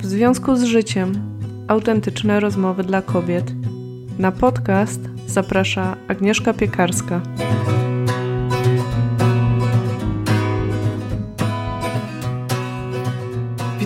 W 0.00 0.06
związku 0.06 0.56
z 0.56 0.64
życiem 0.64 1.12
autentyczne 1.68 2.40
rozmowy 2.40 2.84
dla 2.84 3.02
kobiet. 3.02 3.52
Na 4.18 4.32
podcast 4.32 5.00
zaprasza 5.26 5.96
Agnieszka 6.08 6.54
Piekarska. 6.54 7.20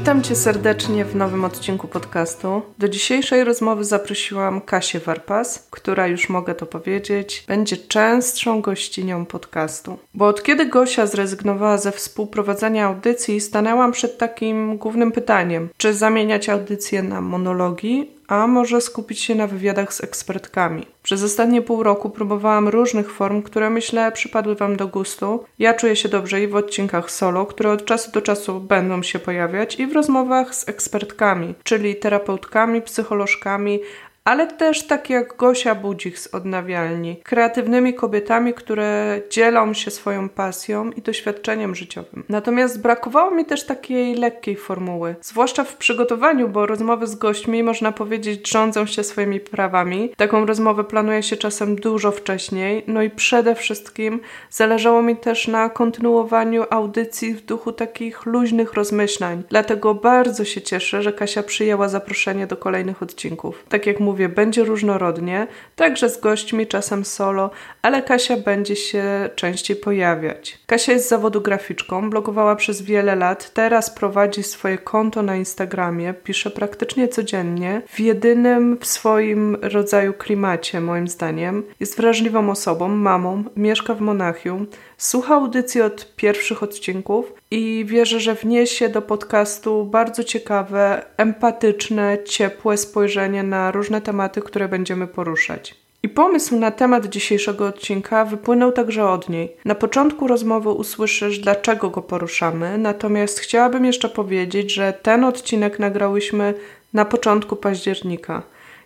Witam 0.04 0.22
Cię 0.22 0.36
serdecznie 0.36 1.04
w 1.04 1.16
nowym 1.16 1.44
odcinku 1.44 1.88
podcastu. 1.88 2.62
Do 2.78 2.88
dzisiejszej 2.88 3.44
rozmowy 3.44 3.84
zaprosiłam 3.84 4.60
Kasię 4.60 5.00
Warpas, 5.00 5.68
która 5.70 6.06
już 6.06 6.28
mogę 6.28 6.54
to 6.54 6.66
powiedzieć, 6.66 7.44
będzie 7.48 7.76
częstszą 7.76 8.60
gościnią 8.60 9.26
podcastu. 9.26 9.98
Bo 10.14 10.26
od 10.26 10.42
kiedy 10.42 10.66
Gosia 10.66 11.06
zrezygnowała 11.06 11.78
ze 11.78 11.92
współprowadzenia 11.92 12.86
audycji, 12.86 13.40
stanęłam 13.40 13.92
przed 13.92 14.18
takim 14.18 14.76
głównym 14.76 15.12
pytaniem: 15.12 15.68
czy 15.76 15.94
zamieniać 15.94 16.48
audycje 16.48 17.02
na 17.02 17.20
monologi, 17.20 18.10
a 18.28 18.46
może 18.46 18.80
skupić 18.80 19.20
się 19.20 19.34
na 19.34 19.46
wywiadach 19.46 19.94
z 19.94 20.04
ekspertkami. 20.04 20.86
Przez 21.02 21.22
ostatnie 21.22 21.62
pół 21.62 21.82
roku 21.82 22.10
próbowałam 22.10 22.68
różnych 22.68 23.12
form, 23.12 23.42
które 23.42 23.70
myślę 23.70 24.12
przypadły 24.12 24.54
Wam 24.54 24.76
do 24.76 24.88
gustu. 24.88 25.44
Ja 25.58 25.74
czuję 25.74 25.96
się 25.96 26.08
dobrze 26.08 26.42
i 26.42 26.48
w 26.48 26.56
odcinkach 26.56 27.10
solo, 27.10 27.46
które 27.46 27.70
od 27.70 27.84
czasu 27.84 28.10
do 28.10 28.22
czasu 28.22 28.60
będą 28.60 29.02
się 29.02 29.18
pojawiać, 29.18 29.80
i 29.80 29.86
w 29.86 29.92
rozmowach 29.92 30.54
z 30.54 30.68
ekspertkami, 30.68 31.54
czyli 31.64 31.96
terapeutkami, 31.96 32.82
psycholożkami, 32.82 33.80
ale 34.24 34.46
też 34.46 34.86
tak 34.86 35.10
jak 35.10 35.36
Gosia 35.36 35.74
Budzik 35.74 36.18
z 36.18 36.34
Odnawialni, 36.34 37.16
kreatywnymi 37.22 37.94
kobietami, 37.94 38.54
które 38.54 39.20
dzielą 39.30 39.74
się 39.74 39.90
swoją 39.90 40.28
pasją 40.28 40.90
i 40.90 41.02
doświadczeniem 41.02 41.74
życiowym. 41.74 42.24
Natomiast 42.28 42.82
brakowało 42.82 43.30
mi 43.30 43.44
też 43.44 43.66
takiej 43.66 44.14
lekkiej 44.14 44.56
formuły, 44.56 45.14
zwłaszcza 45.20 45.64
w 45.64 45.76
przygotowaniu, 45.76 46.48
bo 46.48 46.66
rozmowy 46.66 47.06
z 47.06 47.14
gośćmi, 47.14 47.62
można 47.62 47.92
powiedzieć, 47.92 48.50
rządzą 48.50 48.86
się 48.86 49.04
swoimi 49.04 49.40
prawami. 49.40 50.10
Taką 50.16 50.46
rozmowę 50.46 50.84
planuje 50.84 51.22
się 51.22 51.36
czasem 51.36 51.76
dużo 51.76 52.10
wcześniej, 52.10 52.84
no 52.86 53.02
i 53.02 53.10
przede 53.10 53.54
wszystkim 53.54 54.20
zależało 54.50 55.02
mi 55.02 55.16
też 55.16 55.48
na 55.48 55.68
kontynuowaniu 55.70 56.64
audycji 56.70 57.34
w 57.34 57.44
duchu 57.44 57.72
takich 57.72 58.26
luźnych 58.26 58.72
rozmyślań. 58.72 59.42
Dlatego 59.48 59.94
bardzo 59.94 60.44
się 60.44 60.62
cieszę, 60.62 61.02
że 61.02 61.12
Kasia 61.12 61.42
przyjęła 61.42 61.88
zaproszenie 61.88 62.46
do 62.46 62.56
kolejnych 62.56 63.02
odcinków. 63.02 63.64
Tak 63.68 63.86
jak 63.86 64.00
mówię, 64.00 64.13
mówię, 64.14 64.28
będzie 64.28 64.64
różnorodnie, 64.64 65.46
także 65.76 66.08
z 66.10 66.20
gośćmi, 66.20 66.66
czasem 66.66 67.04
solo, 67.04 67.50
ale 67.82 68.02
Kasia 68.02 68.36
będzie 68.36 68.76
się 68.76 69.04
częściej 69.34 69.76
pojawiać. 69.76 70.58
Kasia 70.66 70.92
jest 70.92 71.08
zawodu 71.08 71.40
graficzką, 71.40 72.10
blogowała 72.10 72.56
przez 72.56 72.82
wiele 72.82 73.16
lat, 73.16 73.50
teraz 73.54 73.90
prowadzi 73.90 74.42
swoje 74.42 74.78
konto 74.78 75.22
na 75.22 75.36
Instagramie, 75.36 76.14
pisze 76.14 76.50
praktycznie 76.50 77.08
codziennie, 77.08 77.82
w 77.88 78.00
jedynym 78.00 78.78
w 78.80 78.86
swoim 78.86 79.56
rodzaju 79.62 80.12
klimacie, 80.12 80.80
moim 80.80 81.08
zdaniem. 81.08 81.62
Jest 81.80 81.96
wrażliwą 81.96 82.50
osobą, 82.50 82.88
mamą, 82.88 83.44
mieszka 83.56 83.94
w 83.94 84.00
Monachium, 84.00 84.66
słucha 84.98 85.34
audycji 85.34 85.82
od 85.82 86.14
pierwszych 86.16 86.62
odcinków 86.62 87.32
i 87.50 87.84
wierzę, 87.88 88.20
że 88.20 88.34
wniesie 88.34 88.88
do 88.88 89.02
podcastu 89.02 89.84
bardzo 89.84 90.24
ciekawe, 90.24 91.04
empatyczne, 91.16 92.18
ciepłe 92.24 92.76
spojrzenie 92.76 93.42
na 93.42 93.70
różne 93.70 94.00
tematy, 94.00 94.40
które 94.40 94.68
będziemy 94.68 95.06
poruszać. 95.06 95.84
I 96.02 96.08
pomysł 96.08 96.56
na 96.56 96.70
temat 96.70 97.06
dzisiejszego 97.06 97.66
odcinka 97.66 98.24
wypłynął 98.24 98.72
także 98.72 99.08
od 99.08 99.28
niej. 99.28 99.56
Na 99.64 99.74
początku 99.74 100.26
rozmowy 100.26 100.70
usłyszysz, 100.70 101.38
dlaczego 101.38 101.90
go 101.90 102.02
poruszamy, 102.02 102.78
natomiast 102.78 103.38
chciałabym 103.38 103.84
jeszcze 103.84 104.08
powiedzieć, 104.08 104.72
że 104.72 104.92
ten 105.02 105.24
odcinek 105.24 105.78
nagrałyśmy 105.78 106.54
na 106.92 107.04
początku 107.04 107.56
października 107.56 108.42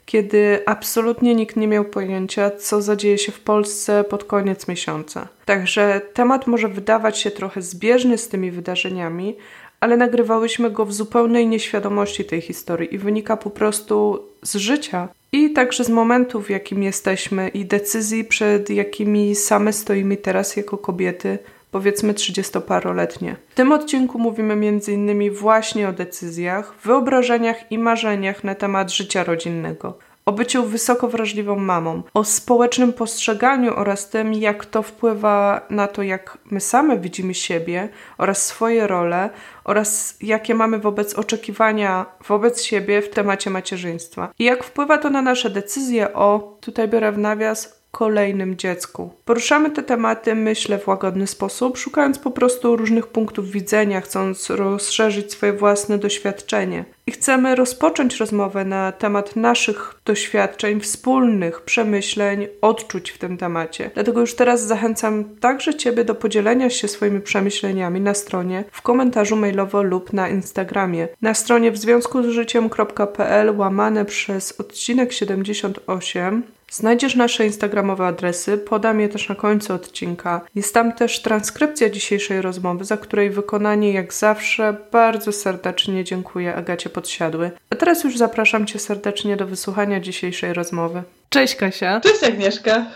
kiedy 0.08 0.62
absolutnie 0.66 1.34
nikt 1.34 1.56
nie 1.56 1.68
miał 1.68 1.84
pojęcia, 1.84 2.50
co 2.50 2.82
zadzieje 2.82 3.18
się 3.18 3.32
w 3.32 3.40
Polsce 3.40 4.04
pod 4.04 4.24
koniec 4.24 4.68
miesiąca. 4.68 5.28
Także 5.44 6.00
temat 6.14 6.46
może 6.46 6.68
wydawać 6.68 7.18
się 7.18 7.30
trochę 7.30 7.62
zbieżny 7.62 8.18
z 8.18 8.28
tymi 8.28 8.50
wydarzeniami, 8.50 9.36
ale 9.80 9.96
nagrywałyśmy 9.96 10.70
go 10.70 10.84
w 10.84 10.92
zupełnej 10.94 11.46
nieświadomości 11.46 12.24
tej 12.24 12.40
historii 12.40 12.94
i 12.94 12.98
wynika 12.98 13.36
po 13.36 13.50
prostu 13.50 14.22
z 14.42 14.56
życia 14.56 15.08
i 15.32 15.52
także 15.52 15.84
z 15.84 15.88
momentu, 15.88 16.42
w 16.42 16.50
jakim 16.50 16.82
jesteśmy 16.82 17.48
i 17.48 17.64
decyzji, 17.64 18.24
przed 18.24 18.70
jakimi 18.70 19.34
same 19.34 19.72
stoimy 19.72 20.16
teraz 20.16 20.56
jako 20.56 20.78
kobiety 20.78 21.38
powiedzmy 21.70 22.12
30-paroletnie. 22.12 23.36
W 23.48 23.54
tym 23.54 23.72
odcinku 23.72 24.18
mówimy 24.18 24.54
m.in. 24.54 25.30
właśnie 25.30 25.88
o 25.88 25.92
decyzjach, 25.92 26.74
wyobrażeniach 26.82 27.72
i 27.72 27.78
marzeniach 27.78 28.44
na 28.44 28.54
temat 28.54 28.92
życia 28.92 29.24
rodzinnego 29.24 29.98
o 30.28 30.32
byciu 30.32 30.64
wysoko 30.64 31.08
wrażliwą 31.08 31.56
mamą, 31.56 32.02
o 32.14 32.24
społecznym 32.24 32.92
postrzeganiu 32.92 33.74
oraz 33.76 34.10
tym, 34.10 34.34
jak 34.34 34.66
to 34.66 34.82
wpływa 34.82 35.66
na 35.70 35.86
to, 35.86 36.02
jak 36.02 36.38
my 36.44 36.60
same 36.60 36.98
widzimy 36.98 37.34
siebie 37.34 37.88
oraz 38.18 38.46
swoje 38.46 38.86
role, 38.86 39.30
oraz 39.64 40.16
jakie 40.20 40.54
mamy 40.54 40.78
wobec 40.78 41.14
oczekiwania 41.14 42.06
wobec 42.28 42.62
siebie 42.62 43.02
w 43.02 43.10
temacie 43.10 43.50
macierzyństwa. 43.50 44.32
I 44.38 44.44
jak 44.44 44.64
wpływa 44.64 44.98
to 44.98 45.10
na 45.10 45.22
nasze 45.22 45.50
decyzje 45.50 46.12
o, 46.12 46.58
tutaj 46.60 46.88
biorę 46.88 47.12
w 47.12 47.18
nawias, 47.18 47.77
kolejnym 47.90 48.56
dziecku. 48.56 49.10
Poruszamy 49.24 49.70
te 49.70 49.82
tematy, 49.82 50.34
myślę, 50.34 50.78
w 50.78 50.88
łagodny 50.88 51.26
sposób, 51.26 51.78
szukając 51.78 52.18
po 52.18 52.30
prostu 52.30 52.76
różnych 52.76 53.06
punktów 53.06 53.50
widzenia, 53.50 54.00
chcąc 54.00 54.50
rozszerzyć 54.50 55.32
swoje 55.32 55.52
własne 55.52 55.98
doświadczenie. 55.98 56.84
I 57.06 57.10
chcemy 57.10 57.54
rozpocząć 57.54 58.16
rozmowę 58.16 58.64
na 58.64 58.92
temat 58.92 59.36
naszych 59.36 59.94
doświadczeń, 60.04 60.80
wspólnych 60.80 61.60
przemyśleń, 61.60 62.48
odczuć 62.60 63.10
w 63.10 63.18
tym 63.18 63.36
temacie. 63.36 63.90
Dlatego 63.94 64.20
już 64.20 64.34
teraz 64.34 64.66
zachęcam 64.66 65.24
także 65.24 65.74
Ciebie 65.74 66.04
do 66.04 66.14
podzielenia 66.14 66.70
się 66.70 66.88
swoimi 66.88 67.20
przemyśleniami 67.20 68.00
na 68.00 68.14
stronie, 68.14 68.64
w 68.72 68.82
komentarzu 68.82 69.36
mailowo 69.36 69.82
lub 69.82 70.12
na 70.12 70.28
Instagramie. 70.28 71.08
Na 71.22 71.34
stronie 71.34 71.72
w 71.72 71.78
związku 71.78 72.22
z 72.22 72.26
życiem.pl 72.26 73.56
łamane 73.56 74.04
przez 74.04 74.60
odcinek 74.60 75.12
78 75.12 76.57
Znajdziesz 76.70 77.14
nasze 77.14 77.46
instagramowe 77.46 78.06
adresy, 78.06 78.58
podam 78.58 79.00
je 79.00 79.08
też 79.08 79.28
na 79.28 79.34
końcu 79.34 79.74
odcinka. 79.74 80.40
Jest 80.54 80.74
tam 80.74 80.92
też 80.92 81.22
transkrypcja 81.22 81.90
dzisiejszej 81.90 82.42
rozmowy, 82.42 82.84
za 82.84 82.96
której 82.96 83.30
wykonanie 83.30 83.92
jak 83.92 84.14
zawsze 84.14 84.76
bardzo 84.92 85.32
serdecznie 85.32 86.04
dziękuję 86.04 86.54
Agacie 86.54 86.90
Podsiadły. 86.90 87.50
A 87.70 87.76
teraz 87.76 88.04
już 88.04 88.18
zapraszam 88.18 88.66
Cię 88.66 88.78
serdecznie 88.78 89.36
do 89.36 89.46
wysłuchania 89.46 90.00
dzisiejszej 90.00 90.52
rozmowy. 90.52 91.02
Cześć 91.28 91.56
Kasia. 91.56 92.00
Cześć 92.00 92.24
Agnieszka. 92.24 92.86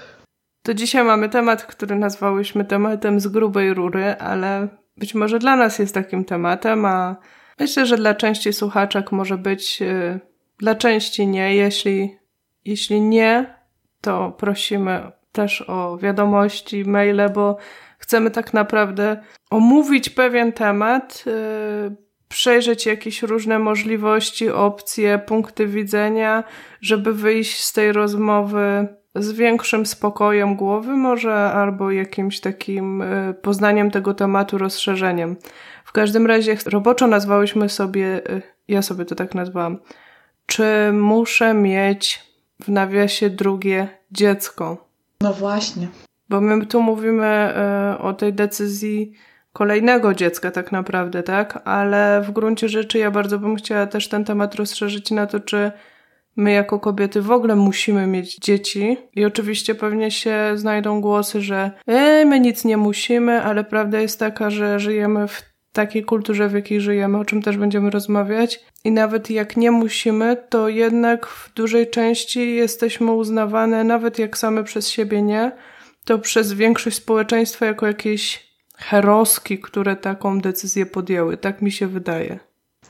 To 0.62 0.74
dzisiaj 0.74 1.04
mamy 1.04 1.28
temat, 1.28 1.64
który 1.64 1.96
nazwałyśmy 1.96 2.64
tematem 2.64 3.20
z 3.20 3.26
grubej 3.26 3.74
rury, 3.74 4.04
ale 4.18 4.68
być 4.96 5.14
może 5.14 5.38
dla 5.38 5.56
nas 5.56 5.78
jest 5.78 5.94
takim 5.94 6.24
tematem, 6.24 6.84
a 6.84 7.16
myślę, 7.60 7.86
że 7.86 7.96
dla 7.96 8.14
części 8.14 8.52
słuchaczek 8.52 9.12
może 9.12 9.38
być, 9.38 9.80
yy, 9.80 10.20
dla 10.58 10.74
części 10.74 11.26
nie. 11.26 11.56
Jeśli, 11.56 12.18
jeśli 12.64 13.00
nie, 13.00 13.61
to 14.02 14.32
prosimy 14.38 15.12
też 15.32 15.64
o 15.68 15.98
wiadomości, 15.98 16.84
maile, 16.84 17.30
bo 17.34 17.56
chcemy 17.98 18.30
tak 18.30 18.54
naprawdę 18.54 19.22
omówić 19.50 20.10
pewien 20.10 20.52
temat, 20.52 21.24
yy, 21.26 21.96
przejrzeć 22.28 22.86
jakieś 22.86 23.22
różne 23.22 23.58
możliwości, 23.58 24.50
opcje, 24.50 25.18
punkty 25.18 25.66
widzenia, 25.66 26.44
żeby 26.80 27.12
wyjść 27.12 27.64
z 27.64 27.72
tej 27.72 27.92
rozmowy 27.92 28.88
z 29.14 29.32
większym 29.32 29.86
spokojem 29.86 30.56
głowy, 30.56 30.96
może 30.96 31.34
albo 31.34 31.90
jakimś 31.90 32.40
takim 32.40 33.00
yy, 33.26 33.34
poznaniem 33.34 33.90
tego 33.90 34.14
tematu, 34.14 34.58
rozszerzeniem. 34.58 35.36
W 35.84 35.92
każdym 35.92 36.26
razie 36.26 36.56
roboczo 36.66 37.06
nazwałyśmy 37.06 37.68
sobie, 37.68 38.22
yy, 38.28 38.42
ja 38.68 38.82
sobie 38.82 39.04
to 39.04 39.14
tak 39.14 39.34
nazwałam, 39.34 39.78
czy 40.46 40.92
muszę 40.92 41.54
mieć 41.54 42.20
w 42.62 42.68
nawiasie 42.68 43.30
drugie 43.30 43.88
dziecko. 44.12 44.88
No 45.20 45.32
właśnie. 45.32 45.88
Bo 46.28 46.40
my 46.40 46.66
tu 46.66 46.82
mówimy 46.82 47.26
e, 47.26 47.96
o 47.98 48.12
tej 48.12 48.32
decyzji 48.32 49.12
kolejnego 49.52 50.14
dziecka 50.14 50.50
tak 50.50 50.72
naprawdę, 50.72 51.22
tak? 51.22 51.62
Ale 51.64 52.22
w 52.26 52.30
gruncie 52.30 52.68
rzeczy 52.68 52.98
ja 52.98 53.10
bardzo 53.10 53.38
bym 53.38 53.56
chciała 53.56 53.86
też 53.86 54.08
ten 54.08 54.24
temat 54.24 54.54
rozszerzyć 54.54 55.10
na 55.10 55.26
to, 55.26 55.40
czy 55.40 55.72
my 56.36 56.52
jako 56.52 56.80
kobiety 56.80 57.22
w 57.22 57.30
ogóle 57.30 57.56
musimy 57.56 58.06
mieć 58.06 58.36
dzieci. 58.36 58.96
I 59.14 59.24
oczywiście 59.24 59.74
pewnie 59.74 60.10
się 60.10 60.52
znajdą 60.54 61.00
głosy, 61.00 61.40
że 61.40 61.70
e, 61.86 62.24
my 62.24 62.40
nic 62.40 62.64
nie 62.64 62.76
musimy, 62.76 63.42
ale 63.42 63.64
prawda 63.64 64.00
jest 64.00 64.18
taka, 64.18 64.50
że 64.50 64.80
żyjemy 64.80 65.28
w 65.28 65.51
takiej 65.72 66.04
kulturze, 66.04 66.48
w 66.48 66.52
jakiej 66.52 66.80
żyjemy, 66.80 67.18
o 67.18 67.24
czym 67.24 67.42
też 67.42 67.56
będziemy 67.56 67.90
rozmawiać. 67.90 68.60
I 68.84 68.92
nawet 68.92 69.30
jak 69.30 69.56
nie 69.56 69.70
musimy, 69.70 70.36
to 70.48 70.68
jednak 70.68 71.26
w 71.26 71.54
dużej 71.54 71.90
części 71.90 72.54
jesteśmy 72.54 73.12
uznawane, 73.12 73.84
nawet 73.84 74.18
jak 74.18 74.38
same 74.38 74.64
przez 74.64 74.88
siebie 74.88 75.22
nie, 75.22 75.52
to 76.04 76.18
przez 76.18 76.52
większość 76.52 76.96
społeczeństwa 76.96 77.66
jako 77.66 77.86
jakieś 77.86 78.52
heroski, 78.76 79.58
które 79.58 79.96
taką 79.96 80.40
decyzję 80.40 80.86
podjęły. 80.86 81.36
Tak 81.36 81.62
mi 81.62 81.72
się 81.72 81.86
wydaje. 81.86 82.38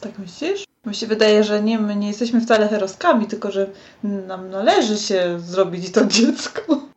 Tak 0.01 0.19
myślisz? 0.19 0.65
Mi 0.87 0.95
się 0.95 1.07
wydaje, 1.07 1.45
że 1.45 1.63
nie, 1.63 1.79
my 1.79 1.97
nie 1.97 2.09
jesteśmy 2.09 2.41
wcale 2.41 2.69
heroskami, 2.69 3.27
tylko 3.27 3.51
że 3.51 3.71
nam 4.03 4.51
należy 4.51 4.99
się 4.99 5.41
zrobić 5.41 5.91
to 5.91 6.07
dziecko. 6.07 6.92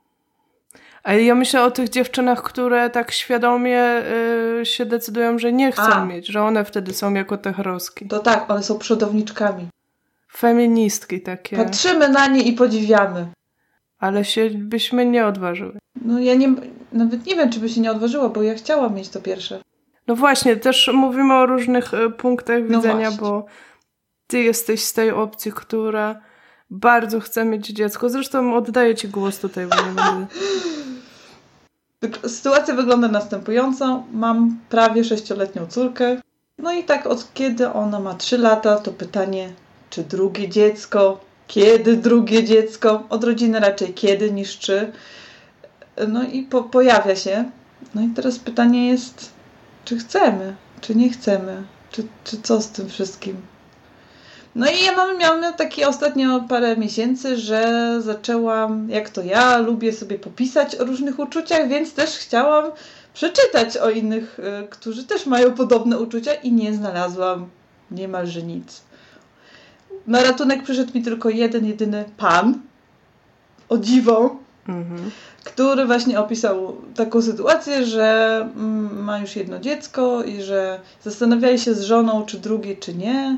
Ale 1.05 1.23
ja 1.23 1.35
myślę 1.35 1.63
o 1.63 1.71
tych 1.71 1.89
dziewczynach, 1.89 2.43
które 2.43 2.89
tak 2.89 3.11
świadomie 3.11 4.01
y, 4.61 4.65
się 4.65 4.85
decydują, 4.85 5.39
że 5.39 5.53
nie 5.53 5.71
chcą 5.71 5.83
A. 5.83 6.05
mieć, 6.05 6.27
że 6.27 6.43
one 6.43 6.65
wtedy 6.65 6.93
są 6.93 7.13
jako 7.13 7.37
te 7.37 7.53
heroski. 7.53 8.07
To 8.07 8.19
tak, 8.19 8.51
one 8.51 8.63
są 8.63 8.79
przodowniczkami. 8.79 9.67
Feministki 10.37 11.21
takie. 11.21 11.57
Patrzymy 11.57 12.09
na 12.09 12.27
nie 12.27 12.41
i 12.41 12.53
podziwiamy. 12.53 13.27
Ale 13.99 14.25
się 14.25 14.49
byśmy 14.49 15.05
nie 15.05 15.25
odważyły. 15.25 15.79
No 16.01 16.19
ja 16.19 16.35
nie, 16.35 16.53
nawet 16.93 17.25
nie 17.25 17.35
wiem, 17.35 17.49
czy 17.49 17.59
by 17.59 17.69
się 17.69 17.81
nie 17.81 17.91
odważyła, 17.91 18.29
bo 18.29 18.43
ja 18.43 18.55
chciałam 18.55 18.95
mieć 18.95 19.09
to 19.09 19.21
pierwsze. 19.21 19.61
No 20.07 20.15
właśnie, 20.15 20.55
też 20.55 20.89
mówimy 20.93 21.33
o 21.33 21.45
różnych 21.45 21.93
y, 21.93 22.09
punktach 22.09 22.61
no 22.69 22.77
widzenia, 22.77 23.11
bo 23.11 23.45
ty 24.27 24.39
jesteś 24.43 24.83
z 24.83 24.93
tej 24.93 25.11
opcji, 25.11 25.51
która 25.51 26.21
bardzo 26.69 27.19
chce 27.19 27.45
mieć 27.45 27.67
dziecko. 27.67 28.09
Zresztą 28.09 28.55
oddaję 28.55 28.95
ci 28.95 29.07
głos 29.07 29.39
tutaj, 29.39 29.67
bo 29.67 29.75
nie 29.75 29.83
będę... 29.83 30.27
Sytuacja 32.27 32.75
wygląda 32.75 33.07
następująco. 33.07 34.03
Mam 34.11 34.59
prawie 34.69 35.03
sześcioletnią 35.03 35.67
córkę. 35.67 36.21
No 36.57 36.73
i 36.73 36.83
tak 36.83 37.07
od 37.07 37.33
kiedy 37.33 37.73
ona 37.73 37.99
ma 37.99 38.13
3 38.13 38.37
lata, 38.37 38.75
to 38.75 38.91
pytanie, 38.91 39.53
czy 39.89 40.03
drugie 40.03 40.49
dziecko, 40.49 41.19
kiedy 41.47 41.97
drugie 41.97 42.43
dziecko, 42.43 43.03
od 43.09 43.23
rodziny 43.23 43.59
raczej 43.59 43.93
kiedy 43.93 44.31
niż 44.31 44.59
czy. 44.59 44.91
No 46.07 46.23
i 46.23 46.43
po, 46.43 46.63
pojawia 46.63 47.15
się. 47.15 47.51
No 47.95 48.01
i 48.01 48.07
teraz 48.07 48.39
pytanie 48.39 48.87
jest, 48.87 49.31
czy 49.85 49.97
chcemy, 49.97 50.55
czy 50.81 50.95
nie 50.95 51.09
chcemy, 51.09 51.63
czy, 51.91 52.07
czy 52.23 52.41
co 52.41 52.61
z 52.61 52.69
tym 52.69 52.89
wszystkim. 52.89 53.37
No 54.55 54.71
i 54.71 54.83
ja 54.83 54.95
mam, 54.95 55.17
miałam 55.17 55.53
takie 55.53 55.87
ostatnio 55.87 56.41
parę 56.49 56.77
miesięcy, 56.77 57.37
że 57.37 57.95
zaczęłam, 58.01 58.89
jak 58.89 59.09
to 59.09 59.23
ja, 59.23 59.57
lubię 59.57 59.93
sobie 59.93 60.19
popisać 60.19 60.75
o 60.75 60.85
różnych 60.85 61.19
uczuciach, 61.19 61.67
więc 61.67 61.93
też 61.93 62.09
chciałam 62.09 62.71
przeczytać 63.13 63.77
o 63.77 63.89
innych, 63.89 64.39
y, 64.39 64.67
którzy 64.67 65.03
też 65.03 65.25
mają 65.25 65.53
podobne 65.53 65.99
uczucia 65.99 66.33
i 66.33 66.51
nie 66.51 66.73
znalazłam 66.73 67.49
niemalże 67.91 68.43
nic. 68.43 68.81
Na 70.07 70.23
ratunek 70.23 70.63
przyszedł 70.63 70.91
mi 70.95 71.03
tylko 71.03 71.29
jeden, 71.29 71.65
jedyny 71.65 72.05
pan, 72.17 72.61
o 73.69 73.77
dziwo, 73.77 74.35
mhm. 74.67 75.11
który 75.43 75.85
właśnie 75.85 76.19
opisał 76.19 76.75
taką 76.95 77.21
sytuację, 77.21 77.85
że 77.85 78.37
mm, 78.55 79.03
ma 79.03 79.19
już 79.19 79.35
jedno 79.35 79.59
dziecko 79.59 80.23
i 80.23 80.41
że 80.41 80.79
zastanawiali 81.03 81.59
się 81.59 81.73
z 81.73 81.81
żoną, 81.81 82.25
czy 82.25 82.39
drugie, 82.39 82.75
czy 82.75 82.93
nie 82.93 83.37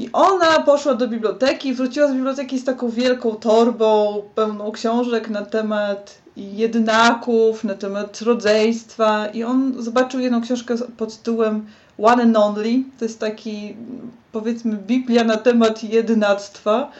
i 0.00 0.10
ona 0.12 0.62
poszła 0.62 0.94
do 0.94 1.08
biblioteki, 1.08 1.74
wróciła 1.74 2.08
z 2.08 2.12
biblioteki 2.12 2.58
z 2.58 2.64
taką 2.64 2.88
wielką 2.88 3.34
torbą 3.34 4.22
pełną 4.34 4.72
książek 4.72 5.30
na 5.30 5.44
temat 5.44 6.18
jednaków, 6.36 7.64
na 7.64 7.74
temat 7.74 8.20
rodzeństwa. 8.22 9.26
I 9.26 9.44
on 9.44 9.82
zobaczył 9.82 10.20
jedną 10.20 10.40
książkę 10.42 10.74
pod 10.96 11.16
tytułem 11.16 11.66
One 11.98 12.22
and 12.22 12.36
Only. 12.36 12.82
To 12.98 13.04
jest 13.04 13.20
taki, 13.20 13.76
powiedzmy, 14.32 14.76
Biblia 14.76 15.24
na 15.24 15.36
temat 15.36 15.84
jednactwa. 15.84 16.92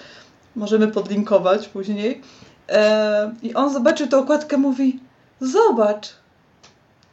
Możemy 0.57 0.89
podlinkować 0.89 1.69
później. 1.69 2.21
E, 2.69 3.35
I 3.43 3.55
on 3.55 3.73
zobaczył 3.73 4.07
tę 4.07 4.19
okładkę, 4.19 4.57
mówi: 4.57 5.01
Zobacz, 5.41 6.09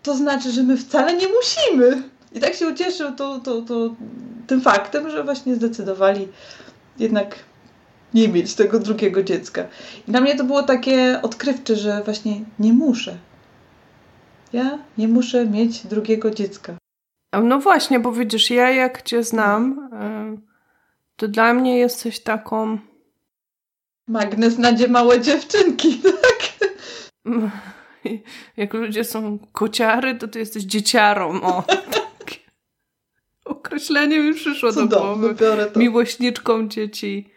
to 0.03 0.15
znaczy, 0.15 0.51
że 0.51 0.63
my 0.63 0.77
wcale 0.77 1.13
nie 1.13 1.27
musimy. 1.27 2.03
I 2.37 2.39
tak 2.39 2.53
się 2.53 2.67
ucieszył 2.67 3.11
to, 3.11 3.39
to, 3.39 3.61
to, 3.61 3.95
tym 4.47 4.61
faktem, 4.61 5.09
że 5.09 5.23
właśnie 5.23 5.55
zdecydowali 5.55 6.27
jednak 6.99 7.35
nie 8.13 8.27
mieć 8.27 8.55
tego 8.55 8.79
drugiego 8.79 9.23
dziecka. 9.23 9.63
I 10.07 10.11
dla 10.11 10.21
mnie 10.21 10.35
to 10.35 10.43
było 10.43 10.63
takie 10.63 11.19
odkrywcze, 11.21 11.75
że 11.75 12.01
właśnie 12.03 12.41
nie 12.59 12.73
muszę. 12.73 13.17
Ja 14.53 14.79
nie 14.97 15.07
muszę 15.07 15.45
mieć 15.45 15.87
drugiego 15.87 16.31
dziecka. 16.31 16.77
No 17.43 17.59
właśnie, 17.59 17.99
bo 17.99 18.11
widzisz, 18.11 18.49
ja 18.49 18.71
jak 18.71 19.01
cię 19.01 19.23
znam, 19.23 19.89
to 21.15 21.27
dla 21.27 21.53
mnie 21.53 21.77
jesteś 21.77 22.19
taką. 22.19 22.77
Magnes 24.07 24.57
na 24.57 24.71
małe 24.89 25.21
dziewczynki, 25.21 26.01
tak? 26.21 26.69
Jak 28.57 28.73
ludzie 28.73 29.03
są 29.03 29.39
kociary, 29.51 30.15
to 30.15 30.27
ty 30.27 30.39
jesteś 30.39 30.63
dzieciarą. 30.63 31.41
O 31.41 31.63
określenie 33.67 34.19
mi 34.19 34.33
przyszło 34.33 34.71
Cudowne, 34.71 34.89
do 34.89 34.99
głowy. 34.99 35.35
Biorę 35.35 35.65
to. 35.65 35.79
Miłośniczką 35.79 36.67
dzieci. 36.67 37.29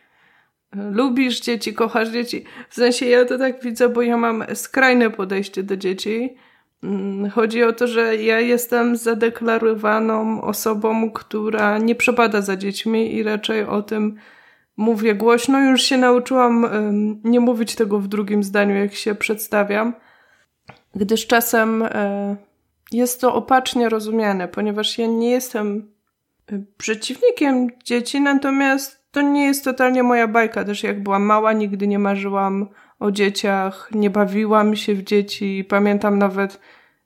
Lubisz 0.91 1.41
dzieci, 1.41 1.75
kochasz 1.75 2.09
dzieci. 2.09 2.45
W 2.69 2.75
sensie 2.75 3.07
ja 3.07 3.25
to 3.25 3.39
tak 3.39 3.63
widzę, 3.63 3.89
bo 3.89 4.03
ja 4.03 4.17
mam 4.17 4.45
skrajne 4.55 5.11
podejście 5.11 5.63
do 5.63 5.77
dzieci. 5.77 6.37
Mm, 6.83 7.31
chodzi 7.31 7.63
o 7.63 7.73
to, 7.73 7.87
że 7.87 8.17
ja 8.17 8.41
jestem 8.41 8.97
zadeklarowaną 8.97 10.43
osobą, 10.43 11.11
która 11.11 11.79
nie 11.79 11.95
przepada 11.95 12.41
za 12.41 12.57
dziećmi 12.57 13.15
i 13.15 13.23
raczej 13.23 13.65
o 13.65 13.83
tym 13.83 14.17
mówię 14.77 15.15
głośno. 15.15 15.61
Już 15.61 15.83
się 15.83 15.99
nauczyłam 15.99 16.67
nie 17.25 17.41
mówić 17.41 17.75
tego 17.75 17.99
w 17.99 18.09
drugim 18.09 18.43
zdaniu, 18.45 18.75
jak 18.75 18.95
się 18.95 19.15
przedstawiam, 19.15 19.95
gdyż 20.95 21.27
czasem 21.27 21.83
e, 21.83 22.37
jest 22.93 23.21
to 23.21 23.35
opacznie 23.35 23.89
rozumiane, 23.89 24.49
ponieważ 24.49 24.99
ja 24.99 25.07
nie 25.07 25.31
jestem 25.31 25.93
przeciwnikiem 26.77 27.69
dzieci, 27.85 28.21
natomiast 28.21 29.05
to 29.11 29.21
nie 29.23 29.45
jest 29.45 29.65
totalnie 29.65 30.03
moja 30.03 30.29
bajka. 30.29 30.65
Też 30.65 30.83
jak 30.83 31.03
byłam 31.03 31.23
mała, 31.23 31.53
nigdy 31.53 31.89
nie 31.89 31.99
marzyłam 31.99 32.69
o 32.99 33.11
dzieciach, 33.11 33.91
nie 33.95 34.11
bawiłam 34.11 34.77
się 34.77 34.95
w 34.95 35.03
dzieci. 35.03 35.65
Pamiętam 35.69 36.19
nawet, 36.19 36.61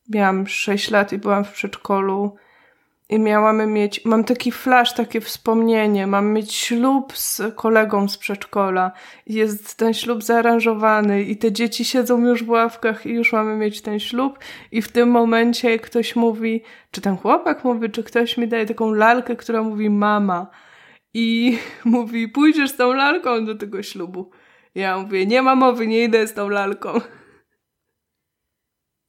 miałam 0.08 0.46
6 0.46 0.90
lat 0.90 1.12
i 1.12 1.18
byłam 1.18 1.44
w 1.44 1.52
przedszkolu 1.52 2.36
i 3.08 3.18
miałam 3.18 3.72
mieć, 3.72 4.04
mam 4.04 4.24
taki 4.24 4.52
flash, 4.52 4.94
takie 4.94 5.20
wspomnienie, 5.20 6.06
mam 6.06 6.32
mieć 6.32 6.54
ślub 6.54 7.16
z 7.16 7.42
kolegą 7.54 8.08
z 8.08 8.18
przedszkola. 8.18 8.92
Jest 9.26 9.74
ten 9.76 9.94
ślub 9.94 10.22
zaaranżowany 10.22 11.22
i 11.22 11.36
te 11.36 11.52
dzieci 11.52 11.84
siedzą 11.84 12.26
już 12.26 12.44
w 12.44 12.50
ławkach 12.50 13.06
i 13.06 13.10
już 13.10 13.32
mamy 13.32 13.56
mieć 13.56 13.82
ten 13.82 14.00
ślub 14.00 14.38
i 14.72 14.82
w 14.82 14.92
tym 14.92 15.10
momencie 15.10 15.78
ktoś 15.78 16.16
mówi, 16.16 16.62
czy 16.90 17.00
ten 17.00 17.16
chłopak 17.16 17.64
mówi, 17.64 17.90
czy 17.90 18.04
ktoś 18.04 18.36
mi 18.36 18.48
daje 18.48 18.66
taką 18.66 18.92
lalkę, 18.92 19.36
która 19.36 19.62
mówi 19.62 19.90
mama 19.90 20.46
i 21.14 21.58
mówi, 21.84 22.28
pójdziesz 22.28 22.70
z 22.70 22.76
tą 22.76 22.92
lalką 22.92 23.44
do 23.44 23.54
tego 23.54 23.82
ślubu. 23.82 24.30
Ja 24.74 24.98
mówię, 24.98 25.26
nie 25.26 25.42
ma 25.42 25.54
mowy, 25.54 25.86
nie 25.86 26.04
idę 26.04 26.26
z 26.26 26.34
tą 26.34 26.48
lalką. 26.48 27.00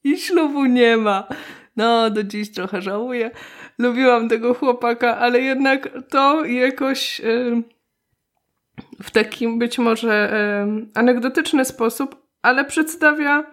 I 0.04 0.18
ślubu 0.18 0.64
nie 0.64 0.96
ma. 0.96 1.28
No, 1.76 2.10
do 2.10 2.24
dziś 2.24 2.52
trochę 2.52 2.82
żałuję 2.82 3.30
lubiłam 3.78 4.28
tego 4.28 4.54
chłopaka, 4.54 5.18
ale 5.18 5.40
jednak 5.40 5.88
to 6.08 6.44
jakoś 6.44 7.20
w 9.02 9.10
takim 9.10 9.58
być 9.58 9.78
może 9.78 10.36
anegdotyczny 10.94 11.64
sposób, 11.64 12.26
ale 12.42 12.64
przedstawia 12.64 13.44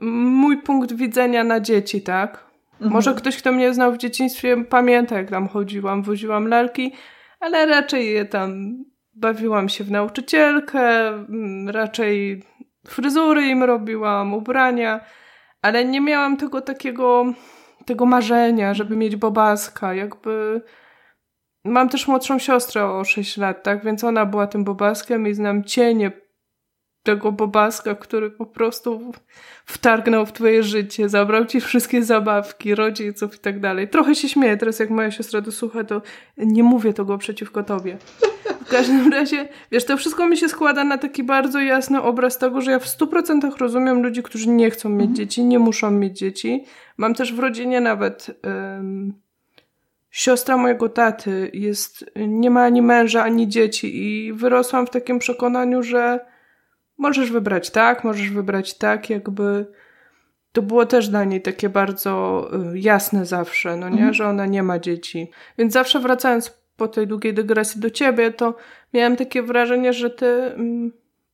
mój 0.00 0.62
punkt 0.62 0.92
widzenia 0.92 1.44
na 1.44 1.60
dzieci, 1.60 2.02
tak? 2.02 2.46
Mhm. 2.72 2.92
Może 2.92 3.14
ktoś, 3.14 3.36
kto 3.36 3.52
mnie 3.52 3.74
znał 3.74 3.92
w 3.92 3.98
dzieciństwie, 3.98 4.64
pamięta, 4.64 5.16
jak 5.16 5.30
tam 5.30 5.48
chodziłam, 5.48 6.02
woziłam 6.02 6.48
lalki, 6.48 6.92
ale 7.40 7.66
raczej 7.66 8.12
je 8.14 8.24
tam 8.24 8.76
bawiłam 9.14 9.68
się 9.68 9.84
w 9.84 9.90
nauczycielkę, 9.90 11.12
raczej 11.66 12.42
fryzury 12.86 13.46
im 13.46 13.64
robiłam, 13.64 14.34
ubrania, 14.34 15.00
ale 15.62 15.84
nie 15.84 16.00
miałam 16.00 16.36
tego 16.36 16.60
takiego 16.60 17.24
tego 17.86 18.06
marzenia, 18.06 18.74
żeby 18.74 18.96
mieć 18.96 19.16
bobaska, 19.16 19.94
jakby... 19.94 20.62
Mam 21.64 21.88
też 21.88 22.08
młodszą 22.08 22.38
siostrę 22.38 22.84
o 22.84 23.04
6 23.04 23.36
lat, 23.36 23.62
tak? 23.62 23.84
Więc 23.84 24.04
ona 24.04 24.26
była 24.26 24.46
tym 24.46 24.64
bobaskiem 24.64 25.28
i 25.28 25.34
znam 25.34 25.64
cienie 25.64 26.25
tego 27.06 27.32
bobaska, 27.32 27.94
który 27.94 28.30
po 28.30 28.46
prostu 28.46 29.12
wtargnął 29.64 30.26
w 30.26 30.32
twoje 30.32 30.62
życie, 30.62 31.08
zabrał 31.08 31.44
ci 31.44 31.60
wszystkie 31.60 32.04
zabawki, 32.04 32.74
rodziców 32.74 33.36
i 33.36 33.38
tak 33.38 33.60
dalej. 33.60 33.88
Trochę 33.88 34.14
się 34.14 34.28
śmieję 34.28 34.56
teraz, 34.56 34.78
jak 34.78 34.90
moja 34.90 35.10
siostra 35.10 35.42
to 35.42 35.52
słucha, 35.52 35.84
to 35.84 36.02
nie 36.36 36.62
mówię 36.62 36.92
tego 36.92 37.18
przeciwko 37.18 37.62
tobie. 37.62 37.98
W 38.66 38.68
każdym 38.68 39.12
razie, 39.18 39.48
wiesz, 39.72 39.84
to 39.84 39.96
wszystko 39.96 40.28
mi 40.28 40.36
się 40.36 40.48
składa 40.48 40.84
na 40.84 40.98
taki 40.98 41.22
bardzo 41.22 41.60
jasny 41.60 42.02
obraz 42.02 42.38
tego, 42.38 42.60
że 42.60 42.70
ja 42.70 42.78
w 42.78 42.88
stu 42.88 43.06
procentach 43.06 43.56
rozumiem 43.56 44.02
ludzi, 44.02 44.22
którzy 44.22 44.48
nie 44.48 44.70
chcą 44.70 44.88
mieć 44.88 45.00
mhm. 45.00 45.16
dzieci, 45.16 45.44
nie 45.44 45.58
muszą 45.58 45.90
mieć 45.90 46.18
dzieci. 46.18 46.64
Mam 46.96 47.14
też 47.14 47.34
w 47.34 47.38
rodzinie 47.38 47.80
nawet 47.80 48.40
um, 48.44 49.12
siostra 50.10 50.56
mojego 50.56 50.88
taty 50.88 51.50
jest, 51.54 52.04
nie 52.16 52.50
ma 52.50 52.64
ani 52.64 52.82
męża, 52.82 53.24
ani 53.24 53.48
dzieci 53.48 54.02
i 54.02 54.32
wyrosłam 54.32 54.86
w 54.86 54.90
takim 54.90 55.18
przekonaniu, 55.18 55.82
że 55.82 56.20
możesz 56.98 57.30
wybrać 57.30 57.70
tak, 57.70 58.04
możesz 58.04 58.30
wybrać 58.30 58.78
tak, 58.78 59.10
jakby 59.10 59.66
to 60.52 60.62
było 60.62 60.86
też 60.86 61.08
dla 61.08 61.24
niej 61.24 61.42
takie 61.42 61.68
bardzo 61.68 62.48
y, 62.74 62.78
jasne 62.78 63.26
zawsze, 63.26 63.76
no 63.76 63.88
nie, 63.88 63.96
mhm. 63.96 64.14
że 64.14 64.28
ona 64.28 64.46
nie 64.46 64.62
ma 64.62 64.78
dzieci. 64.78 65.30
Więc 65.58 65.72
zawsze 65.72 66.00
wracając 66.00 66.58
po 66.76 66.88
tej 66.88 67.06
długiej 67.06 67.34
dygresji 67.34 67.80
do 67.80 67.90
ciebie, 67.90 68.32
to 68.32 68.54
miałam 68.94 69.16
takie 69.16 69.42
wrażenie, 69.42 69.92
że 69.92 70.10
ty 70.10 70.26
mm, 70.26 70.92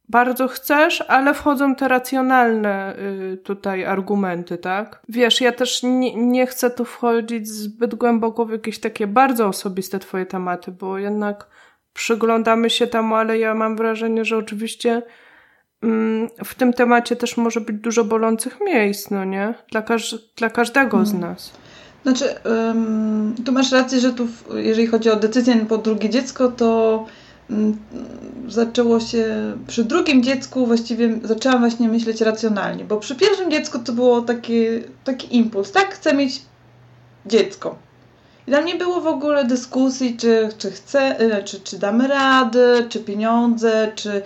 bardzo 0.09 0.49
chcesz, 0.49 1.05
ale 1.09 1.35
wchodzą 1.35 1.75
te 1.75 1.89
racjonalne 1.89 2.97
y, 3.33 3.37
tutaj 3.37 3.85
argumenty, 3.85 4.59
tak? 4.59 5.03
Wiesz, 5.09 5.41
ja 5.41 5.53
też 5.53 5.83
nie, 5.83 6.15
nie 6.15 6.47
chcę 6.47 6.71
tu 6.71 6.85
wchodzić 6.85 7.49
zbyt 7.49 7.95
głęboko 7.95 8.47
w 8.47 8.51
jakieś 8.51 8.81
takie 8.81 9.07
bardzo 9.07 9.47
osobiste 9.47 9.99
twoje 9.99 10.27
tematy, 10.27 10.73
bo 10.73 10.99
jednak 10.99 11.47
przyglądamy 11.93 12.71
się 12.71 12.87
temu, 12.87 13.15
ale 13.15 13.39
ja 13.39 13.55
mam 13.55 13.77
wrażenie, 13.77 14.25
że 14.25 14.37
oczywiście 14.37 15.03
w 16.45 16.55
tym 16.55 16.73
temacie 16.73 17.17
też 17.17 17.37
może 17.37 17.61
być 17.61 17.77
dużo 17.77 18.05
bolących 18.05 18.59
miejsc, 18.61 19.11
no 19.11 19.25
nie? 19.25 19.55
Dla, 19.71 19.83
każ 19.83 20.17
dla 20.37 20.51
każdego 20.51 20.91
hmm. 20.91 21.07
z 21.07 21.15
nas. 21.15 21.51
Znaczy, 22.03 22.25
um, 22.45 23.35
tu 23.45 23.53
masz 23.53 23.73
rację, 23.73 24.01
że 24.01 24.13
tu, 24.13 24.29
jeżeli 24.55 24.87
chodzi 24.87 25.11
o 25.11 25.17
decyzję 25.17 25.57
po 25.69 25.79
drugie 25.79 26.11
dziecko, 26.11 26.49
to 26.49 27.05
um, 27.51 27.77
zaczęło 28.49 29.01
się 29.01 29.27
przy 29.67 29.85
drugim 29.85 30.23
dziecku, 30.23 30.67
właściwie 30.67 31.19
zaczęłam 31.23 31.61
właśnie 31.61 31.89
myśleć 31.89 32.21
racjonalnie, 32.21 32.85
bo 32.85 32.97
przy 32.97 33.15
pierwszym 33.15 33.51
dziecku 33.51 33.79
to 33.79 33.93
było 33.93 34.23
taki, 34.23 34.65
taki 35.05 35.37
impuls, 35.37 35.73
tak? 35.73 35.95
Chcę 35.95 36.15
mieć 36.15 36.43
dziecko. 37.27 37.77
I 38.47 38.51
tam 38.51 38.65
nie 38.65 38.75
było 38.75 39.01
w 39.01 39.07
ogóle 39.07 39.45
dyskusji, 39.45 40.17
czy, 40.17 40.49
czy 40.59 40.71
chcę, 40.71 41.19
e, 41.19 41.43
czy, 41.43 41.61
czy 41.61 41.79
damy 41.79 42.09
radę, 42.09 42.87
czy 42.89 43.01
pieniądze, 43.01 43.93
czy, 43.95 44.23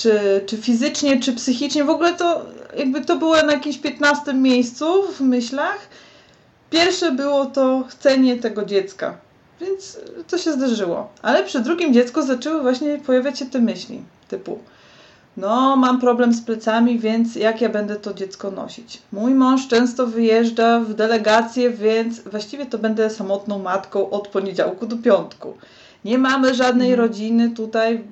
czy, 0.00 0.44
czy 0.46 0.56
fizycznie, 0.56 1.20
czy 1.20 1.32
psychicznie. 1.32 1.84
W 1.84 1.90
ogóle 1.90 2.14
to 2.14 2.46
jakby 2.76 3.04
to 3.04 3.16
było 3.16 3.42
na 3.42 3.52
jakimś 3.52 3.78
15 3.78 4.34
miejscu 4.34 5.02
w 5.12 5.20
myślach. 5.20 5.78
Pierwsze 6.70 7.12
było 7.12 7.46
to 7.46 7.84
chcenie 7.88 8.36
tego 8.36 8.64
dziecka. 8.64 9.18
Więc 9.60 9.98
to 10.28 10.38
się 10.38 10.52
zdarzyło. 10.52 11.08
Ale 11.22 11.44
przy 11.44 11.60
drugim 11.60 11.94
dziecku 11.94 12.22
zaczęły 12.22 12.62
właśnie 12.62 12.98
pojawiać 12.98 13.38
się 13.38 13.46
te 13.46 13.58
myśli 13.58 14.02
typu 14.28 14.58
no, 15.36 15.76
mam 15.76 16.00
problem 16.00 16.32
z 16.32 16.42
plecami, 16.42 16.98
więc 16.98 17.36
jak 17.36 17.60
ja 17.60 17.68
będę 17.68 17.96
to 17.96 18.14
dziecko 18.14 18.50
nosić? 18.50 19.02
Mój 19.12 19.34
mąż 19.34 19.68
często 19.68 20.06
wyjeżdża 20.06 20.80
w 20.80 20.94
delegację, 20.94 21.70
więc 21.70 22.20
właściwie 22.20 22.66
to 22.66 22.78
będę 22.78 23.10
samotną 23.10 23.58
matką 23.58 24.10
od 24.10 24.28
poniedziałku 24.28 24.86
do 24.86 24.96
piątku. 24.96 25.54
Nie 26.04 26.18
mamy 26.18 26.54
żadnej 26.54 26.90
mhm. 26.90 27.08
rodziny 27.08 27.50
tutaj 27.50 28.04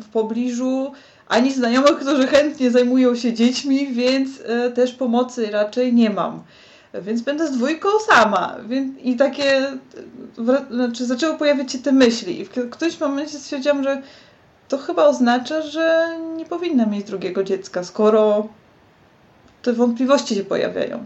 w 0.00 0.08
pobliżu, 0.12 0.92
ani 1.28 1.52
znajomych, 1.52 1.96
którzy 1.96 2.26
chętnie 2.26 2.70
zajmują 2.70 3.14
się 3.14 3.32
dziećmi, 3.32 3.86
więc 3.92 4.30
e, 4.46 4.70
też 4.70 4.92
pomocy 4.92 5.50
raczej 5.50 5.94
nie 5.94 6.10
mam. 6.10 6.42
Więc 7.02 7.22
będę 7.22 7.48
z 7.48 7.50
dwójką 7.50 7.88
sama. 8.06 8.56
I 9.02 9.16
takie, 9.16 9.72
znaczy 10.70 11.06
zaczęły 11.06 11.38
pojawiać 11.38 11.72
się 11.72 11.78
te 11.78 11.92
myśli. 11.92 12.40
I 12.40 12.44
w 12.44 12.70
którymś 12.70 13.00
momencie 13.00 13.38
stwierdziłam, 13.38 13.82
że 13.82 14.02
to 14.68 14.78
chyba 14.78 15.04
oznacza, 15.04 15.62
że 15.62 16.08
nie 16.36 16.44
powinna 16.44 16.86
mieć 16.86 17.06
drugiego 17.06 17.44
dziecka, 17.44 17.84
skoro 17.84 18.48
te 19.62 19.72
wątpliwości 19.72 20.34
się 20.34 20.44
pojawiają. 20.44 21.04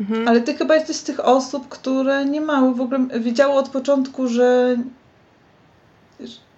Mhm. 0.00 0.28
Ale 0.28 0.40
ty 0.40 0.54
chyba 0.54 0.74
jesteś 0.74 0.96
z 0.96 1.04
tych 1.04 1.24
osób, 1.24 1.68
które 1.68 2.24
nie 2.24 2.40
mały 2.40 2.74
w 2.74 2.80
ogóle, 2.80 3.06
wiedziały 3.20 3.54
od 3.54 3.68
początku, 3.68 4.28
że, 4.28 4.76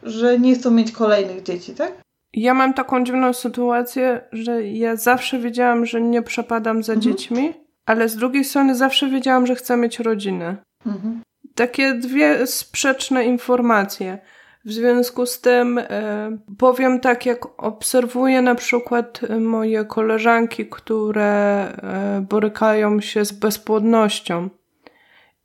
że 0.02 0.38
nie 0.38 0.54
chcą 0.54 0.70
mieć 0.70 0.92
kolejnych 0.92 1.42
dzieci, 1.42 1.74
tak? 1.74 1.92
Ja 2.32 2.54
mam 2.54 2.74
taką 2.74 3.04
dziwną 3.04 3.32
sytuację, 3.32 4.20
że 4.32 4.66
ja 4.66 4.96
zawsze 4.96 5.38
wiedziałam, 5.38 5.86
że 5.86 6.00
nie 6.00 6.22
przepadam 6.22 6.82
za 6.82 6.92
mhm. 6.92 7.00
dziećmi, 7.00 7.52
ale 7.86 8.08
z 8.08 8.16
drugiej 8.16 8.44
strony 8.44 8.74
zawsze 8.74 9.08
wiedziałam, 9.08 9.46
że 9.46 9.54
chcę 9.54 9.76
mieć 9.76 9.98
rodzinę. 9.98 10.56
Mhm. 10.86 11.22
Takie 11.54 11.94
dwie 11.94 12.46
sprzeczne 12.46 13.24
informacje. 13.24 14.18
W 14.64 14.73
związku 14.73 15.26
z 15.26 15.40
tym 15.40 15.78
e, 15.78 16.38
powiem 16.59 17.00
tak, 17.00 17.26
jak 17.26 17.62
obserwuję 17.62 18.42
na 18.42 18.54
przykład 18.54 19.21
moje 19.40 19.85
koleżanki, 19.85 20.66
które 20.66 21.33
e, 21.33 22.26
borykają 22.28 23.00
się 23.00 23.25
z 23.25 23.33
bezpłodnością 23.33 24.49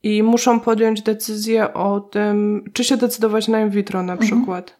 i 0.02 0.22
muszą 0.22 0.60
podjąć 0.60 1.02
decyzję 1.02 1.74
o 1.74 2.00
tym, 2.00 2.64
czy 2.72 2.84
się 2.84 2.96
decydować 2.96 3.48
na 3.48 3.60
in 3.60 3.70
vitro 3.70 4.02
na 4.02 4.12
mhm. 4.12 4.30
przykład. 4.30 4.76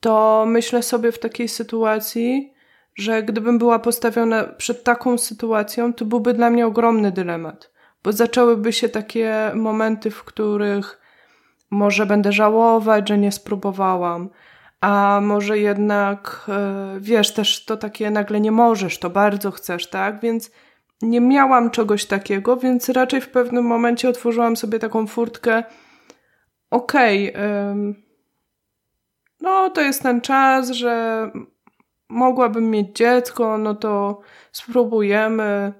To 0.00 0.44
myślę 0.48 0.82
sobie 0.82 1.12
w 1.12 1.18
takiej 1.18 1.48
sytuacji, 1.48 2.52
że 2.94 3.22
gdybym 3.22 3.58
była 3.58 3.78
postawiona 3.78 4.44
przed 4.44 4.84
taką 4.84 5.18
sytuacją, 5.18 5.92
to 5.92 6.04
byłby 6.04 6.34
dla 6.34 6.50
mnie 6.50 6.66
ogromny 6.66 7.12
dylemat, 7.12 7.70
bo 8.04 8.12
zaczęłyby 8.12 8.72
się 8.72 8.88
takie 8.88 9.50
momenty, 9.54 10.10
w 10.10 10.24
których 10.24 11.03
może 11.74 12.06
będę 12.06 12.32
żałować, 12.32 13.08
że 13.08 13.18
nie 13.18 13.32
spróbowałam, 13.32 14.30
a 14.80 15.20
może 15.22 15.58
jednak, 15.58 16.46
e, 16.48 16.96
wiesz, 17.00 17.34
też 17.34 17.64
to 17.64 17.76
takie 17.76 18.10
nagle 18.10 18.40
nie 18.40 18.52
możesz, 18.52 18.98
to 18.98 19.10
bardzo 19.10 19.50
chcesz, 19.50 19.90
tak? 19.90 20.20
Więc 20.20 20.50
nie 21.02 21.20
miałam 21.20 21.70
czegoś 21.70 22.06
takiego, 22.06 22.56
więc 22.56 22.88
raczej 22.88 23.20
w 23.20 23.28
pewnym 23.28 23.64
momencie 23.64 24.08
otworzyłam 24.08 24.56
sobie 24.56 24.78
taką 24.78 25.06
furtkę. 25.06 25.64
Okej, 26.70 27.32
okay, 27.32 27.94
no 29.40 29.70
to 29.70 29.80
jest 29.80 30.02
ten 30.02 30.20
czas, 30.20 30.70
że 30.70 31.30
mogłabym 32.08 32.70
mieć 32.70 32.96
dziecko, 32.96 33.58
no 33.58 33.74
to 33.74 34.20
spróbujemy. 34.52 35.72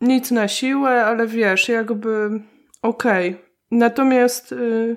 Nic 0.00 0.30
na 0.30 0.48
siłę, 0.48 1.06
ale 1.06 1.26
wiesz, 1.26 1.68
jakby 1.68 2.30
okej. 2.82 3.30
Okay. 3.30 3.45
Natomiast 3.70 4.52
y, 4.52 4.96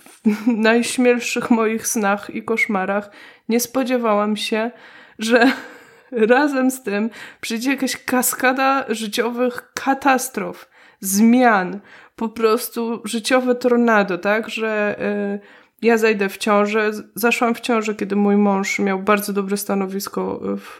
w 0.00 0.20
najśmielszych 0.46 1.50
moich 1.50 1.86
snach 1.86 2.30
i 2.30 2.42
koszmarach 2.42 3.10
nie 3.48 3.60
spodziewałam 3.60 4.36
się, 4.36 4.70
że 5.18 5.52
razem 6.12 6.70
z 6.70 6.82
tym 6.82 7.10
przyjdzie 7.40 7.70
jakaś 7.70 8.04
kaskada 8.04 8.84
życiowych 8.88 9.72
katastrof, 9.74 10.70
zmian, 11.00 11.80
po 12.16 12.28
prostu 12.28 13.02
życiowe 13.04 13.54
tornado, 13.54 14.18
tak, 14.18 14.48
że 14.48 14.96
y, 15.36 15.60
ja 15.82 15.98
zajdę 15.98 16.28
w 16.28 16.38
ciążę. 16.38 16.90
Zaszłam 17.14 17.54
w 17.54 17.60
ciążę, 17.60 17.94
kiedy 17.94 18.16
mój 18.16 18.36
mąż 18.36 18.78
miał 18.78 19.02
bardzo 19.02 19.32
dobre 19.32 19.56
stanowisko 19.56 20.40
w, 20.42 20.78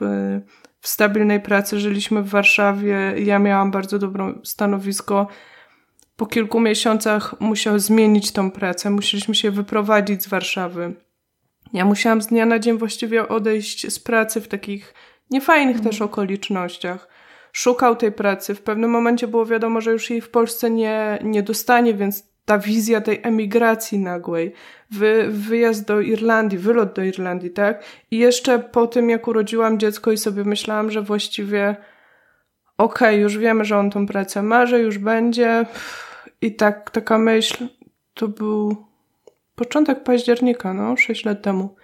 w 0.80 0.88
stabilnej 0.88 1.40
pracy. 1.40 1.80
Żyliśmy 1.80 2.22
w 2.22 2.28
Warszawie, 2.28 3.14
ja 3.18 3.38
miałam 3.38 3.70
bardzo 3.70 3.98
dobre 3.98 4.34
stanowisko 4.44 5.26
po 6.20 6.26
kilku 6.26 6.60
miesiącach 6.60 7.40
musiał 7.40 7.78
zmienić 7.78 8.32
tą 8.32 8.50
pracę, 8.50 8.90
musieliśmy 8.90 9.34
się 9.34 9.50
wyprowadzić 9.50 10.22
z 10.22 10.28
Warszawy. 10.28 10.94
Ja 11.72 11.84
musiałam 11.84 12.22
z 12.22 12.26
dnia 12.26 12.46
na 12.46 12.58
dzień 12.58 12.78
właściwie 12.78 13.28
odejść 13.28 13.92
z 13.92 13.98
pracy 13.98 14.40
w 14.40 14.48
takich 14.48 14.94
niefajnych 15.30 15.76
mm. 15.76 15.88
też 15.88 16.02
okolicznościach. 16.02 17.08
Szukał 17.52 17.96
tej 17.96 18.12
pracy. 18.12 18.54
W 18.54 18.62
pewnym 18.62 18.90
momencie 18.90 19.28
było 19.28 19.46
wiadomo, 19.46 19.80
że 19.80 19.92
już 19.92 20.10
jej 20.10 20.20
w 20.20 20.30
Polsce 20.30 20.70
nie, 20.70 21.18
nie 21.22 21.42
dostanie, 21.42 21.94
więc 21.94 22.24
ta 22.44 22.58
wizja 22.58 23.00
tej 23.00 23.20
emigracji 23.22 23.98
nagłej, 23.98 24.52
wy, 24.90 25.26
wyjazd 25.30 25.86
do 25.86 26.00
Irlandii, 26.00 26.58
wylot 26.58 26.92
do 26.92 27.02
Irlandii, 27.02 27.50
tak? 27.50 27.84
I 28.10 28.18
jeszcze 28.18 28.58
po 28.58 28.86
tym, 28.86 29.10
jak 29.10 29.28
urodziłam 29.28 29.78
dziecko 29.78 30.12
i 30.12 30.18
sobie 30.18 30.44
myślałam, 30.44 30.90
że 30.90 31.02
właściwie 31.02 31.76
okej, 32.78 33.08
okay, 33.08 33.16
już 33.16 33.38
wiemy, 33.38 33.64
że 33.64 33.78
on 33.78 33.90
tą 33.90 34.06
pracę 34.06 34.42
ma, 34.42 34.66
że 34.66 34.80
już 34.80 34.98
będzie. 34.98 35.66
I 36.42 36.56
tak, 36.56 36.90
taka 36.90 37.18
myśl, 37.18 37.68
to 38.14 38.28
był 38.28 38.76
początek 39.54 40.02
października, 40.02 40.74
no, 40.74 40.96
6 40.96 41.24
lat 41.24 41.42
temu. 41.42 41.76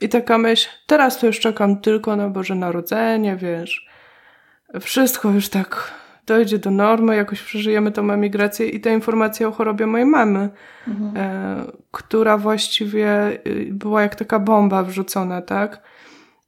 I 0.00 0.08
taka 0.08 0.38
myśl, 0.38 0.68
teraz 0.86 1.18
to 1.18 1.26
już 1.26 1.40
czekam 1.40 1.80
tylko 1.80 2.16
na 2.16 2.28
Boże 2.28 2.54
Narodzenie, 2.54 3.36
wiesz. 3.36 3.88
Wszystko 4.80 5.30
już 5.30 5.48
tak 5.48 5.94
dojdzie 6.26 6.58
do 6.58 6.70
normy, 6.70 7.16
jakoś 7.16 7.42
przeżyjemy 7.42 7.92
tą 7.92 8.10
emigrację 8.10 8.68
i 8.68 8.80
ta 8.80 8.90
informacja 8.90 9.48
o 9.48 9.52
chorobie 9.52 9.86
mojej 9.86 10.06
mamy, 10.06 10.48
mhm. 10.88 11.16
e, 11.16 11.64
która 11.90 12.38
właściwie 12.38 13.38
y, 13.46 13.68
była 13.72 14.02
jak 14.02 14.14
taka 14.14 14.38
bomba 14.38 14.82
wrzucona, 14.82 15.42
tak? 15.42 15.82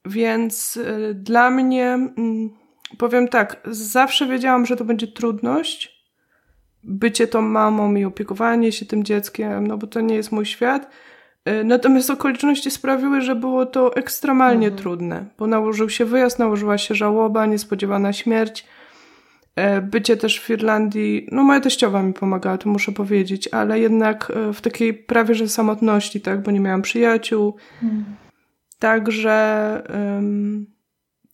Więc 0.07 0.79
e, 0.85 1.15
dla 1.15 1.51
mnie, 1.51 1.87
mm, 1.93 2.51
powiem 2.99 3.29
tak, 3.29 3.61
zawsze 3.71 4.27
wiedziałam, 4.27 4.67
że 4.67 4.77
to 4.77 4.85
będzie 4.85 5.07
trudność, 5.07 5.96
bycie 6.87 7.27
tą 7.27 7.43
mamą 7.43 7.95
i 7.95 8.05
opiekowanie 8.05 8.73
się 8.73 8.87
tym 8.87 9.05
dzieckiem, 9.05 9.67
no 9.67 9.79
bo 9.79 9.87
to 9.87 10.01
nie 10.01 10.15
jest 10.15 10.33
mój 10.33 10.47
świat. 10.47 10.91
E, 11.45 11.65
natomiast 11.65 12.11
okoliczności 12.11 12.71
sprawiły, 12.71 13.21
że 13.21 13.35
było 13.35 13.67
to 13.67 13.97
ekstremalnie 13.97 14.67
mhm. 14.67 14.83
trudne, 14.83 15.25
bo 15.39 15.47
nałożył 15.47 15.91
się 15.91 16.05
wyjazd, 16.05 16.39
nałożyła 16.39 16.79
się 16.79 16.95
żałoba, 16.95 17.47
niespodziewana 17.47 18.13
śmierć. 18.13 18.67
E, 19.57 19.81
bycie 19.81 20.17
też 20.17 20.41
w 20.41 20.51
Irlandii, 20.51 21.29
no 21.33 21.43
moja 21.43 21.61
teściowa 21.61 22.03
mi 22.03 22.13
pomagała, 22.13 22.59
to 22.59 22.69
muszę 22.69 22.93
powiedzieć, 22.93 23.49
ale 23.53 23.81
jednak 23.81 24.33
e, 24.35 24.53
w 24.53 24.61
takiej 24.61 24.95
prawie 24.95 25.35
że 25.35 25.49
samotności, 25.49 26.21
tak, 26.21 26.43
bo 26.43 26.51
nie 26.51 26.61
miałam 26.61 26.83
przyjaciół. 26.83 27.57
Mhm. 27.83 28.05
Także 28.79 29.83
um, 29.95 30.67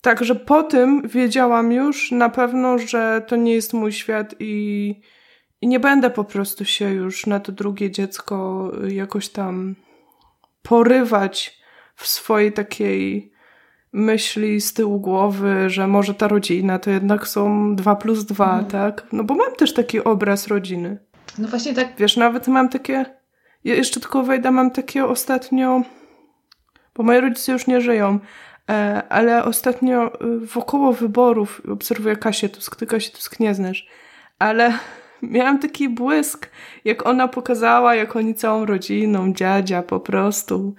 Także 0.03 0.35
po 0.35 0.63
tym 0.63 1.07
wiedziałam 1.07 1.71
już 1.71 2.11
na 2.11 2.29
pewno, 2.29 2.77
że 2.77 3.21
to 3.27 3.35
nie 3.35 3.53
jest 3.53 3.73
mój 3.73 3.91
świat 3.91 4.35
i, 4.39 4.95
i 5.63 5.67
nie 5.67 5.79
będę 5.79 6.09
po 6.09 6.23
prostu 6.23 6.65
się 6.65 6.89
już 6.89 7.27
na 7.27 7.39
to 7.39 7.51
drugie 7.51 7.91
dziecko 7.91 8.71
jakoś 8.87 9.29
tam 9.29 9.75
porywać 10.61 11.59
w 11.95 12.07
swojej 12.07 12.53
takiej 12.53 13.31
myśli 13.93 14.61
z 14.61 14.73
tyłu 14.73 14.99
głowy, 14.99 15.69
że 15.69 15.87
może 15.87 16.13
ta 16.13 16.27
rodzina 16.27 16.79
to 16.79 16.89
jednak 16.89 17.27
są 17.27 17.75
dwa 17.75 17.95
plus 17.95 18.25
dwa, 18.25 18.45
mhm. 18.45 18.65
tak? 18.65 19.07
No 19.11 19.23
bo 19.23 19.35
mam 19.35 19.55
też 19.55 19.73
taki 19.73 20.03
obraz 20.03 20.47
rodziny. 20.47 20.97
No 21.37 21.47
właśnie 21.47 21.73
tak. 21.73 21.87
Wiesz, 21.97 22.17
nawet 22.17 22.47
mam 22.47 22.69
takie, 22.69 23.05
ja 23.63 23.75
jeszcze 23.75 23.99
tylko 23.99 24.23
wejdę, 24.23 24.51
mam 24.51 24.71
takie 24.71 25.05
ostatnio, 25.05 25.81
bo 26.95 27.03
moi 27.03 27.19
rodzice 27.19 27.51
już 27.51 27.67
nie 27.67 27.81
żyją, 27.81 28.19
e, 28.69 29.03
ale 29.09 29.43
ostatnio 29.43 30.13
e, 30.13 30.17
wokoło 30.39 30.93
wyborów 30.93 31.61
obserwuję 31.71 32.15
Kasię 32.15 32.49
Tusk, 32.49 32.75
ty 32.75 32.85
Kasię 32.87 33.11
Tusk 33.11 33.39
nie 33.39 33.55
znasz, 33.55 33.87
ale 34.39 34.73
miałam 35.23 35.59
taki 35.59 35.89
błysk, 35.89 36.49
jak 36.85 37.05
ona 37.05 37.27
pokazała, 37.27 37.95
jak 37.95 38.15
oni 38.15 38.35
całą 38.35 38.65
rodziną, 38.65 39.33
dziadzia 39.33 39.83
po 39.83 39.99
prostu, 39.99 40.75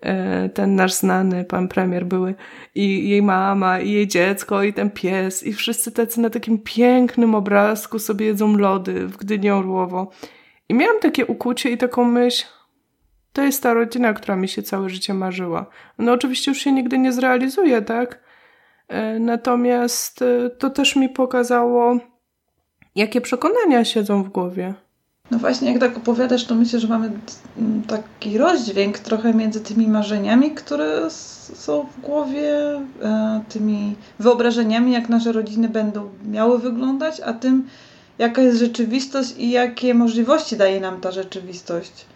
e, 0.00 0.48
ten 0.48 0.74
nasz 0.74 0.94
znany 0.94 1.44
pan 1.44 1.68
premier 1.68 2.06
były 2.06 2.34
i 2.74 3.08
jej 3.08 3.22
mama, 3.22 3.80
i 3.80 3.92
jej 3.92 4.06
dziecko, 4.06 4.62
i 4.62 4.72
ten 4.72 4.90
pies, 4.90 5.42
i 5.42 5.52
wszyscy 5.52 5.92
tacy 5.92 6.20
na 6.20 6.30
takim 6.30 6.58
pięknym 6.58 7.34
obrazku 7.34 7.98
sobie 7.98 8.26
jedzą 8.26 8.56
lody 8.56 9.06
w 9.06 9.16
Gdyni 9.16 9.50
Orłowo. 9.50 10.10
I 10.68 10.74
miałam 10.74 11.00
takie 11.00 11.26
ukucie 11.26 11.70
i 11.70 11.78
taką 11.78 12.04
myśl, 12.04 12.46
to 13.32 13.42
jest 13.42 13.62
ta 13.62 13.74
rodzina, 13.74 14.12
która 14.12 14.36
mi 14.36 14.48
się 14.48 14.62
całe 14.62 14.88
życie 14.88 15.14
marzyła. 15.14 15.66
No 15.98 16.12
oczywiście 16.12 16.50
już 16.50 16.58
się 16.58 16.72
nigdy 16.72 16.98
nie 16.98 17.12
zrealizuje, 17.12 17.82
tak? 17.82 18.20
E, 18.88 19.18
natomiast 19.18 20.22
e, 20.22 20.50
to 20.50 20.70
też 20.70 20.96
mi 20.96 21.08
pokazało, 21.08 21.98
jakie 22.96 23.20
przekonania 23.20 23.84
siedzą 23.84 24.22
w 24.22 24.28
głowie. 24.28 24.74
No 25.30 25.38
właśnie, 25.38 25.72
jak 25.72 25.80
tak 25.80 25.96
opowiadasz, 25.96 26.44
to 26.44 26.54
myślę, 26.54 26.80
że 26.80 26.88
mamy 26.88 27.10
taki 27.86 28.38
rozdźwięk 28.38 28.98
trochę 28.98 29.34
między 29.34 29.60
tymi 29.60 29.88
marzeniami, 29.88 30.50
które 30.50 31.10
są 31.54 31.86
w 31.86 32.00
głowie, 32.00 32.80
e, 33.02 33.40
tymi 33.48 33.96
wyobrażeniami, 34.18 34.92
jak 34.92 35.08
nasze 35.08 35.32
rodziny 35.32 35.68
będą 35.68 36.08
miały 36.24 36.58
wyglądać, 36.58 37.20
a 37.20 37.32
tym, 37.32 37.68
jaka 38.18 38.42
jest 38.42 38.58
rzeczywistość 38.58 39.34
i 39.38 39.50
jakie 39.50 39.94
możliwości 39.94 40.56
daje 40.56 40.80
nam 40.80 41.00
ta 41.00 41.10
rzeczywistość. 41.10 42.06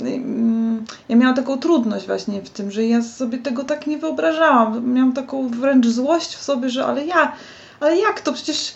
Mm, 0.00 0.84
ja 1.08 1.16
miałam 1.16 1.36
taką 1.36 1.58
trudność 1.58 2.06
właśnie 2.06 2.42
w 2.42 2.50
tym, 2.50 2.70
że 2.70 2.86
ja 2.86 3.02
sobie 3.02 3.38
tego 3.38 3.64
tak 3.64 3.86
nie 3.86 3.98
wyobrażałam. 3.98 4.92
Miałam 4.92 5.12
taką 5.12 5.48
wręcz 5.48 5.86
złość 5.86 6.34
w 6.34 6.42
sobie, 6.42 6.70
że 6.70 6.86
ale 6.86 7.06
ja, 7.06 7.32
ale 7.80 7.96
jak 7.96 8.20
to? 8.20 8.32
Przecież 8.32 8.74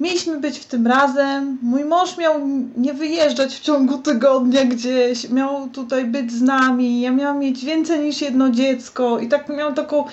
mieliśmy 0.00 0.40
być 0.40 0.58
w 0.58 0.64
tym 0.64 0.86
razem. 0.86 1.58
Mój 1.62 1.84
mąż 1.84 2.16
miał 2.16 2.34
nie 2.76 2.94
wyjeżdżać 2.94 3.54
w 3.54 3.60
ciągu 3.60 3.98
tygodnia 3.98 4.64
gdzieś, 4.64 5.30
miał 5.30 5.68
tutaj 5.68 6.04
być 6.04 6.32
z 6.32 6.42
nami. 6.42 7.00
Ja 7.00 7.10
miałam 7.10 7.38
mieć 7.38 7.64
więcej 7.64 8.00
niż 8.00 8.20
jedno 8.20 8.50
dziecko 8.50 9.18
i 9.18 9.28
tak 9.28 9.48
miałam 9.48 9.74
taką. 9.74 10.04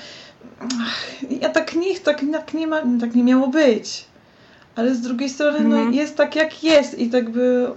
Ja 1.41 1.49
tak 1.49 1.75
nie, 1.75 1.99
tak, 1.99 2.21
tak, 2.31 2.53
nie, 2.53 2.67
ma, 2.67 2.81
tak 2.99 3.15
nie 3.15 3.23
miało 3.23 3.47
być. 3.47 4.05
Ale 4.75 4.95
z 4.95 5.01
drugiej 5.01 5.29
strony, 5.29 5.59
no, 5.59 5.65
mhm. 5.65 5.85
no 5.85 5.95
jest 5.95 6.15
tak 6.15 6.35
jak 6.35 6.63
jest 6.63 6.99
i 6.99 7.09
tak 7.09 7.29
by 7.29 7.67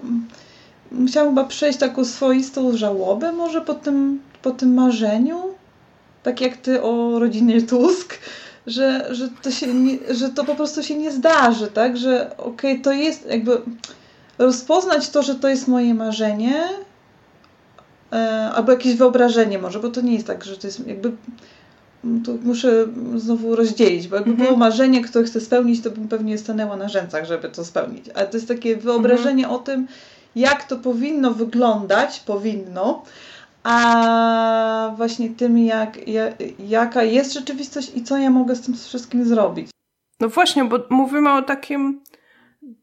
musiałam 0.92 1.28
chyba 1.28 1.44
przejść 1.44 1.78
taką 1.78 2.04
swoistą 2.04 2.76
żałobę 2.76 3.32
może 3.32 3.60
po 3.60 3.74
tym, 3.74 4.20
po 4.42 4.50
tym 4.50 4.74
marzeniu, 4.74 5.42
tak 6.22 6.40
jak 6.40 6.56
ty 6.56 6.82
o 6.82 7.18
rodzinie 7.18 7.62
Tusk, 7.62 8.18
że, 8.68 9.14
że, 9.14 9.28
to 9.42 9.50
się 9.50 9.74
nie, 9.74 9.98
że 10.14 10.28
to 10.28 10.44
po 10.44 10.54
prostu 10.54 10.82
się 10.82 10.98
nie 10.98 11.12
zdarzy, 11.12 11.66
tak, 11.66 11.96
że 11.96 12.36
okej, 12.36 12.72
okay, 12.72 12.78
to 12.84 12.92
jest 12.92 13.26
jakby 13.26 13.60
rozpoznać 14.38 15.10
to, 15.10 15.22
że 15.22 15.34
to 15.34 15.48
jest 15.48 15.68
moje 15.68 15.94
marzenie, 15.94 16.64
e, 18.12 18.50
albo 18.54 18.72
jakieś 18.72 18.94
wyobrażenie 18.94 19.58
może, 19.58 19.80
bo 19.80 19.88
to 19.88 20.00
nie 20.00 20.14
jest 20.14 20.26
tak, 20.26 20.44
że 20.44 20.56
to 20.56 20.66
jest 20.66 20.86
jakby 20.86 21.12
to 22.24 22.32
muszę 22.42 22.86
znowu 23.16 23.56
rozdzielić, 23.56 24.08
bo 24.08 24.16
jakby 24.16 24.30
mhm. 24.30 24.48
było 24.48 24.58
marzenie, 24.58 25.04
które 25.04 25.24
chcę 25.24 25.40
spełnić, 25.40 25.82
to 25.82 25.90
bym 25.90 26.08
pewnie 26.08 26.38
stanęła 26.38 26.76
na 26.76 26.88
rzęsach, 26.88 27.24
żeby 27.24 27.48
to 27.48 27.64
spełnić. 27.64 28.08
Ale 28.14 28.26
to 28.26 28.36
jest 28.36 28.48
takie 28.48 28.76
wyobrażenie 28.76 29.44
mhm. 29.44 29.60
o 29.60 29.64
tym, 29.64 29.86
jak 30.36 30.64
to 30.64 30.76
powinno 30.76 31.30
wyglądać, 31.30 32.20
powinno, 32.20 33.02
a 33.62 34.94
właśnie 34.96 35.30
tym, 35.30 35.58
jak, 35.58 36.08
jak, 36.08 36.34
jaka 36.58 37.02
jest 37.02 37.32
rzeczywistość 37.32 37.96
i 37.96 38.04
co 38.04 38.16
ja 38.16 38.30
mogę 38.30 38.56
z 38.56 38.60
tym 38.60 38.74
wszystkim 38.74 39.24
zrobić. 39.24 39.70
No 40.20 40.28
właśnie, 40.28 40.64
bo 40.64 40.78
mówimy 40.90 41.32
o 41.32 41.42
takim 41.42 42.00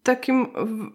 takim 0.04 0.48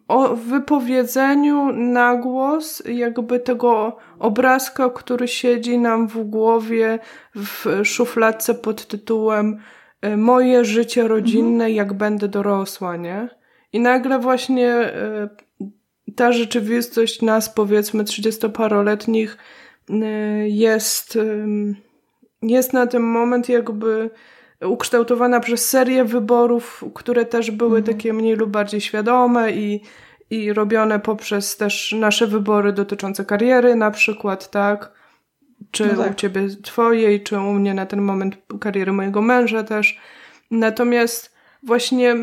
o 0.09 0.37
wypowiedzeniu 0.37 1.73
na 1.73 2.17
głos 2.17 2.83
jakby 2.87 3.41
tego 3.41 3.97
obrazka, 4.19 4.91
który 4.91 5.29
siedzi 5.29 5.79
nam 5.79 6.09
w 6.09 6.25
głowie 6.25 6.99
w 7.35 7.81
szufladce 7.85 8.55
pod 8.55 8.87
tytułem 8.87 9.59
y, 10.05 10.17
Moje 10.17 10.65
życie 10.65 11.09
rodzinne, 11.09 11.65
mhm. 11.65 11.73
jak 11.73 11.93
będę 11.93 12.29
dorosła, 12.29 12.97
nie? 12.97 13.29
I 13.73 13.81
nagle 13.81 14.19
właśnie 14.19 14.93
y, 15.61 16.13
ta 16.17 16.33
rzeczywistość 16.33 17.23
nas, 17.23 17.55
powiedzmy, 17.55 18.05
trzydziestoparoletnich 18.05 19.35
y, 19.35 19.60
jest, 20.47 21.19
jest 22.43 22.73
na 22.73 22.87
ten 22.87 23.03
moment 23.03 23.49
jakby 23.49 24.11
ukształtowana 24.61 25.41
przez 25.41 25.69
serię 25.69 26.05
wyborów, 26.05 26.85
które 26.95 27.25
też 27.25 27.51
były 27.51 27.79
mhm. 27.79 27.97
takie 27.97 28.13
mniej 28.13 28.37
lub 28.37 28.51
bardziej 28.51 28.81
świadome 28.81 29.53
i, 29.53 29.81
i 30.31 30.53
robione 30.53 31.01
poprzez 31.01 31.57
też 31.57 31.95
nasze 31.99 32.27
wybory 32.27 32.73
dotyczące 32.73 33.25
kariery 33.25 33.75
na 33.75 33.91
przykład, 33.91 34.51
tak? 34.51 34.93
Czy 35.71 35.87
no 35.87 36.03
tak. 36.03 36.13
u 36.13 36.15
ciebie 36.15 36.49
twojej, 36.63 37.23
czy 37.23 37.39
u 37.39 37.53
mnie 37.53 37.75
na 37.75 37.87
ten 37.87 38.01
moment 38.01 38.37
kariery 38.61 38.93
mojego 38.93 39.23
męża 39.23 39.63
też. 39.63 40.01
Natomiast 40.51 41.35
właśnie 41.63 42.17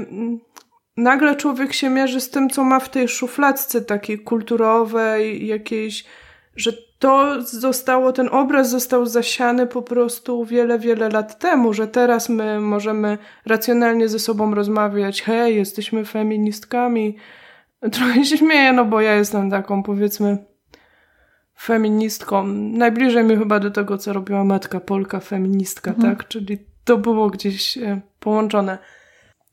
nagle 0.98 1.36
człowiek 1.36 1.74
się 1.74 1.90
mierzy 1.90 2.22
z 2.22 2.30
tym, 2.30 2.50
co 2.50 2.64
ma 2.64 2.80
w 2.80 2.90
tej 2.90 3.08
szufladce 3.08 3.82
takiej 3.82 4.20
kulturowej, 4.20 5.48
jakiejś, 5.48 6.06
że 6.58 6.74
to 7.00 7.42
zostało, 7.42 8.12
ten 8.12 8.30
obraz 8.32 8.70
został 8.70 9.06
zasiany 9.06 9.68
po 9.68 9.82
prostu 9.82 10.46
wiele, 10.46 10.80
wiele 10.80 11.10
lat 11.10 11.40
temu, 11.40 11.74
że 11.74 11.88
teraz 11.88 12.30
my 12.30 12.60
możemy 12.60 13.18
racjonalnie 13.46 14.10
ze 14.10 14.20
sobą 14.20 14.56
rozmawiać, 14.56 15.22
hej, 15.22 15.56
jesteśmy 15.56 16.06
feministkami. 16.06 17.16
Trochę 17.92 18.26
się 18.26 18.38
śmieję, 18.38 18.74
no 18.74 18.86
bo 18.86 19.02
ja 19.02 19.16
jestem 19.16 19.52
taką, 19.52 19.84
powiedzmy, 19.84 20.38
feministką. 21.60 22.48
Najbliżej 22.54 23.24
mi 23.24 23.38
chyba 23.38 23.60
do 23.60 23.72
tego, 23.72 23.98
co 23.98 24.14
robiła 24.14 24.44
matka 24.44 24.80
Polka, 24.80 25.20
feministka, 25.20 25.92
mhm. 25.92 26.16
tak? 26.16 26.28
Czyli 26.28 26.58
to 26.84 26.98
było 26.98 27.30
gdzieś 27.30 27.78
e, 27.78 28.02
połączone. 28.20 28.78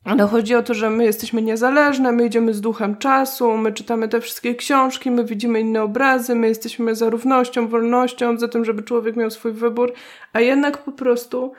Ale 0.05 0.27
chodzi 0.27 0.55
o 0.55 0.63
to, 0.63 0.73
że 0.73 0.89
my 0.89 1.03
jesteśmy 1.03 1.41
niezależne, 1.41 2.11
my 2.11 2.25
idziemy 2.25 2.53
z 2.53 2.61
duchem 2.61 2.97
czasu, 2.97 3.57
my 3.57 3.73
czytamy 3.73 4.09
te 4.09 4.21
wszystkie 4.21 4.55
książki, 4.55 5.11
my 5.11 5.25
widzimy 5.25 5.59
inne 5.59 5.83
obrazy, 5.83 6.35
my 6.35 6.47
jesteśmy 6.47 6.95
za 6.95 7.09
równością, 7.09 7.67
wolnością, 7.67 8.37
za 8.37 8.47
tym, 8.47 8.65
żeby 8.65 8.83
człowiek 8.83 9.15
miał 9.15 9.31
swój 9.31 9.51
wybór, 9.51 9.93
a 10.33 10.39
jednak 10.39 10.77
po 10.77 10.91
prostu 10.91 11.53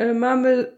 y, 0.00 0.14
mamy 0.14 0.76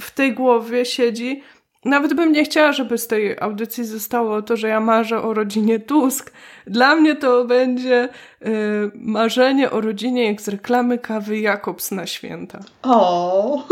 w 0.00 0.10
tej 0.10 0.32
głowie 0.32 0.84
siedzi. 0.84 1.42
Nawet 1.84 2.14
bym 2.14 2.32
nie 2.32 2.44
chciała, 2.44 2.72
żeby 2.72 2.98
z 2.98 3.06
tej 3.06 3.38
audycji 3.40 3.84
zostało 3.84 4.42
to, 4.42 4.56
że 4.56 4.68
ja 4.68 4.80
marzę 4.80 5.22
o 5.22 5.34
rodzinie 5.34 5.80
Tusk. 5.80 6.32
Dla 6.66 6.96
mnie 6.96 7.16
to 7.16 7.44
będzie 7.44 8.08
y, 8.42 8.48
marzenie 8.94 9.70
o 9.70 9.80
rodzinie 9.80 10.26
jak 10.26 10.40
z 10.40 10.48
reklamy 10.48 10.98
kawy 10.98 11.38
Jakobs 11.38 11.90
na 11.90 12.06
święta. 12.06 12.60
O. 12.82 13.66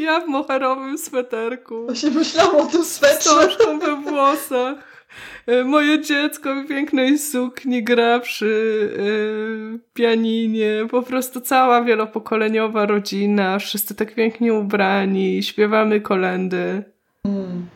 Ja 0.00 0.20
w 0.20 0.28
moherowym 0.28 0.98
sweterku. 0.98 1.84
Właśnie 1.84 2.10
myślałam 2.10 2.56
o 2.56 2.66
tym 2.66 2.84
swetrze. 2.84 3.30
Z 3.30 3.84
we 3.84 3.96
włosach. 3.96 5.06
E, 5.46 5.64
moje 5.64 6.00
dziecko 6.00 6.54
w 6.54 6.68
pięknej 6.68 7.18
sukni 7.18 7.84
gra 7.84 8.20
przy 8.20 8.46
yy, 9.72 9.78
pianinie. 9.94 10.86
Po 10.90 11.02
prostu 11.02 11.40
cała 11.40 11.82
wielopokoleniowa 11.82 12.86
rodzina. 12.86 13.58
Wszyscy 13.58 13.94
tak 13.94 14.14
pięknie 14.14 14.54
ubrani. 14.54 15.42
Śpiewamy 15.42 16.00
kolendy. 16.00 16.82
Hmm. 17.26 17.66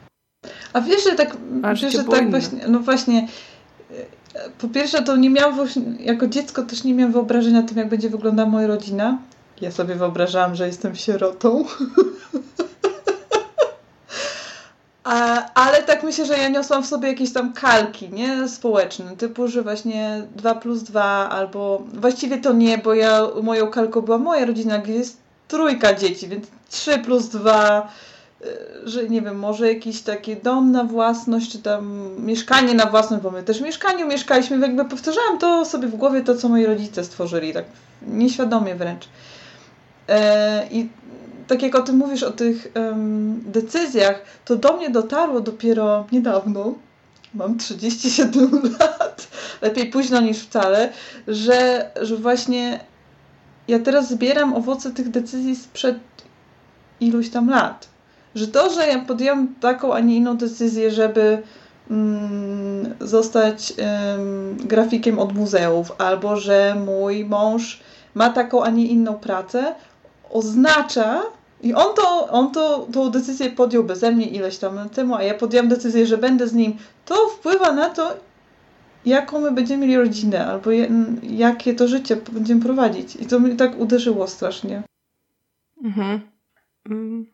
A 0.73 0.81
wiesz, 0.81 1.05
że 1.05 1.13
tak, 1.13 1.37
Aż 1.63 1.83
wiesz, 1.83 1.93
że 1.93 2.05
tak 2.05 2.31
właśnie, 2.31 2.61
no 2.69 2.79
właśnie, 2.79 3.29
e, 4.35 4.51
po 4.59 4.69
pierwsze 4.69 5.03
to 5.03 5.17
nie 5.17 5.31
miałam, 5.31 5.59
jako 6.01 6.27
dziecko 6.27 6.63
też 6.63 6.85
nie 6.85 6.95
miałam 6.95 7.13
wyobrażenia 7.13 7.61
o 7.61 7.63
tym, 7.63 7.79
jak 7.79 7.89
będzie 7.89 8.11
wyglądała 8.11 8.49
moja 8.49 8.67
rodzina. 8.67 9.19
Ja 9.61 9.71
sobie 9.71 9.95
wyobrażałam, 9.95 10.55
że 10.55 10.67
jestem 10.67 10.97
sierotą. 10.97 11.65
A, 15.05 15.45
ale 15.55 15.83
tak 15.83 16.03
myślę, 16.03 16.27
że 16.27 16.39
ja 16.39 16.49
niosłam 16.49 16.83
w 16.83 16.87
sobie 16.87 17.09
jakieś 17.09 17.33
tam 17.33 17.53
kalki, 17.53 18.11
nie? 18.11 18.49
Społeczne, 18.49 19.17
typu, 19.17 19.49
że 19.49 19.63
właśnie 19.63 20.23
2 20.37 20.55
plus 20.55 20.83
2 20.83 21.03
albo 21.31 21.83
właściwie 21.95 22.39
to 22.39 22.53
nie, 22.53 22.79
bo 22.79 22.95
ja 22.95 23.21
moją 23.43 23.71
kalką 23.71 24.01
była 24.01 24.19
moja 24.19 24.47
rodzina, 24.47 24.79
gdzie 24.79 24.93
jest 24.93 25.17
trójka 25.49 25.95
dzieci, 25.95 26.29
więc 26.29 26.47
3 26.71 26.99
plus 26.99 27.29
2 27.29 27.89
y, 28.43 28.47
że 28.85 29.09
nie 29.09 29.23
wiem, 29.23 29.39
może 29.39 29.73
jakiś 29.73 30.03
taki 30.03 30.37
dom 30.37 30.73
na 30.73 30.85
własność, 30.85 31.53
czy 31.53 31.59
tam 31.59 32.11
mieszkanie 32.19 32.75
na 32.75 32.87
własność, 32.87 33.23
bo 33.23 33.31
my 33.31 33.43
też 33.43 33.59
w 33.59 33.63
mieszkaniu 33.63 34.07
mieszkaliśmy, 34.07 34.59
jakby 34.59 34.85
powtarzałam 34.85 35.39
to 35.39 35.65
sobie 35.65 35.89
w 35.89 35.97
głowie, 35.97 36.23
to 36.23 36.35
co 36.35 36.49
moi 36.49 36.67
rodzice 36.67 37.05
stworzyli, 37.05 37.53
tak 37.53 37.65
nieświadomie 38.07 38.75
wręcz. 38.75 39.09
E, 40.09 40.67
I 40.71 40.89
tak 41.47 41.63
jak 41.63 41.75
o 41.75 41.83
tym 41.83 41.97
mówisz, 41.97 42.23
o 42.23 42.31
tych 42.31 42.73
decyzjach, 43.47 44.23
to 44.45 44.57
do 44.57 44.77
mnie 44.77 44.91
dotarło 44.91 45.41
dopiero 45.41 46.07
niedawno, 46.13 46.75
mam 47.35 47.59
37 47.59 48.51
lat, 48.81 49.29
lepiej 49.63 49.87
późno 49.87 50.21
niż 50.21 50.39
wcale, 50.39 50.93
że, 51.29 51.91
że 52.01 52.17
właśnie 52.17 52.81
ja 53.69 53.79
teraz 53.79 54.09
zbieram 54.11 54.55
owoce 54.55 54.91
tych 54.91 55.11
decyzji 55.11 55.57
sprzed 55.57 55.99
iluś 57.01 57.29
tam 57.29 57.51
lat. 57.51 57.89
Że 58.35 58.49
to, 58.49 58.71
że 58.71 58.87
ja 58.87 58.99
podjęłam 58.99 59.55
taką, 59.61 59.95
a 59.95 60.01
nie 60.01 60.17
inną 60.17 60.37
decyzję, 60.37 60.91
żeby 60.91 61.43
mm, 61.91 62.95
zostać 63.01 63.73
um, 63.79 64.57
grafikiem 64.57 65.19
od 65.19 65.35
muzeów, 65.35 65.93
albo 65.99 66.37
że 66.37 66.77
mój 66.87 67.25
mąż 67.25 67.81
ma 68.15 68.31
taką, 68.31 68.65
a 68.65 68.71
nie 68.71 68.87
inną 68.87 69.15
pracę, 69.15 69.75
oznacza, 70.35 71.23
i 71.63 71.75
on 71.75 71.95
to, 71.97 72.29
on 72.29 72.53
to, 72.53 72.89
tą 72.93 73.11
decyzję 73.11 73.51
podjął 73.51 73.85
beze 73.85 74.13
mnie 74.13 74.27
ileś 74.27 74.59
tam 74.59 74.89
temu, 74.89 75.15
a 75.15 75.23
ja 75.23 75.35
podjęłam 75.35 75.69
decyzję, 75.69 76.07
że 76.07 76.19
będę 76.19 76.49
z 76.49 76.55
nim, 76.55 76.77
to 77.05 77.29
wpływa 77.29 77.73
na 77.73 77.91
to, 77.91 78.17
jaką 79.07 79.41
my 79.41 79.51
będziemy 79.53 79.87
mieli 79.87 79.97
rodzinę, 79.97 80.47
albo 80.47 80.71
je, 80.71 80.89
jakie 81.23 81.75
to 81.75 81.89
życie 81.89 82.17
będziemy 82.33 82.63
prowadzić. 82.63 83.17
I 83.17 83.27
to 83.27 83.39
mnie 83.39 83.57
tak 83.57 83.81
uderzyło 83.81 84.29
strasznie. 84.29 84.83
Mhm. 85.85 86.21
Mm. 86.91 87.27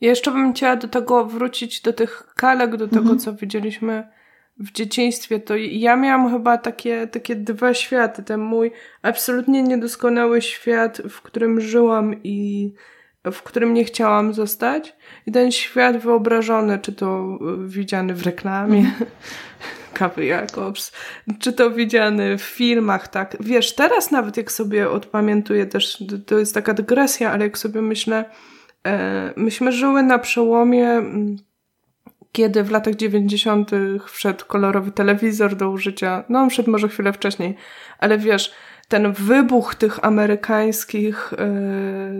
Jeszcze 0.00 0.30
bym 0.30 0.52
chciała 0.52 0.76
do 0.76 0.88
tego 0.88 1.24
wrócić, 1.24 1.80
do 1.80 1.92
tych 1.92 2.32
kalek, 2.36 2.76
do 2.76 2.88
tego, 2.88 3.00
mhm. 3.00 3.18
co 3.18 3.32
widzieliśmy 3.32 4.08
w 4.58 4.72
dzieciństwie, 4.72 5.40
to 5.40 5.56
ja 5.56 5.96
miałam 5.96 6.30
chyba 6.30 6.58
takie, 6.58 7.06
takie 7.06 7.36
dwa 7.36 7.74
światy. 7.74 8.22
Ten 8.22 8.40
mój 8.40 8.72
absolutnie 9.02 9.62
niedoskonały 9.62 10.42
świat, 10.42 11.02
w 11.10 11.22
którym 11.22 11.60
żyłam 11.60 12.14
i 12.24 12.72
w 13.32 13.42
którym 13.42 13.74
nie 13.74 13.84
chciałam 13.84 14.34
zostać. 14.34 14.96
I 15.26 15.32
ten 15.32 15.52
świat 15.52 15.96
wyobrażony, 15.96 16.78
czy 16.78 16.92
to 16.92 17.38
widziany 17.66 18.14
w 18.14 18.22
reklamie, 18.22 18.90
kawy 19.94 20.24
Jakobs, 20.24 20.92
czy 21.38 21.52
to 21.52 21.70
widziany 21.70 22.38
w 22.38 22.42
filmach, 22.42 23.08
tak. 23.08 23.36
Wiesz, 23.40 23.74
teraz 23.74 24.10
nawet 24.10 24.36
jak 24.36 24.52
sobie 24.52 24.90
odpamiętuję 24.90 25.66
też, 25.66 26.04
to 26.26 26.38
jest 26.38 26.54
taka 26.54 26.74
dygresja, 26.74 27.32
ale 27.32 27.44
jak 27.44 27.58
sobie 27.58 27.82
myślę, 27.82 28.24
e, 28.86 29.32
myśmy 29.36 29.72
żyły 29.72 30.02
na 30.02 30.18
przełomie 30.18 30.88
mm, 30.90 31.36
kiedy 32.38 32.64
w 32.64 32.70
latach 32.70 32.94
90. 32.94 33.70
wszedł 34.06 34.44
kolorowy 34.46 34.90
telewizor 34.90 35.56
do 35.56 35.70
użycia, 35.70 36.24
no 36.28 36.38
on 36.38 36.50
wszedł 36.50 36.70
może 36.70 36.88
chwilę 36.88 37.12
wcześniej, 37.12 37.56
ale 37.98 38.18
wiesz, 38.18 38.52
ten 38.88 39.12
wybuch 39.12 39.74
tych 39.74 40.04
amerykańskich 40.04 41.32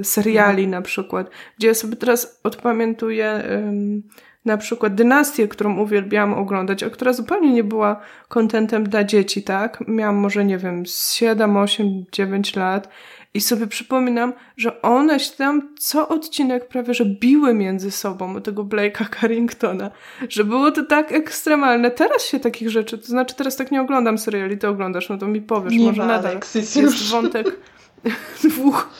y, 0.00 0.04
seriali 0.04 0.68
na 0.68 0.82
przykład, 0.82 1.30
gdzie 1.58 1.68
ja 1.68 1.74
sobie 1.74 1.96
teraz 1.96 2.40
odpamiętuję 2.44 3.42
y, 3.44 4.02
na 4.44 4.56
przykład 4.56 4.94
dynastię, 4.94 5.48
którą 5.48 5.78
uwielbiałam 5.78 6.34
oglądać, 6.34 6.82
a 6.82 6.90
która 6.90 7.12
zupełnie 7.12 7.52
nie 7.52 7.64
była 7.64 8.00
kontentem 8.28 8.84
dla 8.88 9.04
dzieci, 9.04 9.42
tak? 9.42 9.84
Miałam 9.88 10.16
może, 10.16 10.44
nie 10.44 10.58
wiem, 10.58 10.82
7, 10.86 11.56
8, 11.56 12.04
9 12.12 12.56
lat 12.56 12.88
i 13.38 13.40
sobie 13.40 13.66
przypominam, 13.66 14.32
że 14.56 14.82
one 14.82 15.20
się 15.20 15.32
tam 15.32 15.74
co 15.78 16.08
odcinek 16.08 16.68
prawie, 16.68 16.94
że 16.94 17.04
biły 17.04 17.54
między 17.54 17.90
sobą 17.90 18.42
tego 18.42 18.64
Blake'a 18.64 19.20
Carringtona, 19.20 19.90
że 20.28 20.44
było 20.44 20.70
to 20.70 20.84
tak 20.84 21.12
ekstremalne. 21.12 21.90
Teraz 21.90 22.26
się 22.26 22.40
takich 22.40 22.70
rzeczy, 22.70 22.98
to 22.98 23.06
znaczy 23.06 23.34
teraz 23.34 23.56
tak 23.56 23.70
nie 23.70 23.80
oglądam 23.80 24.18
seriali, 24.18 24.58
ty 24.58 24.68
oglądasz, 24.68 25.08
no 25.08 25.18
to 25.18 25.26
mi 25.26 25.40
powiesz, 25.40 25.72
nie 25.72 25.86
może 25.86 26.02
ma, 26.02 26.06
nadal 26.08 26.30
Alexis, 26.30 26.76
jest 26.76 27.00
już. 27.00 27.10
wątek 27.10 27.60
dwóch 28.44 28.90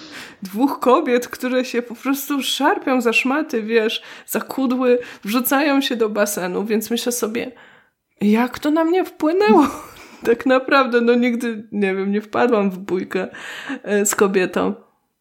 dwóch 0.42 0.81
kobiet, 0.81 1.29
które 1.29 1.64
się 1.64 1.83
po 1.83 1.94
prostu 1.94 2.42
szarpią 2.42 3.01
za 3.01 3.12
szmaty, 3.12 3.62
wiesz, 3.62 4.03
za 4.27 4.40
kudły, 4.40 4.98
wrzucają 5.24 5.81
się 5.81 5.96
do 5.96 6.09
basenu, 6.09 6.64
więc 6.64 6.90
myślę 6.90 7.12
sobie, 7.12 7.53
jak 8.20 8.59
to 8.59 8.70
na 8.70 8.85
mnie 8.85 9.05
wpłynęło? 9.05 9.66
Tak 10.25 10.47
naprawdę, 10.47 11.01
no 11.01 11.15
nigdy, 11.15 11.69
nie 11.73 11.95
wiem, 11.95 12.13
nie 12.13 12.21
wpadłam 12.21 12.71
w 12.71 12.79
bójkę 12.79 13.29
e, 13.83 14.07
z 14.07 14.15
kobietą, 14.15 14.75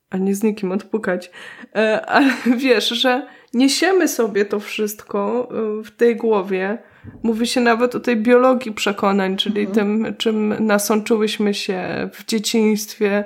ani 0.10 0.34
z 0.34 0.44
nikim 0.44 0.72
odpukać. 0.72 1.32
E, 1.76 2.06
ale 2.06 2.34
wiesz, 2.58 2.90
że 2.90 3.28
niesiemy 3.54 4.08
sobie 4.08 4.46
to 4.46 4.60
wszystko 4.60 5.50
e, 5.80 5.84
w 5.84 5.92
tej 5.92 6.16
głowie. 6.16 6.78
Mówi 7.24 7.48
się 7.48 7.62
nawet 7.62 7.96
o 7.96 8.00
tej 8.00 8.18
biologii 8.18 8.72
przekonań, 8.72 9.38
czyli 9.38 9.62
mhm. 9.62 9.76
tym, 9.76 10.16
czym 10.16 10.66
nasączyłyśmy 10.66 11.54
się 11.54 12.10
w 12.14 12.26
dzieciństwie, 12.26 13.26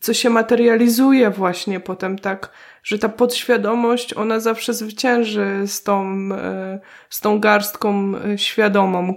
co 0.00 0.14
się 0.14 0.30
materializuje 0.30 1.30
właśnie 1.30 1.80
potem 1.80 2.18
tak 2.18 2.50
że 2.86 2.98
ta 2.98 3.08
podświadomość, 3.08 4.14
ona 4.14 4.40
zawsze 4.40 4.74
zwycięży 4.74 5.62
z 5.66 5.82
tą, 5.82 6.04
e, 6.32 6.80
z 7.10 7.20
tą 7.20 7.40
garstką 7.40 8.12
e, 8.16 8.38
świadomą, 8.38 9.14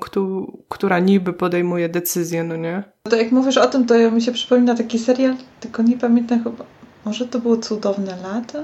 która 0.70 1.00
niby 1.00 1.34
podejmuje 1.34 1.90
decyzję, 1.90 2.44
no 2.44 2.56
nie? 2.56 2.84
To 3.04 3.16
jak 3.16 3.32
mówisz 3.32 3.58
o 3.58 3.68
tym, 3.68 3.86
to 3.86 4.12
mi 4.12 4.22
się 4.22 4.32
przypomina 4.32 4.76
taki 4.76 5.00
serial, 5.00 5.36
tylko 5.60 5.84
nie 5.84 5.98
pamiętam 5.98 6.44
chyba, 6.44 6.66
może 7.06 7.28
to 7.28 7.40
było 7.40 7.58
Cudowne 7.58 8.18
Lata? 8.24 8.64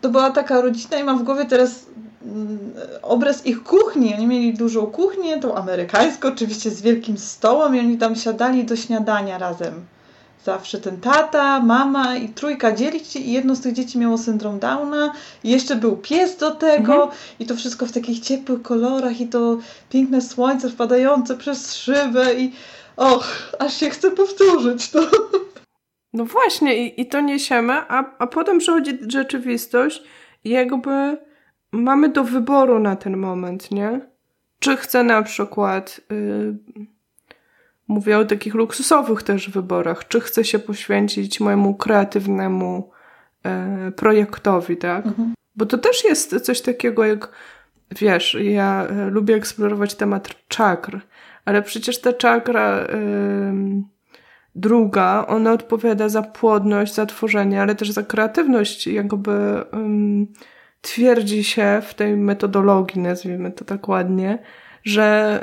To 0.00 0.08
była 0.08 0.30
taka 0.30 0.60
rodzina 0.60 0.98
i 0.98 1.04
mam 1.04 1.18
w 1.18 1.22
głowie 1.22 1.44
teraz 1.44 1.86
mm, 2.24 2.58
obraz 3.02 3.46
ich 3.46 3.62
kuchni. 3.62 4.14
Oni 4.14 4.26
mieli 4.26 4.54
dużą 4.54 4.86
kuchnię, 4.86 5.40
tą 5.40 5.54
amerykańską, 5.54 6.28
oczywiście 6.28 6.70
z 6.70 6.82
wielkim 6.82 7.18
stołem 7.18 7.76
i 7.76 7.80
oni 7.80 7.98
tam 7.98 8.16
siadali 8.16 8.64
do 8.64 8.76
śniadania 8.76 9.38
razem 9.38 9.93
zawsze 10.44 10.80
ten 10.80 11.00
tata, 11.00 11.60
mama 11.60 12.16
i 12.16 12.28
trójka 12.28 12.72
dzielić 12.72 13.06
się 13.06 13.18
i 13.18 13.32
jedno 13.32 13.54
z 13.54 13.60
tych 13.60 13.72
dzieci 13.72 13.98
miało 13.98 14.18
syndrom 14.18 14.58
Downa 14.58 15.12
i 15.44 15.50
jeszcze 15.50 15.76
był 15.76 15.96
pies 15.96 16.36
do 16.36 16.50
tego 16.50 16.94
mhm. 16.94 17.10
i 17.38 17.46
to 17.46 17.56
wszystko 17.56 17.86
w 17.86 17.92
takich 17.92 18.20
ciepłych 18.20 18.62
kolorach 18.62 19.20
i 19.20 19.28
to 19.28 19.58
piękne 19.90 20.20
słońce 20.20 20.70
wpadające 20.70 21.36
przez 21.36 21.74
szybę 21.74 22.34
i 22.34 22.52
och, 22.96 23.52
aż 23.58 23.76
się 23.76 23.90
chce 23.90 24.10
powtórzyć 24.10 24.90
to. 24.90 25.00
No 26.12 26.24
właśnie 26.24 26.86
i, 26.86 27.00
i 27.00 27.06
to 27.06 27.20
niesiemy, 27.20 27.72
a, 27.72 28.04
a 28.18 28.26
potem 28.26 28.58
przychodzi 28.58 28.98
rzeczywistość 29.08 30.02
i 30.44 30.50
jakby 30.50 31.18
mamy 31.72 32.08
do 32.08 32.24
wyboru 32.24 32.78
na 32.78 32.96
ten 32.96 33.16
moment, 33.16 33.70
nie? 33.70 34.00
Czy 34.58 34.76
chcę 34.76 35.04
na 35.04 35.22
przykład... 35.22 36.00
Yy 36.10 36.93
Mówię 37.88 38.18
o 38.18 38.24
takich 38.24 38.54
luksusowych 38.54 39.22
też 39.22 39.50
wyborach. 39.50 40.08
Czy 40.08 40.20
chcę 40.20 40.44
się 40.44 40.58
poświęcić 40.58 41.40
mojemu 41.40 41.74
kreatywnemu 41.74 42.90
e, 43.44 43.92
projektowi, 43.92 44.76
tak? 44.76 45.06
Mhm. 45.06 45.34
Bo 45.56 45.66
to 45.66 45.78
też 45.78 46.04
jest 46.04 46.40
coś 46.40 46.60
takiego 46.60 47.04
jak, 47.04 47.28
wiesz, 47.98 48.36
ja 48.40 48.86
e, 48.86 49.10
lubię 49.10 49.34
eksplorować 49.34 49.94
temat 49.94 50.28
czakr, 50.48 51.00
ale 51.44 51.62
przecież 51.62 52.00
ta 52.00 52.12
czakra 52.12 52.70
e, 52.70 52.88
druga, 54.54 55.24
ona 55.28 55.52
odpowiada 55.52 56.08
za 56.08 56.22
płodność, 56.22 56.94
za 56.94 57.06
tworzenie, 57.06 57.62
ale 57.62 57.74
też 57.74 57.90
za 57.90 58.02
kreatywność, 58.02 58.86
jakby 58.86 59.64
twierdzi 60.80 61.44
się 61.44 61.82
w 61.86 61.94
tej 61.94 62.16
metodologii, 62.16 63.00
nazwijmy 63.02 63.52
to 63.52 63.64
tak 63.64 63.88
ładnie, 63.88 64.38
że 64.84 65.40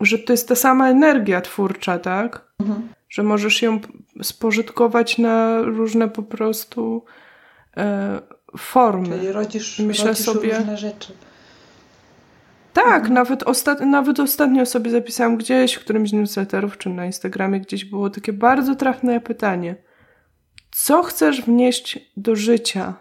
że 0.00 0.18
to 0.18 0.32
jest 0.32 0.48
ta 0.48 0.54
sama 0.54 0.90
energia 0.90 1.40
twórcza, 1.40 1.98
tak? 1.98 2.52
Mhm. 2.60 2.88
Że 3.08 3.22
możesz 3.22 3.62
ją 3.62 3.80
spożytkować 4.22 5.18
na 5.18 5.62
różne 5.62 6.08
po 6.08 6.22
prostu 6.22 7.04
e, 7.76 8.20
formy. 8.58 9.18
Czyli 9.18 9.32
rodzisz, 9.32 9.78
Myślę 9.78 10.06
rodzisz 10.06 10.24
sobie, 10.24 10.58
różne 10.58 10.76
rzeczy. 10.76 11.12
Tak, 12.72 13.08
mhm. 13.08 13.14
nawet, 13.14 13.44
nawet 13.80 14.20
ostatnio 14.20 14.66
sobie 14.66 14.90
zapisałam 14.90 15.36
gdzieś 15.36 15.74
w 15.74 15.80
którymś 15.80 16.10
z 16.10 16.12
newsletterów 16.12 16.78
czy 16.78 16.88
na 16.88 17.06
Instagramie 17.06 17.60
gdzieś 17.60 17.84
było 17.84 18.10
takie 18.10 18.32
bardzo 18.32 18.74
trafne 18.74 19.20
pytanie. 19.20 19.76
Co 20.70 21.02
chcesz 21.02 21.42
wnieść 21.42 22.12
do 22.16 22.36
życia? 22.36 22.94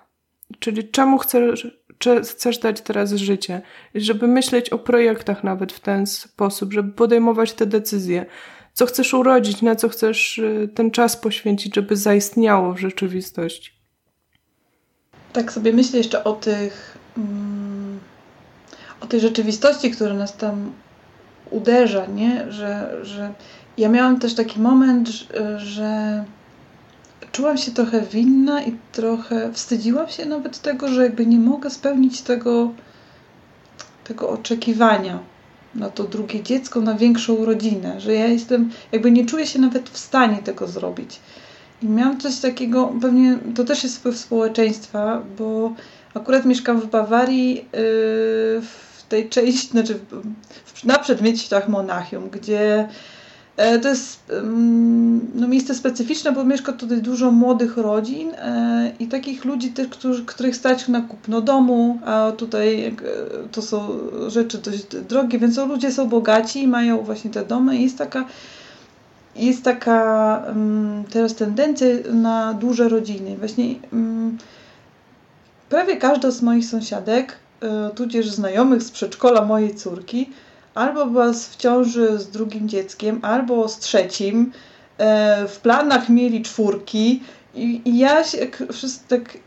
Czyli 0.60 0.90
czemu 0.90 1.18
chcesz 1.18 1.79
chcesz 2.24 2.58
dać 2.58 2.82
teraz 2.82 3.14
życie, 3.14 3.62
żeby 3.96 4.28
myśleć 4.28 4.70
o 4.70 4.80
projektach 4.80 5.44
nawet 5.44 5.74
w 5.74 5.80
ten 5.80 6.08
sposób, 6.08 6.74
żeby 6.74 6.92
podejmować 6.92 7.54
te 7.54 7.66
decyzje, 7.66 8.26
co 8.74 8.86
chcesz 8.86 9.14
urodzić, 9.14 9.62
na 9.62 9.76
co 9.76 9.90
chcesz 9.90 10.38
y, 10.38 10.70
ten 10.76 10.92
czas 10.92 11.18
poświęcić, 11.18 11.76
żeby 11.76 11.96
zaistniało 11.96 12.74
w 12.74 12.80
rzeczywistości. 12.80 13.72
Tak 15.34 15.52
sobie 15.52 15.74
myślę 15.74 15.98
jeszcze 15.98 16.24
o 16.24 16.34
tych 16.34 16.98
mm, 17.18 18.00
o 19.02 19.08
tej 19.08 19.20
rzeczywistości, 19.20 19.92
która 19.92 20.14
nas 20.14 20.38
tam 20.38 20.72
uderza, 21.52 22.06
nie? 22.06 22.52
Że, 22.52 23.00
że 23.02 23.34
ja 23.78 23.90
miałam 23.90 24.20
też 24.20 24.36
taki 24.36 24.60
moment, 24.60 25.10
że 25.58 26.24
czułam 27.40 27.58
się 27.58 27.72
trochę 27.72 28.02
winna 28.02 28.64
i 28.64 28.76
trochę 28.92 29.54
wstydziłam 29.54 30.10
się 30.10 30.26
nawet 30.26 30.62
tego, 30.62 30.88
że 30.88 31.04
jakby 31.04 31.26
nie 31.26 31.38
mogę 31.38 31.70
spełnić 31.70 32.22
tego, 32.22 32.72
tego 34.04 34.30
oczekiwania 34.30 35.20
na 35.76 35.90
to 35.90 36.04
drugie 36.04 36.44
dziecko, 36.44 36.82
na 36.82 36.96
większą 36.96 37.46
rodzinę, 37.46 38.02
że 38.02 38.14
ja 38.14 38.28
jestem, 38.28 38.72
jakby 38.92 39.12
nie 39.12 39.26
czuję 39.26 39.48
się 39.48 39.60
nawet 39.60 39.90
w 39.90 39.98
stanie 39.98 40.38
tego 40.38 40.68
zrobić. 40.68 41.20
I 41.82 41.88
miałam 41.88 42.20
coś 42.20 42.40
takiego, 42.40 42.94
pewnie 43.02 43.40
to 43.56 43.64
też 43.64 43.84
jest 43.84 43.98
wpływ 43.98 44.18
społeczeństwa, 44.18 45.22
bo 45.38 45.74
akurat 46.14 46.46
mieszkam 46.46 46.82
w 46.82 46.88
Bawarii, 46.88 47.56
yy, 47.56 47.62
w 48.62 49.04
tej 49.10 49.30
części, 49.30 49.68
znaczy 49.68 50.00
na 50.84 51.00
przedmieściach 51.00 51.70
Monachium, 51.70 52.30
gdzie 52.30 52.90
to 53.82 53.90
jest 53.90 54.20
no, 55.36 55.48
miejsce 55.48 55.76
specyficzne, 55.76 56.32
bo 56.32 56.44
mieszka 56.44 56.74
tutaj 56.74 57.02
dużo 57.02 57.32
młodych 57.32 57.78
rodzin 57.78 58.32
e, 58.36 58.92
i 59.00 59.08
takich 59.08 59.46
ludzi 59.46 59.72
też, 59.72 59.88
którzy, 59.88 60.26
których 60.26 60.56
stać 60.56 60.88
na 60.88 61.02
kupno 61.02 61.42
domu, 61.42 62.00
a 62.06 62.32
tutaj 62.32 62.86
e, 62.86 62.94
to 63.52 63.62
są 63.62 64.00
rzeczy 64.28 64.58
dość 64.58 64.84
drogie, 65.10 65.40
więc 65.40 65.58
ludzie 65.58 65.92
są 65.92 66.10
bogaci 66.10 66.64
i 66.64 66.68
mają 66.68 66.98
właśnie 66.98 67.32
te 67.32 67.46
domy 67.46 67.78
i 67.78 67.84
jest 67.84 67.98
taka 67.98 68.26
jest 69.36 69.64
taka 69.64 70.44
teraz 71.10 71.36
tendencja 71.36 71.88
na 72.14 72.54
duże 72.54 72.90
rodziny. 72.90 73.38
Właśnie 73.38 73.76
prawie 75.70 75.98
każda 75.98 76.32
z 76.32 76.42
moich 76.42 76.66
sąsiadek, 76.66 77.36
tudzież 77.96 78.30
znajomych 78.30 78.84
z 78.84 78.92
przedszkola 78.92 79.46
mojej 79.46 79.76
córki, 79.76 80.30
albo 80.80 81.06
była 81.06 81.34
w 81.34 81.56
ciąży 81.56 82.20
z 82.20 82.30
drugim 82.30 82.70
dzieckiem, 82.70 83.20
albo 83.22 83.70
z 83.70 83.80
trzecim. 83.80 84.52
E, 84.98 85.48
w 85.48 85.60
planach 85.60 86.10
mieli 86.10 86.42
czwórki. 86.42 87.24
I, 87.56 87.98
ja 87.98 88.24
się 88.24 88.38
tak 89.08 89.38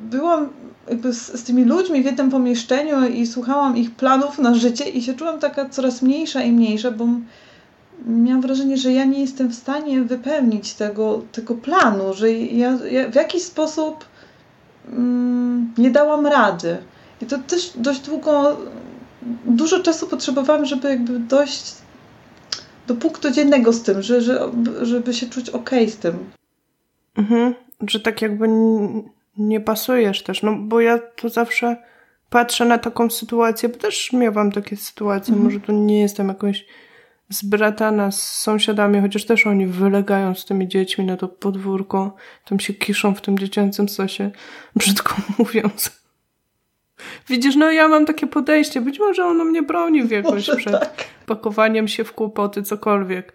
byłam 0.00 0.48
jakby 0.88 1.12
z, 1.12 1.40
z, 1.40 1.44
tymi 1.44 1.64
ludźmi 1.64 2.02
w 2.02 2.04
jednym 2.04 2.30
pomieszczeniu 2.30 3.08
i 3.08 3.26
słuchałam 3.26 3.76
ich 3.76 3.90
planów 3.90 4.38
na 4.38 4.54
życie 4.54 4.88
i 4.88 5.02
się 5.02 5.14
czułam 5.14 5.38
taka 5.38 5.68
coraz 5.68 6.02
mniejsza 6.02 6.42
i 6.42 6.52
mniejsza, 6.52 6.90
bo 6.90 7.06
miałam 8.06 8.40
wrażenie, 8.40 8.76
że 8.76 8.92
ja 8.92 9.04
nie 9.04 9.20
jestem 9.20 9.48
w 9.48 9.54
stanie 9.54 10.02
wypełnić 10.02 10.74
tego, 10.74 11.22
tego 11.32 11.54
planu, 11.54 12.14
że 12.14 12.32
ja, 12.32 12.78
ja 12.90 13.08
w 13.08 13.14
jakiś 13.14 13.42
sposób 13.42 14.04
mm, 14.88 15.72
nie 15.78 15.90
dałam 15.90 16.26
rady. 16.26 16.78
I 17.22 17.26
to 17.26 17.38
też 17.38 17.72
dość 17.76 18.00
długo 18.00 18.56
dużo 19.44 19.82
czasu 19.82 20.06
potrzebowałam, 20.06 20.64
żeby 20.64 20.88
jakby 20.88 21.18
dojść 21.18 21.74
do 22.86 22.94
punktu 22.94 23.30
dziennego 23.30 23.72
z 23.72 23.82
tym, 23.82 24.02
że, 24.02 24.20
że, 24.20 24.50
żeby 24.82 25.14
się 25.14 25.26
czuć 25.26 25.50
ok 25.50 25.70
z 25.88 25.96
tym. 25.96 26.30
Mhm, 27.16 27.54
że 27.88 28.00
tak 28.00 28.22
jakby 28.22 28.48
nie 29.36 29.60
pasujesz 29.60 30.22
też, 30.22 30.42
no 30.42 30.56
bo 30.56 30.80
ja 30.80 30.98
to 30.98 31.28
zawsze 31.28 31.76
patrzę 32.30 32.64
na 32.64 32.78
taką 32.78 33.10
sytuację, 33.10 33.68
bo 33.68 33.76
też 33.76 34.12
miałam 34.12 34.52
takie 34.52 34.76
sytuacje, 34.76 35.34
mhm. 35.34 35.44
może 35.44 35.60
tu 35.60 35.72
nie 35.72 36.00
jestem 36.00 36.28
jakąś 36.28 36.66
zbratana 37.28 38.10
z 38.10 38.22
sąsiadami, 38.22 39.00
chociaż 39.00 39.24
też 39.24 39.46
oni 39.46 39.66
wylegają 39.66 40.34
z 40.34 40.44
tymi 40.44 40.68
dziećmi 40.68 41.04
na 41.04 41.16
to 41.16 41.28
podwórko, 41.28 42.16
tam 42.44 42.60
się 42.60 42.74
kiszą 42.74 43.14
w 43.14 43.20
tym 43.20 43.38
dziecięcym 43.38 43.88
sosie, 43.88 44.30
brzydko 44.76 45.14
mówiąc. 45.38 46.00
Widzisz, 47.28 47.56
no 47.56 47.70
ja 47.70 47.88
mam 47.88 48.06
takie 48.06 48.26
podejście. 48.26 48.80
Być 48.80 48.98
może 48.98 49.24
ono 49.24 49.44
mnie 49.44 49.62
broni 49.62 50.02
w 50.02 50.10
jakoś 50.10 50.32
może 50.32 50.56
przed 50.56 50.80
tak. 50.80 51.04
pakowaniem 51.26 51.88
się 51.88 52.04
w 52.04 52.12
kłopoty, 52.12 52.62
cokolwiek. 52.62 53.32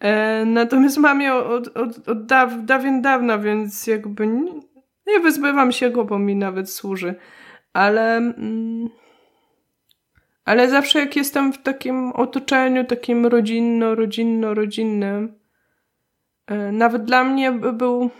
E, 0.00 0.44
natomiast 0.44 0.98
mam 0.98 1.20
je 1.20 1.34
od, 1.34 1.76
od, 1.76 2.08
od 2.08 2.26
daw, 2.26 2.64
dawien 2.64 3.02
dawna, 3.02 3.38
więc 3.38 3.86
jakby 3.86 4.26
nie, 4.26 4.52
nie 5.06 5.20
wyzbywam 5.20 5.72
się 5.72 5.90
go, 5.90 6.04
bo 6.04 6.18
mi 6.18 6.36
nawet 6.36 6.70
służy. 6.70 7.14
Ale, 7.72 8.16
mm, 8.16 8.88
ale 10.44 10.68
zawsze 10.68 10.98
jak 10.98 11.16
jestem 11.16 11.52
w 11.52 11.62
takim 11.62 12.12
otoczeniu, 12.12 12.84
takim 12.84 13.26
rodzinno, 13.26 13.94
rodzinno, 13.94 14.54
rodzinnym, 14.54 15.34
e, 16.46 16.72
nawet 16.72 17.04
dla 17.04 17.24
mnie 17.24 17.52
był, 17.52 18.10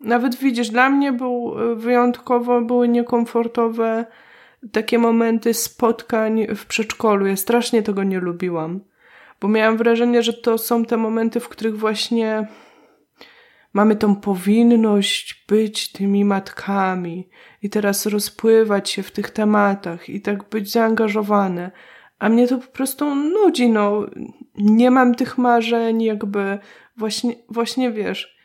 nawet 0.00 0.34
widzisz, 0.34 0.68
dla 0.68 0.90
mnie 0.90 1.12
był 1.12 1.54
e, 1.58 1.74
wyjątkowo, 1.74 2.60
były 2.60 2.88
niekomfortowe 2.88 4.06
takie 4.72 4.98
momenty 4.98 5.54
spotkań 5.54 6.46
w 6.56 6.66
przedszkolu. 6.66 7.26
Ja 7.26 7.36
strasznie 7.36 7.82
tego 7.82 8.04
nie 8.04 8.20
lubiłam, 8.20 8.80
bo 9.40 9.48
miałam 9.48 9.76
wrażenie, 9.76 10.22
że 10.22 10.32
to 10.32 10.58
są 10.58 10.84
te 10.84 10.96
momenty, 10.96 11.40
w 11.40 11.48
których 11.48 11.78
właśnie 11.78 12.48
mamy 13.72 13.96
tą 13.96 14.16
powinność 14.16 15.44
być 15.48 15.92
tymi 15.92 16.24
matkami 16.24 17.28
i 17.62 17.70
teraz 17.70 18.06
rozpływać 18.06 18.90
się 18.90 19.02
w 19.02 19.10
tych 19.10 19.30
tematach 19.30 20.08
i 20.08 20.20
tak 20.20 20.48
być 20.48 20.72
zaangażowane. 20.72 21.70
A 22.18 22.28
mnie 22.28 22.48
to 22.48 22.58
po 22.58 22.66
prostu 22.66 23.14
nudzi, 23.14 23.68
no. 23.68 24.06
Nie 24.58 24.90
mam 24.90 25.14
tych 25.14 25.38
marzeń, 25.38 26.02
jakby 26.02 26.58
właśnie, 26.96 27.34
właśnie 27.48 27.92
wiesz, 27.92 28.36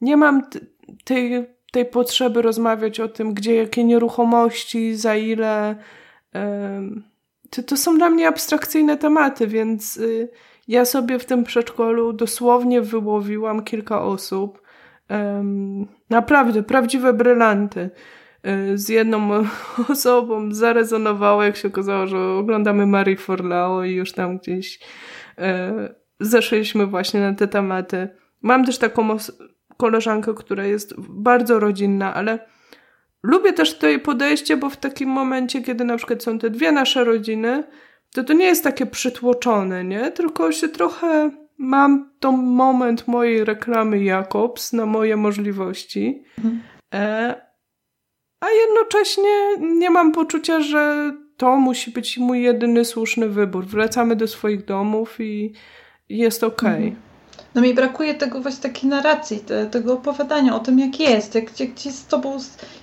nie 0.00 0.16
mam 0.16 0.42
tej 1.04 1.46
tej 1.70 1.86
potrzeby 1.86 2.42
rozmawiać 2.42 3.00
o 3.00 3.08
tym, 3.08 3.34
gdzie 3.34 3.54
jakie 3.54 3.84
nieruchomości, 3.84 4.94
za 4.94 5.16
ile. 5.16 5.76
To, 7.50 7.62
to 7.62 7.76
są 7.76 7.96
dla 7.96 8.10
mnie 8.10 8.28
abstrakcyjne 8.28 8.96
tematy, 8.96 9.46
więc 9.46 9.96
y, 9.96 10.28
ja 10.68 10.84
sobie 10.84 11.18
w 11.18 11.24
tym 11.24 11.44
przedszkolu 11.44 12.12
dosłownie 12.12 12.82
wyłowiłam 12.82 13.64
kilka 13.64 14.02
osób. 14.02 14.62
Naprawdę, 16.10 16.62
prawdziwe 16.62 17.12
brylanty. 17.12 17.90
Y, 18.46 18.78
z 18.78 18.88
jedną 18.88 19.30
osobą 19.92 20.54
zarezonowało, 20.54 21.42
jak 21.42 21.56
się 21.56 21.68
okazało, 21.68 22.06
że 22.06 22.18
oglądamy 22.18 22.86
Marie 22.86 23.16
Forleo 23.16 23.84
i 23.84 23.92
już 23.92 24.12
tam 24.12 24.38
gdzieś 24.38 24.80
e, 25.38 25.94
zeszliśmy 26.20 26.86
właśnie 26.86 27.20
na 27.20 27.34
te 27.34 27.48
tematy. 27.48 28.08
Mam 28.42 28.64
też 28.64 28.78
taką 28.78 29.16
koleżankę, 29.80 30.34
która 30.34 30.64
jest 30.64 30.94
bardzo 30.98 31.60
rodzinna, 31.60 32.14
ale 32.14 32.38
lubię 33.22 33.52
też 33.52 33.78
to 33.78 33.86
jej 33.86 33.98
podejście, 33.98 34.56
bo 34.56 34.70
w 34.70 34.76
takim 34.76 35.08
momencie, 35.08 35.62
kiedy 35.62 35.84
na 35.84 35.96
przykład 35.96 36.22
są 36.22 36.38
te 36.38 36.50
dwie 36.50 36.72
nasze 36.72 37.04
rodziny, 37.04 37.64
to 38.12 38.24
to 38.24 38.32
nie 38.32 38.44
jest 38.44 38.64
takie 38.64 38.86
przytłoczone, 38.86 39.84
nie? 39.84 40.10
Tylko 40.10 40.52
się 40.52 40.68
trochę 40.68 41.30
mam 41.58 42.10
ten 42.20 42.36
moment 42.36 43.08
mojej 43.08 43.44
reklamy 43.44 44.04
Jakobs 44.04 44.72
na 44.72 44.86
moje 44.86 45.16
możliwości. 45.16 46.24
Mhm. 46.38 46.62
E, 46.94 47.34
a 48.40 48.46
jednocześnie 48.50 49.56
nie 49.60 49.90
mam 49.90 50.12
poczucia, 50.12 50.60
że 50.60 51.12
to 51.36 51.56
musi 51.56 51.90
być 51.90 52.18
mój 52.18 52.42
jedyny 52.42 52.84
słuszny 52.84 53.28
wybór. 53.28 53.66
Wracamy 53.66 54.16
do 54.16 54.28
swoich 54.28 54.64
domów 54.64 55.20
i 55.20 55.52
jest 56.08 56.44
okej. 56.44 56.70
Okay. 56.70 56.86
Mhm 56.86 57.09
no 57.54 57.60
mi 57.60 57.74
brakuje 57.74 58.14
tego 58.14 58.40
właśnie 58.40 58.62
takiej 58.62 58.90
narracji, 58.90 59.38
te, 59.38 59.66
tego 59.66 59.92
opowiadania 59.92 60.56
o 60.56 60.58
tym, 60.58 60.78
jak 60.78 61.00
jest, 61.00 61.34
jak, 61.34 61.60
jak, 61.60 61.74
ci 61.74 61.92
z 61.92 62.06
tobą, 62.06 62.38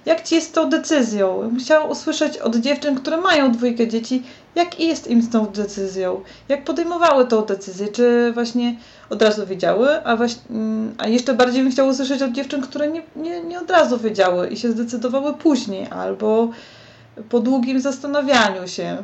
jak 0.06 0.24
ci 0.24 0.36
jest 0.36 0.50
z 0.50 0.52
tą 0.52 0.70
decyzją. 0.70 1.50
Musiałam 1.52 1.90
usłyszeć 1.90 2.38
od 2.38 2.56
dziewczyn, 2.56 2.96
które 2.96 3.18
mają 3.18 3.52
dwójkę 3.52 3.88
dzieci, 3.88 4.24
jak 4.56 4.80
jest 4.80 5.08
im 5.08 5.22
z 5.22 5.30
tą 5.30 5.46
decyzją, 5.46 6.22
jak 6.50 6.64
podejmowały 6.64 7.26
tą 7.26 7.42
decyzję, 7.42 7.88
czy 7.88 8.32
właśnie 8.34 8.76
od 9.10 9.22
razu 9.22 9.46
wiedziały, 9.46 10.06
a, 10.06 10.16
właśnie, 10.16 10.42
mm, 10.50 10.96
a 10.98 11.08
jeszcze 11.08 11.34
bardziej 11.34 11.64
bym 11.64 11.72
chciała 11.72 11.92
usłyszeć 11.92 12.22
od 12.22 12.32
dziewczyn, 12.32 12.62
które 12.62 12.88
nie, 12.88 13.04
nie, 13.16 13.44
nie 13.44 13.60
od 13.60 13.72
razu 13.72 13.98
wiedziały 13.98 14.48
i 14.48 14.58
się 14.58 14.72
zdecydowały 14.72 15.34
później, 15.34 15.88
albo 15.90 16.50
po 17.30 17.40
długim 17.40 17.80
zastanawianiu 17.80 18.68
się. 18.68 19.04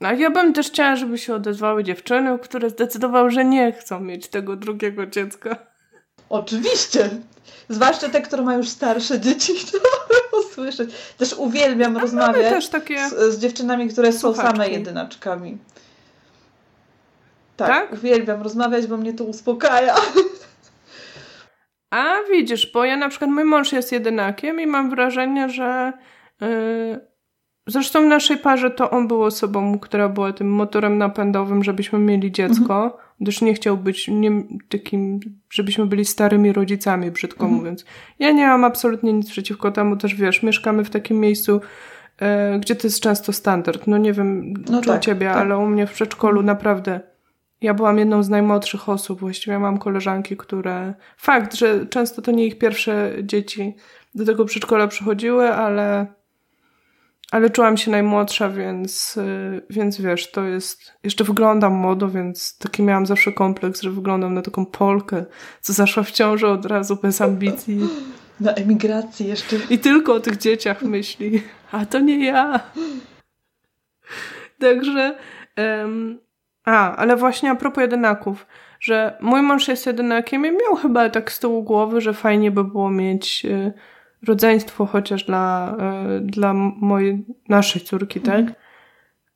A 0.00 0.12
ja 0.12 0.30
bym 0.30 0.52
też 0.52 0.66
chciała, 0.66 0.96
żeby 0.96 1.18
się 1.18 1.34
odezwały 1.34 1.84
dziewczyny, 1.84 2.38
które 2.38 2.70
zdecydowały, 2.70 3.30
że 3.30 3.44
nie 3.44 3.72
chcą 3.72 4.00
mieć 4.00 4.28
tego 4.28 4.56
drugiego 4.56 5.06
dziecka. 5.06 5.56
Oczywiście. 6.28 7.10
Zwłaszcza 7.68 8.08
te, 8.08 8.22
które 8.22 8.42
mają 8.42 8.58
już 8.58 8.68
starsze 8.68 9.20
dzieci, 9.20 9.52
to 9.70 10.38
usłyszeć. 10.38 10.90
Też 11.18 11.34
uwielbiam 11.34 11.96
A 11.96 12.00
rozmawiać 12.00 12.52
też 12.52 12.68
takie... 12.68 13.08
z, 13.08 13.34
z, 13.34 13.38
dziewczynami, 13.38 13.88
które 13.88 14.12
Słuchaczki. 14.12 14.46
są 14.46 14.52
same 14.52 14.68
jedynaczkami. 14.68 15.58
Tak, 17.56 17.68
tak, 17.68 17.92
uwielbiam 17.92 18.42
rozmawiać, 18.42 18.86
bo 18.86 18.96
mnie 18.96 19.12
to 19.12 19.24
uspokaja. 19.24 19.94
A 21.90 22.14
widzisz, 22.30 22.72
bo 22.72 22.84
ja 22.84 22.96
na 22.96 23.08
przykład 23.08 23.30
mój 23.30 23.44
mąż 23.44 23.72
jest 23.72 23.92
jedynakiem 23.92 24.60
i 24.60 24.66
mam 24.66 24.90
wrażenie, 24.90 25.48
że 25.48 25.92
yy, 26.40 27.07
Zresztą 27.68 28.02
w 28.02 28.06
naszej 28.06 28.36
parze 28.36 28.70
to 28.70 28.90
on 28.90 29.08
był 29.08 29.22
osobą, 29.22 29.78
która 29.78 30.08
była 30.08 30.32
tym 30.32 30.50
motorem 30.50 30.98
napędowym, 30.98 31.64
żebyśmy 31.64 31.98
mieli 31.98 32.32
dziecko, 32.32 32.84
mhm. 32.84 32.90
gdyż 33.20 33.40
nie 33.40 33.54
chciał 33.54 33.76
być 33.76 34.08
nie, 34.08 34.30
takim, 34.68 35.20
żebyśmy 35.50 35.86
byli 35.86 36.04
starymi 36.04 36.52
rodzicami, 36.52 37.10
brzydko 37.10 37.44
mhm. 37.44 37.58
mówiąc. 37.58 37.84
Ja 38.18 38.32
nie 38.32 38.46
mam 38.46 38.64
absolutnie 38.64 39.12
nic 39.12 39.30
przeciwko 39.30 39.70
temu, 39.70 39.96
też 39.96 40.14
wiesz, 40.14 40.42
mieszkamy 40.42 40.84
w 40.84 40.90
takim 40.90 41.20
miejscu, 41.20 41.60
e, 42.18 42.58
gdzie 42.58 42.76
to 42.76 42.86
jest 42.86 43.00
często 43.00 43.32
standard. 43.32 43.86
No 43.86 43.98
nie 43.98 44.12
wiem, 44.12 44.54
no 44.70 44.80
czy 44.80 44.88
tak, 44.88 44.98
u 44.98 45.04
ciebie, 45.04 45.26
tak. 45.26 45.36
ale 45.36 45.58
u 45.58 45.66
mnie 45.66 45.86
w 45.86 45.92
przedszkolu 45.92 46.42
naprawdę 46.42 47.00
ja 47.60 47.74
byłam 47.74 47.98
jedną 47.98 48.22
z 48.22 48.28
najmłodszych 48.28 48.88
osób, 48.88 49.20
właściwie 49.20 49.58
mam 49.58 49.78
koleżanki, 49.78 50.36
które. 50.36 50.94
Fakt, 51.16 51.54
że 51.54 51.86
często 51.86 52.22
to 52.22 52.30
nie 52.30 52.46
ich 52.46 52.58
pierwsze 52.58 53.12
dzieci 53.22 53.76
do 54.14 54.24
tego 54.24 54.44
przedszkola 54.44 54.86
przychodziły, 54.86 55.54
ale. 55.54 56.17
Ale 57.30 57.50
czułam 57.50 57.76
się 57.76 57.90
najmłodsza, 57.90 58.48
więc, 58.50 59.16
y, 59.16 59.62
więc 59.70 60.00
wiesz, 60.00 60.30
to 60.30 60.44
jest. 60.44 60.92
Jeszcze 61.04 61.24
wyglądam 61.24 61.72
młodo, 61.72 62.08
więc 62.08 62.58
taki 62.58 62.82
miałam 62.82 63.06
zawsze 63.06 63.32
kompleks, 63.32 63.82
że 63.82 63.90
wyglądam 63.90 64.34
na 64.34 64.42
taką 64.42 64.66
Polkę, 64.66 65.24
co 65.60 65.72
zaszła 65.72 66.02
w 66.02 66.10
ciąży 66.10 66.46
od 66.46 66.66
razu 66.66 66.96
bez 67.02 67.20
ambicji. 67.20 67.80
Na 68.40 68.52
emigracji 68.52 69.26
jeszcze. 69.28 69.56
I 69.70 69.78
tylko 69.78 70.14
o 70.14 70.20
tych 70.20 70.36
dzieciach 70.36 70.82
myśli. 70.82 71.42
A 71.72 71.86
to 71.86 71.98
nie 71.98 72.26
ja. 72.26 72.60
Także. 74.60 75.18
Um, 75.56 76.18
a, 76.64 76.96
ale 76.96 77.16
właśnie 77.16 77.50
a 77.50 77.54
propos 77.54 77.82
jedynaków, 77.82 78.46
że 78.80 79.16
mój 79.20 79.42
mąż 79.42 79.68
jest 79.68 79.86
jedynakiem 79.86 80.46
i 80.46 80.50
miał 80.50 80.76
chyba 80.76 81.08
tak 81.08 81.32
z 81.32 81.38
tyłu 81.38 81.62
głowy, 81.62 82.00
że 82.00 82.14
fajnie 82.14 82.50
by 82.50 82.64
było 82.64 82.90
mieć 82.90 83.44
y, 83.44 83.72
rodzeństwo 84.26 84.86
chociaż 84.86 85.24
dla, 85.24 85.76
y, 86.16 86.20
dla 86.20 86.54
mojej, 86.54 87.24
naszej 87.48 87.82
córki, 87.82 88.20
tak? 88.20 88.38
Mhm. 88.38 88.54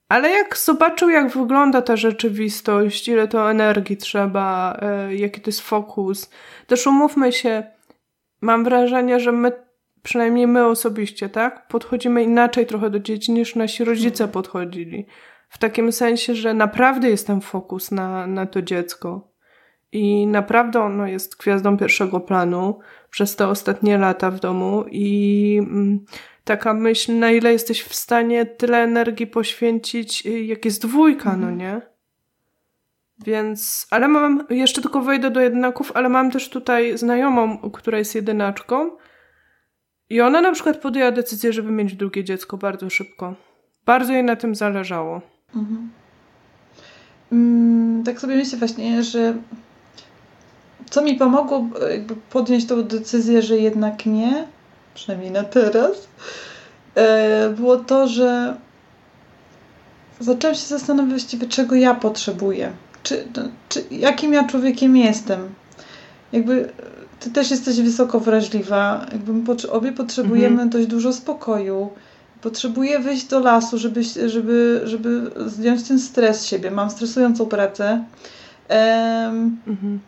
Ale 0.09 0.31
jak 0.31 0.59
zobaczył, 0.59 1.11
jak 1.11 1.31
wygląda 1.31 1.83
ta 1.83 1.97
rzeczywistość, 1.97 3.09
ile 3.09 3.29
to 3.29 3.51
energii 3.51 3.97
trzeba, 3.97 4.81
y, 5.11 5.16
jaki 5.16 5.40
to 5.40 5.49
jest 5.49 5.61
fokus, 5.61 6.31
też 6.66 6.87
umówmy 6.87 7.33
się, 7.33 7.62
mam 8.40 8.64
wrażenie, 8.64 9.21
że 9.21 9.33
my, 9.33 9.53
przynajmniej 10.03 10.47
my 10.47 10.66
osobiście, 10.66 11.29
tak, 11.29 11.68
podchodzimy 11.68 12.23
inaczej 12.23 12.66
trochę 12.66 12.90
do 12.90 13.01
dzieci 13.01 13.33
niż 13.33 13.55
nasi 13.55 13.85
rodzice 13.85 14.25
mhm. 14.25 14.31
podchodzili. 14.31 15.07
W 15.49 15.59
takim 15.59 15.92
sensie, 15.92 16.35
że 16.35 16.55
naprawdę 16.55 17.11
jest 17.11 17.27
ten 17.27 17.40
fokus 17.40 17.90
na, 17.90 18.27
na 18.27 18.47
to 18.47 18.62
dziecko. 18.62 19.32
I 19.92 20.26
naprawdę 20.26 20.81
ono 20.81 21.07
jest 21.07 21.37
gwiazdą 21.37 21.76
pierwszego 21.76 22.20
planu 22.20 22.78
przez 23.11 23.37
te 23.37 23.48
ostatnie 23.48 23.98
lata 23.98 24.31
w 24.31 24.40
domu. 24.40 24.85
I 24.90 25.59
mm, 25.61 26.05
taka 26.44 26.74
myśl, 26.74 27.18
na 27.18 27.31
ile 27.31 27.52
jesteś 27.52 27.83
w 27.83 27.94
stanie 27.94 28.46
tyle 28.46 28.83
energii 28.83 29.26
poświęcić, 29.26 30.26
y, 30.26 30.44
jak 30.44 30.64
jest 30.64 30.83
dwójka, 30.83 31.31
no 31.31 31.48
mhm. 31.48 31.59
nie? 31.59 31.81
Więc, 33.24 33.87
ale 33.90 34.09
mam, 34.09 34.46
jeszcze 34.50 34.83
tylko 34.83 35.00
wejdę 35.00 35.31
do 35.31 35.40
jednaków, 35.40 35.92
ale 35.94 36.09
mam 36.09 36.31
też 36.31 36.48
tutaj 36.48 36.98
znajomą, 36.98 37.59
która 37.59 37.98
jest 37.98 38.14
jedynaczką. 38.14 38.90
I 40.11 40.20
ona 40.20 40.40
na 40.40 40.52
przykład 40.52 40.76
podjęła 40.76 41.11
decyzję, 41.11 41.52
żeby 41.52 41.70
mieć 41.70 41.94
drugie 41.94 42.24
dziecko 42.24 42.57
bardzo 42.57 42.90
szybko. 42.90 43.35
Bardzo 43.87 44.12
jej 44.12 44.24
na 44.24 44.37
tym 44.37 44.55
zależało. 44.55 45.20
Mhm. 45.57 45.90
Mm, 47.33 48.05
tak 48.05 48.20
sobie 48.20 48.37
myślę 48.37 48.59
właśnie, 48.59 49.02
że 49.02 49.35
co 50.92 51.02
mi 51.02 51.14
pomogło 51.14 51.66
jakby 51.90 52.16
podjąć 52.31 52.66
tą 52.66 52.83
decyzję, 52.83 53.42
że 53.42 53.59
jednak 53.59 54.07
nie, 54.07 54.46
przynajmniej 54.94 55.31
na 55.31 55.44
teraz, 55.44 56.09
e, 56.94 57.50
było 57.50 57.76
to, 57.76 58.09
że 58.09 58.57
zaczęłam 60.20 60.55
się 60.55 60.66
zastanawiać 60.66 61.37
czego 61.48 61.74
ja 61.74 61.94
potrzebuję. 61.94 62.72
Czy, 63.02 63.24
czy, 63.68 63.85
jakim 63.90 64.33
ja 64.33 64.44
człowiekiem 64.44 64.96
jestem. 64.96 65.55
Jakby 66.33 66.72
ty 67.20 67.31
też 67.31 67.50
jesteś 67.50 67.81
wysoko 67.81 68.20
wrażliwa. 68.20 69.07
Jakby 69.12 69.33
my 69.33 69.42
obie 69.70 69.92
potrzebujemy 69.92 70.48
mhm. 70.48 70.70
dość 70.70 70.87
dużo 70.87 71.12
spokoju 71.12 71.90
Potrzebuję 72.42 72.98
wyjść 72.98 73.24
do 73.26 73.40
lasu, 73.40 73.78
żeby, 73.78 74.02
żeby, 74.26 74.81
żeby 74.85 75.31
zdjąć 75.46 75.88
ten 75.88 75.98
stres 75.98 76.40
z 76.40 76.46
siebie. 76.46 76.70
Mam 76.70 76.90
stresującą 76.90 77.46
pracę. 77.46 78.05
Um, 78.70 79.57
mhm. 79.66 79.98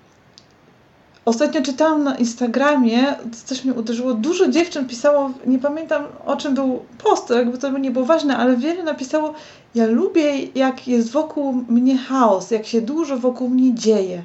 Ostatnio 1.25 1.63
czytałam 1.63 2.05
na 2.05 2.17
Instagramie, 2.17 3.15
też 3.49 3.65
mnie 3.65 3.75
uderzyło, 3.75 4.15
dużo 4.15 4.49
dziewczyn 4.49 4.87
pisało, 4.87 5.31
nie 5.47 5.59
pamiętam 5.59 6.05
o 6.27 6.37
czym 6.37 6.55
był 6.55 6.85
post, 6.99 7.31
jakby 7.31 7.59
to 7.59 7.79
nie 7.79 7.91
było 7.91 8.05
ważne, 8.05 8.37
ale 8.37 8.57
wiele 8.57 8.83
napisało, 8.83 9.35
ja 9.75 9.87
lubię 9.87 10.43
jak 10.55 10.89
jest 10.89 11.11
wokół 11.11 11.65
mnie 11.69 11.99
chaos, 11.99 12.51
jak 12.51 12.67
się 12.67 12.81
dużo 12.81 13.17
wokół 13.19 13.49
mnie 13.49 13.75
dzieje. 13.75 14.23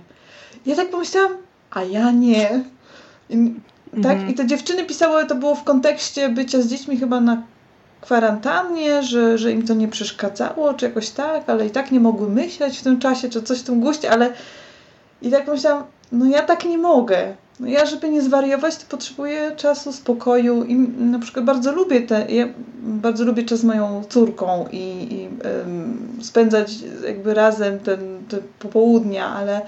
Ja 0.65 0.75
tak 0.75 0.89
pomyślałam, 0.89 1.31
a 1.71 1.83
ja 1.83 2.11
nie. 2.11 2.63
I, 3.29 3.53
tak? 4.03 4.11
Mhm. 4.11 4.29
I 4.29 4.33
te 4.33 4.47
dziewczyny 4.47 4.85
pisały, 4.85 5.25
to 5.25 5.35
było 5.35 5.55
w 5.55 5.63
kontekście 5.63 6.29
bycia 6.29 6.61
z 6.61 6.67
dziećmi 6.67 6.97
chyba 6.97 7.21
na 7.21 7.43
kwarantannie, 8.01 9.03
że, 9.03 9.37
że 9.37 9.51
im 9.51 9.67
to 9.67 9.73
nie 9.73 9.87
przeszkadzało, 9.87 10.73
czy 10.73 10.85
jakoś 10.85 11.09
tak, 11.09 11.49
ale 11.49 11.67
i 11.67 11.69
tak 11.69 11.91
nie 11.91 11.99
mogły 11.99 12.29
myśleć 12.29 12.77
w 12.77 12.83
tym 12.83 12.99
czasie, 12.99 13.29
czy 13.29 13.43
coś 13.43 13.59
w 13.59 13.63
tym 13.63 13.79
guście, 13.79 14.11
ale 14.11 14.33
i 15.21 15.31
tak 15.31 15.47
myślałam, 15.47 15.83
no 16.11 16.25
ja 16.25 16.41
tak 16.41 16.65
nie 16.65 16.77
mogę. 16.77 17.35
No 17.59 17.67
ja, 17.67 17.85
żeby 17.85 18.09
nie 18.09 18.21
zwariować, 18.21 18.77
to 18.77 18.85
potrzebuję 18.89 19.51
czasu, 19.55 19.93
spokoju 19.93 20.63
i 20.63 20.75
na 20.99 21.19
przykład 21.19 21.45
bardzo 21.45 21.71
lubię 21.71 22.01
te, 22.01 22.25
ja 22.31 22.45
bardzo 22.81 23.25
lubię 23.25 23.43
czas 23.43 23.59
z 23.59 23.63
moją 23.63 24.03
córką 24.09 24.65
i, 24.71 25.07
i 25.13 25.29
spędzać 26.23 26.73
jakby 27.07 27.33
razem 27.33 27.79
ten, 27.79 27.99
te 28.29 28.37
popołudnia, 28.59 29.27
ale 29.27 29.61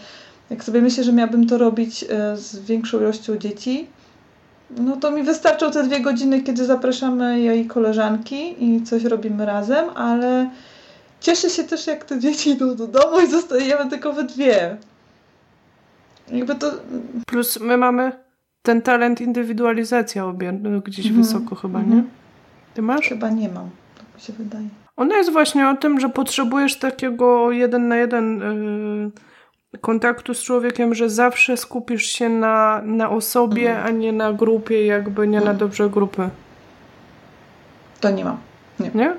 jak 0.49 0.63
sobie 0.63 0.81
myślę, 0.81 1.03
że 1.03 1.13
miałabym 1.13 1.47
to 1.47 1.57
robić 1.57 2.05
e, 2.09 2.37
z 2.37 2.59
większą 2.59 2.99
ilością 2.99 3.37
dzieci, 3.37 3.87
no 4.77 4.97
to 4.97 5.11
mi 5.11 5.23
wystarczą 5.23 5.71
te 5.71 5.83
dwie 5.83 5.99
godziny, 5.99 6.41
kiedy 6.41 6.65
zapraszamy 6.65 7.39
jej 7.39 7.65
koleżanki 7.65 8.65
i 8.65 8.83
coś 8.83 9.03
robimy 9.03 9.45
razem, 9.45 9.89
ale 9.95 10.49
cieszę 11.19 11.49
się 11.49 11.63
też, 11.63 11.87
jak 11.87 12.05
te 12.05 12.19
dzieci 12.19 12.49
idą 12.49 12.75
do 12.75 12.87
domu 12.87 13.19
i 13.19 13.31
zostajemy 13.31 13.89
tylko 13.89 14.13
we 14.13 14.23
dwie. 14.23 14.77
Jakby 16.31 16.55
to... 16.55 16.71
Plus 17.27 17.59
my 17.59 17.77
mamy 17.77 18.11
ten 18.61 18.81
talent 18.81 19.21
indywidualizacja 19.21 20.25
obie, 20.25 20.51
no, 20.51 20.79
gdzieś 20.79 21.05
mhm. 21.05 21.23
wysoko 21.23 21.55
chyba, 21.55 21.79
nie? 21.79 21.85
Mhm. 21.85 22.09
Ty 22.73 22.81
masz? 22.81 23.09
Chyba 23.09 23.29
nie 23.29 23.49
mam, 23.49 23.69
tak 23.97 24.05
mi 24.15 24.21
się 24.21 24.33
wydaje. 24.33 24.67
Ona 24.97 25.17
jest 25.17 25.31
właśnie 25.31 25.69
o 25.69 25.77
tym, 25.77 25.99
że 25.99 26.09
potrzebujesz 26.09 26.79
takiego 26.79 27.51
jeden 27.51 27.87
na 27.87 27.97
jeden... 27.97 28.39
Yy 28.39 29.31
kontaktu 29.81 30.33
z 30.33 30.43
człowiekiem, 30.43 30.95
że 30.95 31.09
zawsze 31.09 31.57
skupisz 31.57 32.05
się 32.05 32.29
na, 32.29 32.81
na 32.85 33.09
osobie, 33.09 33.69
mhm. 33.69 33.87
a 33.87 33.89
nie 33.89 34.13
na 34.13 34.33
grupie, 34.33 34.85
jakby 34.85 35.27
nie 35.27 35.41
na 35.41 35.53
dobrze 35.53 35.89
grupy. 35.89 36.29
To 37.99 38.11
nie 38.11 38.25
mam. 38.25 38.37
Nie. 38.79 38.91
nie? 38.95 39.15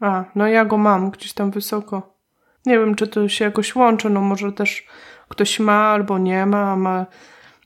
A, 0.00 0.24
no 0.34 0.46
ja 0.46 0.64
go 0.64 0.78
mam 0.78 1.10
gdzieś 1.10 1.32
tam 1.32 1.50
wysoko. 1.50 2.14
Nie 2.66 2.78
wiem, 2.78 2.94
czy 2.94 3.06
to 3.06 3.28
się 3.28 3.44
jakoś 3.44 3.74
łączy, 3.74 4.10
no 4.10 4.20
może 4.20 4.52
też 4.52 4.86
ktoś 5.28 5.60
ma 5.60 5.72
albo 5.72 6.18
nie 6.18 6.46
ma, 6.46 6.72
a 6.72 6.76
ma, 6.76 7.06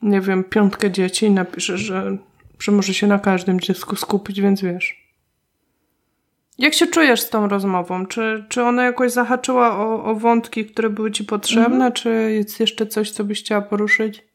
nie 0.03 0.21
wiem, 0.21 0.45
piątkę 0.45 0.91
dzieci 0.91 1.27
i 1.27 1.31
napisze, 1.31 1.79
że, 1.79 2.17
że 2.59 2.73
może 2.73 2.95
się 2.95 3.07
na 3.07 3.19
każdym 3.19 3.61
dziecku 3.61 3.97
skupić, 3.97 4.41
więc 4.41 4.63
wiesz. 4.63 5.09
Jak 6.59 6.75
się 6.75 6.87
czujesz 6.87 7.21
z 7.21 7.31
tą 7.31 7.49
rozmową? 7.49 8.07
Czy, 8.07 8.45
czy 8.49 8.63
ona 8.63 8.85
jakoś 8.85 9.13
zahaczyła 9.13 9.79
o, 9.79 10.05
o 10.05 10.15
wątki, 10.15 10.67
które 10.67 10.91
były 10.91 11.11
ci 11.11 11.25
potrzebne, 11.25 11.75
mhm. 11.75 11.93
czy 11.93 12.33
jest 12.33 12.61
jeszcze 12.61 12.87
coś, 12.87 13.11
co 13.11 13.25
byś 13.25 13.43
chciała 13.43 13.63
poruszyć? 13.63 14.29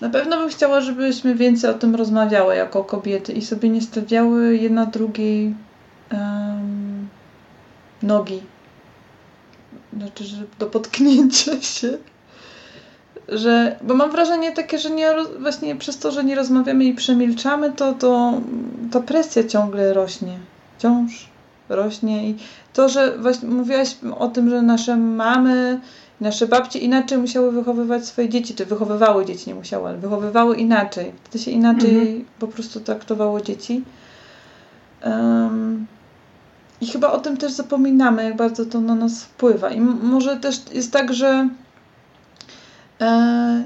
Na 0.00 0.10
pewno 0.10 0.38
bym 0.38 0.48
chciała, 0.48 0.80
żebyśmy 0.80 1.34
więcej 1.34 1.70
o 1.70 1.74
tym 1.74 1.94
rozmawiały 1.94 2.56
jako 2.56 2.84
kobiety 2.84 3.32
i 3.32 3.42
sobie 3.42 3.68
nie 3.68 3.82
stawiały 3.82 4.56
jedna 4.56 4.86
drugiej 4.86 5.54
um, 6.12 7.08
nogi. 8.02 8.42
Znaczy, 9.96 10.24
że 10.24 10.36
do 10.58 10.66
potknięcia 10.66 11.62
się. 11.62 11.98
Że, 13.28 13.76
bo 13.82 13.94
mam 13.94 14.10
wrażenie 14.10 14.52
takie, 14.52 14.78
że 14.78 14.90
nie, 14.90 15.10
właśnie 15.40 15.76
przez 15.76 15.98
to, 15.98 16.10
że 16.10 16.24
nie 16.24 16.34
rozmawiamy 16.34 16.84
i 16.84 16.94
przemilczamy, 16.94 17.72
to, 17.72 17.92
to 17.92 18.40
ta 18.92 19.00
presja 19.00 19.44
ciągle 19.44 19.94
rośnie 19.94 20.38
wciąż 20.84 21.28
rośnie 21.68 22.28
i 22.28 22.36
to, 22.72 22.88
że 22.88 23.18
właśnie 23.18 23.48
mówiłaś 23.48 23.96
o 24.18 24.28
tym, 24.28 24.50
że 24.50 24.62
nasze 24.62 24.96
mamy, 24.96 25.80
nasze 26.20 26.46
babcie 26.46 26.78
inaczej 26.78 27.18
musiały 27.18 27.52
wychowywać 27.52 28.06
swoje 28.06 28.28
dzieci, 28.28 28.54
czy 28.54 28.66
wychowywały 28.66 29.24
dzieci, 29.24 29.44
nie 29.48 29.54
musiały, 29.54 29.88
ale 29.88 29.98
wychowywały 29.98 30.56
inaczej. 30.56 31.12
Wtedy 31.24 31.44
się 31.44 31.50
inaczej 31.50 31.98
mhm. 31.98 32.24
po 32.38 32.48
prostu 32.48 32.80
traktowało 32.80 33.40
dzieci. 33.40 33.82
Um, 35.04 35.86
I 36.80 36.86
chyba 36.86 37.12
o 37.12 37.20
tym 37.20 37.36
też 37.36 37.52
zapominamy, 37.52 38.24
jak 38.24 38.36
bardzo 38.36 38.66
to 38.66 38.80
na 38.80 38.94
nas 38.94 39.24
wpływa. 39.24 39.70
I 39.70 39.80
może 39.80 40.36
też 40.36 40.56
jest 40.72 40.92
tak, 40.92 41.14
że 41.14 41.48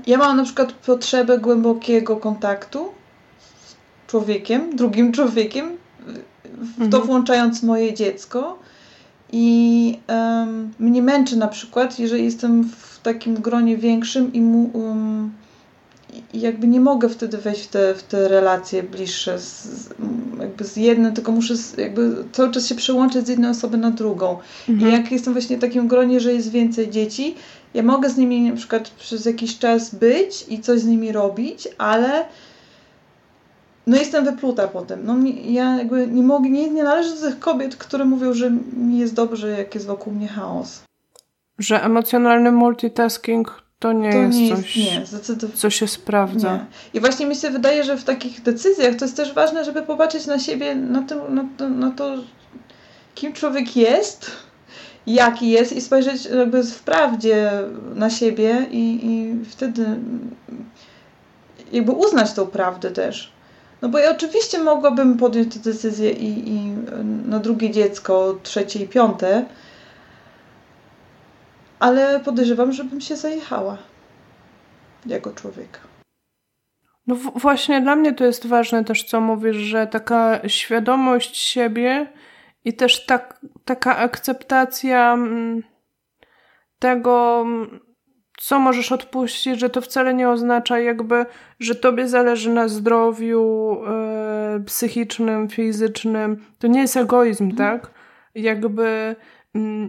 ja 0.07 0.19
mam 0.19 0.37
na 0.37 0.45
przykład 0.45 0.73
potrzebę 0.73 1.39
głębokiego 1.39 2.17
kontaktu 2.17 2.89
z 3.41 4.11
człowiekiem, 4.11 4.77
drugim 4.77 5.13
człowiekiem, 5.13 5.77
w 6.59 6.79
to 6.79 6.85
mhm. 6.85 7.07
włączając 7.07 7.63
moje 7.63 7.95
dziecko. 7.95 8.59
I 9.33 9.99
um, 10.09 10.75
mnie 10.79 11.03
męczy 11.03 11.37
na 11.37 11.49
przykład, 11.49 11.99
jeżeli 11.99 12.25
jestem 12.25 12.65
w 12.65 13.01
takim 13.03 13.35
gronie 13.35 13.77
większym 13.77 14.33
i 14.33 14.41
mu, 14.41 14.71
um, 14.75 15.33
jakby 16.35 16.67
nie 16.67 16.81
mogę 16.81 17.09
wtedy 17.09 17.39
wejść 17.39 17.65
w 17.65 17.69
te, 17.69 17.95
w 17.95 18.03
te 18.03 18.29
relacje 18.29 18.83
bliższe 18.83 19.39
z, 19.39 19.89
jakby 20.41 20.65
z 20.65 20.77
jednym, 20.77 21.13
tylko 21.13 21.33
muszę 21.33 21.57
z, 21.57 21.79
jakby 21.79 22.25
cały 22.33 22.51
czas 22.51 22.67
się 22.67 22.75
przełączyć 22.75 23.27
z 23.27 23.29
jednej 23.29 23.51
osoby 23.51 23.77
na 23.77 23.91
drugą. 23.91 24.39
Mhm. 24.69 24.91
I 24.91 24.93
jak 24.93 25.13
jestem 25.13 25.33
właśnie 25.33 25.57
w 25.57 25.61
takim 25.61 25.89
gronie, 25.89 26.21
że 26.21 26.33
jest 26.33 26.51
więcej 26.51 26.91
dzieci, 26.91 27.35
ja 27.75 27.83
mogę 27.83 28.11
z 28.11 28.17
nimi 28.17 28.51
na 28.51 28.57
przykład 28.57 28.91
przez 28.91 29.25
jakiś 29.25 29.59
czas 29.59 29.95
być 29.95 30.45
i 30.49 30.61
coś 30.61 30.81
z 30.81 30.87
nimi 30.87 31.13
robić, 31.13 31.69
ale 31.79 32.25
no 33.87 33.97
jestem 33.97 34.25
wypluta 34.25 34.69
potem. 34.69 35.01
No 35.05 35.17
ja 35.45 35.77
jakby 35.77 36.07
nie 36.07 36.23
mogę, 36.23 36.51
nie, 36.51 36.71
nie 36.71 36.83
należę 36.83 37.15
do 37.15 37.21
tych 37.21 37.39
kobiet, 37.39 37.77
które 37.77 38.05
mówią, 38.05 38.35
że 38.35 38.51
mi 38.51 38.99
jest 38.99 39.15
dobrze, 39.15 39.49
jak 39.49 39.75
jest 39.75 39.87
wokół 39.87 40.13
mnie 40.13 40.29
chaos. 40.29 40.83
Że 41.59 41.85
emocjonalny 41.85 42.53
multitasking 42.53 43.63
to 43.79 43.93
nie 43.93 44.13
to 44.13 44.19
jest 44.19 44.39
nie 44.39 44.57
coś, 44.57 44.77
nie, 44.77 45.03
co 45.55 45.71
się 45.71 45.89
sprawdza. 45.89 46.53
Nie. 46.53 46.67
I 46.95 47.01
właśnie 47.01 47.27
mi 47.27 47.37
się 47.37 47.51
wydaje, 47.51 47.85
że 47.85 47.97
w 47.97 48.05
takich 48.05 48.43
decyzjach 48.43 48.97
to 48.97 49.05
jest 49.05 49.17
też 49.17 49.35
ważne, 49.35 49.65
żeby 49.65 49.83
popatrzeć 49.83 50.27
na 50.27 50.39
siebie, 50.39 50.75
na, 50.75 51.03
tym, 51.03 51.19
na, 51.35 51.69
na 51.69 51.91
to, 51.91 52.15
kim 53.15 53.33
człowiek 53.33 53.77
jest, 53.77 54.31
jaki 55.07 55.51
jest 55.51 55.73
i 55.73 55.81
spojrzeć 55.81 56.25
jakby 56.25 56.63
prawdzie 56.85 57.51
na 57.95 58.11
siebie 58.11 58.67
i, 58.71 59.07
i 59.07 59.45
wtedy 59.45 59.87
jakby 61.73 61.93
uznać 61.93 62.33
tą 62.33 62.47
prawdę 62.47 62.91
też. 62.91 63.33
No 63.83 63.89
bo 63.89 63.99
ja 63.99 64.11
oczywiście 64.11 64.59
mogłabym 64.59 65.17
podjąć 65.17 65.55
tę 65.55 65.61
decyzję 65.61 66.11
i, 66.11 66.49
i 66.49 66.73
na 67.27 67.39
drugie 67.39 67.71
dziecko, 67.71 68.39
trzecie 68.43 68.79
i 68.79 68.89
piąte, 68.89 69.45
ale 71.79 72.21
podejrzewam, 72.21 72.73
żebym 72.73 73.01
się 73.01 73.17
zajechała 73.17 73.79
jako 75.07 75.31
człowiek. 75.33 75.81
No 77.07 77.17
właśnie 77.35 77.81
dla 77.81 77.97
mnie 77.97 78.15
to 78.15 78.25
jest 78.25 78.47
ważne 78.47 78.85
też, 78.85 79.05
co 79.05 79.21
mówisz, 79.21 79.57
że 79.57 79.87
taka 79.87 80.49
świadomość 80.49 81.37
siebie 81.37 82.07
i 82.69 82.73
też 82.73 83.07
tak, 83.07 83.41
taka 83.65 83.97
akceptacja 83.97 85.13
mm, 85.15 85.63
tego, 86.79 87.43
mm, 87.47 87.81
co 88.39 88.59
możesz 88.59 88.93
odpuścić, 88.93 89.61
że 89.61 89.71
to 89.71 89.81
wcale 89.81 90.15
nie 90.15 90.29
oznacza 90.29 90.79
jakby, 90.79 91.27
że 91.61 91.75
tobie 91.75 92.09
zależy 92.09 92.51
na 92.51 92.69
zdrowiu 92.69 93.77
yy, 94.55 94.65
psychicznym, 94.65 95.49
fizycznym. 95.49 96.45
To 96.59 96.67
nie 96.67 96.81
jest 96.81 96.97
egoizm, 96.97 97.45
mhm. 97.45 97.57
tak? 97.57 97.91
Jakby 98.35 99.17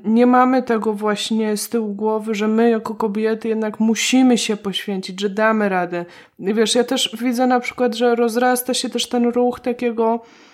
nie 0.04 0.26
mamy 0.26 0.64
tego 0.64 0.94
właśnie 0.94 1.58
z 1.58 1.70
tyłu 1.70 1.94
głowy, 1.94 2.36
że 2.36 2.48
my 2.48 2.70
jako 2.70 2.96
kobiety 2.96 3.48
jednak 3.48 3.80
musimy 3.80 4.38
się 4.38 4.58
poświęcić, 4.58 5.22
że 5.22 5.30
damy 5.30 5.70
radę. 5.70 6.06
Wiesz, 6.40 6.76
ja 6.76 6.84
też 6.84 7.18
widzę 7.22 7.48
na 7.48 7.60
przykład, 7.60 7.96
że 7.96 8.16
rozrasta 8.16 8.74
się 8.74 8.90
też 8.90 9.10
ten 9.10 9.26
ruch 9.26 9.60
takiego 9.60 10.22
e, 10.24 10.49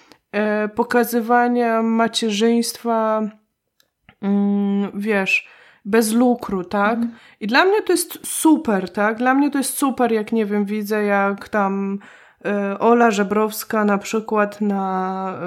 pokazywania 0.76 1.82
macierzyństwa, 1.82 3.22
mm, 4.22 4.92
wiesz, 4.94 5.50
bez 5.86 6.14
lukru, 6.14 6.64
tak? 6.64 6.94
Mhm. 6.94 7.16
I 7.40 7.48
dla 7.48 7.66
mnie 7.66 7.82
to 7.82 7.94
jest 7.94 8.28
super, 8.28 8.94
tak? 8.94 9.18
Dla 9.18 9.34
mnie 9.34 9.52
to 9.52 9.58
jest 9.58 9.78
super, 9.78 10.12
jak 10.12 10.32
nie 10.32 10.46
wiem, 10.46 10.66
widzę 10.66 11.04
jak 11.04 11.50
tam 11.50 12.00
E, 12.00 12.24
Ola 12.80 13.12
Żebrowska 13.12 13.86
na 13.86 13.98
przykład 13.98 14.62
na 14.62 15.39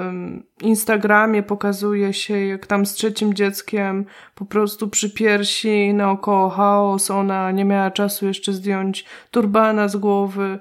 Instagramie 0.61 1.43
pokazuje 1.43 2.13
się, 2.13 2.45
jak 2.45 2.67
tam 2.67 2.85
z 2.85 2.93
trzecim 2.93 3.33
dzieckiem 3.33 4.05
po 4.35 4.45
prostu 4.45 4.87
przy 4.87 5.09
piersi, 5.09 5.93
naokoło 5.93 6.49
chaos, 6.49 7.11
ona 7.11 7.51
nie 7.51 7.65
miała 7.65 7.91
czasu 7.91 8.27
jeszcze 8.27 8.53
zdjąć 8.53 9.05
turbana 9.31 9.87
z 9.87 9.95
głowy, 9.97 10.59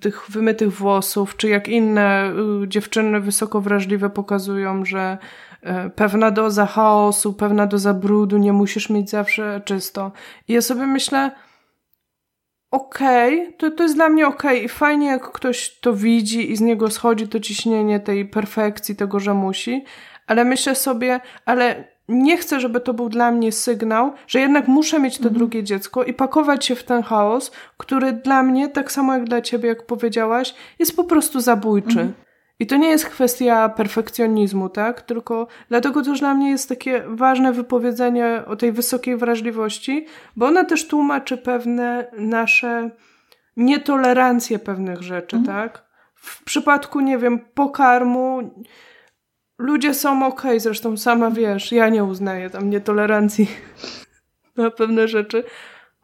tych 0.00 0.30
wymytych 0.30 0.72
włosów, 0.72 1.36
czy 1.36 1.48
jak 1.48 1.68
inne 1.68 2.32
y, 2.64 2.68
dziewczyny 2.68 3.20
wysoko 3.20 3.60
wrażliwe 3.60 4.10
pokazują, 4.10 4.84
że 4.84 5.18
e, 5.62 5.90
pewna 5.90 6.30
doza 6.30 6.66
chaosu, 6.66 7.32
pewna 7.32 7.66
doza 7.66 7.94
brudu, 7.94 8.38
nie 8.38 8.52
musisz 8.52 8.90
mieć 8.90 9.10
zawsze 9.10 9.60
czysto. 9.64 10.12
I 10.48 10.52
ja 10.52 10.62
sobie 10.62 10.86
myślę, 10.86 11.30
okej, 12.70 13.40
okay, 13.40 13.52
to, 13.52 13.70
to 13.70 13.82
jest 13.82 13.94
dla 13.94 14.08
mnie 14.08 14.26
okej 14.26 14.56
okay. 14.56 14.64
i 14.64 14.68
fajnie 14.68 15.06
jak 15.06 15.32
ktoś 15.32 15.78
to 15.80 15.94
widzi 15.94 16.52
i 16.52 16.56
z 16.56 16.60
niego 16.60 16.90
schodzi 16.90 17.28
to 17.28 17.40
ciśnienie 17.40 18.00
tej 18.00 18.26
perfekcji, 18.26 18.96
tego, 18.96 19.20
że 19.20 19.34
musi, 19.34 19.84
ale 20.26 20.44
myślę 20.44 20.74
sobie, 20.74 21.20
ale 21.44 21.84
nie 22.08 22.36
chcę, 22.36 22.60
żeby 22.60 22.80
to 22.80 22.94
był 22.94 23.08
dla 23.08 23.30
mnie 23.30 23.52
sygnał, 23.52 24.12
że 24.26 24.40
jednak 24.40 24.68
muszę 24.68 25.00
mieć 25.00 25.18
to 25.18 25.22
mhm. 25.24 25.34
drugie 25.34 25.64
dziecko 25.64 26.04
i 26.04 26.14
pakować 26.14 26.66
się 26.66 26.74
w 26.74 26.84
ten 26.84 27.02
chaos, 27.02 27.50
który 27.76 28.12
dla 28.12 28.42
mnie, 28.42 28.68
tak 28.68 28.92
samo 28.92 29.14
jak 29.14 29.24
dla 29.24 29.40
ciebie, 29.40 29.68
jak 29.68 29.86
powiedziałaś, 29.86 30.54
jest 30.78 30.96
po 30.96 31.04
prostu 31.04 31.40
zabójczy. 31.40 32.00
Mhm. 32.00 32.14
I 32.60 32.66
to 32.66 32.76
nie 32.76 32.88
jest 32.88 33.06
kwestia 33.06 33.68
perfekcjonizmu, 33.68 34.68
tak? 34.68 35.02
Tylko 35.02 35.46
dlatego 35.68 36.02
też 36.02 36.20
dla 36.20 36.34
mnie 36.34 36.50
jest 36.50 36.68
takie 36.68 37.02
ważne 37.06 37.52
wypowiedzenie 37.52 38.42
o 38.46 38.56
tej 38.56 38.72
wysokiej 38.72 39.16
wrażliwości, 39.16 40.06
bo 40.36 40.46
ona 40.46 40.64
też 40.64 40.86
tłumaczy 40.88 41.36
pewne 41.36 42.10
nasze 42.18 42.90
nietolerancje 43.56 44.58
pewnych 44.58 45.02
rzeczy, 45.02 45.36
mhm. 45.36 45.56
tak? 45.56 45.84
W 46.14 46.44
przypadku, 46.44 47.00
nie 47.00 47.18
wiem, 47.18 47.38
pokarmu 47.54 48.50
ludzie 49.58 49.94
są 49.94 50.26
ok, 50.26 50.42
zresztą 50.56 50.96
sama 50.96 51.30
wiesz, 51.30 51.72
ja 51.72 51.88
nie 51.88 52.04
uznaję 52.04 52.50
tam 52.50 52.70
nietolerancji 52.70 53.50
na 54.56 54.70
pewne 54.70 55.08
rzeczy. 55.08 55.44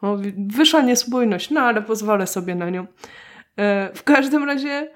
O, 0.01 0.17
wyższa 0.47 0.81
niespójność, 0.81 1.49
no 1.49 1.61
ale 1.61 1.81
pozwolę 1.81 2.27
sobie 2.27 2.55
na 2.55 2.69
nią. 2.69 2.85
E, 3.57 3.91
w 3.93 4.03
każdym 4.03 4.43
razie 4.43 4.89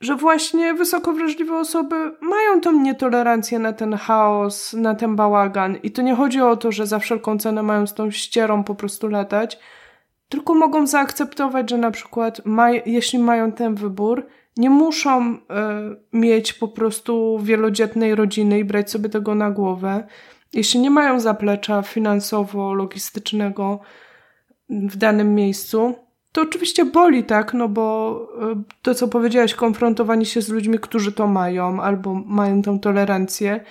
że 0.00 0.16
właśnie 0.16 0.74
wysoko 0.74 1.12
wrażliwe 1.12 1.58
osoby 1.58 1.94
mają 2.20 2.60
tą 2.60 2.72
nietolerancję 2.72 3.58
na 3.58 3.72
ten 3.72 3.96
chaos, 3.96 4.72
na 4.72 4.94
ten 4.94 5.16
bałagan. 5.16 5.76
I 5.82 5.90
to 5.90 6.02
nie 6.02 6.14
chodzi 6.14 6.40
o 6.40 6.56
to, 6.56 6.72
że 6.72 6.86
za 6.86 6.98
wszelką 6.98 7.38
cenę 7.38 7.62
mają 7.62 7.86
z 7.86 7.94
tą 7.94 8.10
ścierą 8.10 8.64
po 8.64 8.74
prostu 8.74 9.08
latać, 9.08 9.58
tylko 10.28 10.54
mogą 10.54 10.86
zaakceptować, 10.86 11.70
że 11.70 11.78
na 11.78 11.90
przykład 11.90 12.40
maj, 12.44 12.82
jeśli 12.86 13.18
mają 13.18 13.52
ten 13.52 13.74
wybór, 13.74 14.26
nie 14.56 14.70
muszą 14.70 15.34
y, 15.34 15.38
mieć 16.12 16.52
po 16.52 16.68
prostu 16.68 17.38
wielodzietnej 17.42 18.14
rodziny 18.14 18.58
i 18.58 18.64
brać 18.64 18.90
sobie 18.90 19.08
tego 19.08 19.34
na 19.34 19.50
głowę. 19.50 20.06
Jeśli 20.52 20.80
nie 20.80 20.90
mają 20.90 21.20
zaplecza 21.20 21.82
finansowo-logistycznego 21.82 23.78
w 24.70 24.96
danym 24.96 25.34
miejscu, 25.34 25.94
to 26.32 26.42
oczywiście 26.42 26.84
boli, 26.84 27.24
tak, 27.24 27.54
no 27.54 27.68
bo 27.68 28.16
e, 28.52 28.62
to, 28.82 28.94
co 28.94 29.08
powiedziałaś, 29.08 29.54
konfrontowanie 29.54 30.26
się 30.26 30.42
z 30.42 30.48
ludźmi, 30.48 30.78
którzy 30.78 31.12
to 31.12 31.26
mają 31.26 31.82
albo 31.82 32.14
mają 32.14 32.62
tą 32.62 32.80
tolerancję, 32.80 33.64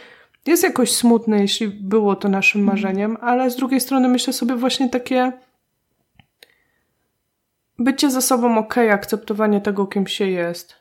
jest 0.45 0.64
jakoś 0.64 0.91
smutne, 0.91 1.41
jeśli 1.41 1.68
było 1.68 2.16
to 2.16 2.30
naszym 2.30 2.62
mhm. 2.62 2.78
marzeniem, 2.78 3.18
ale 3.22 3.51
z 3.51 3.55
drugiej 3.55 3.82
strony 3.82 4.07
myślę 4.07 4.34
sobie 4.34 4.55
właśnie 4.55 4.89
takie 4.89 5.32
bycie 7.80 8.12
ze 8.12 8.22
sobą 8.22 8.57
ok, 8.57 8.78
akceptowanie 8.78 9.62
tego, 9.62 9.88
kim 9.88 10.07
się 10.07 10.28
jest. 10.28 10.76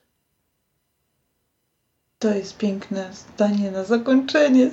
To 2.19 2.35
jest 2.35 2.59
piękne 2.59 3.11
zdanie 3.13 3.71
na 3.71 3.85
zakończenie. 3.85 4.71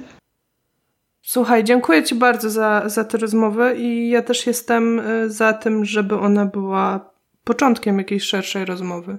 Słuchaj, 1.27 1.63
dziękuję 1.63 2.03
Ci 2.03 2.15
bardzo 2.15 2.49
za, 2.49 2.83
za 2.85 3.03
tę 3.03 3.17
rozmowę 3.17 3.75
i 3.75 4.09
ja 4.09 4.21
też 4.21 4.47
jestem 4.47 4.99
e, 4.99 5.29
za 5.29 5.53
tym, 5.53 5.85
żeby 5.85 6.19
ona 6.19 6.45
była 6.45 7.09
początkiem 7.43 7.97
jakiejś 7.97 8.23
szerszej 8.23 8.65
rozmowy. 8.65 9.17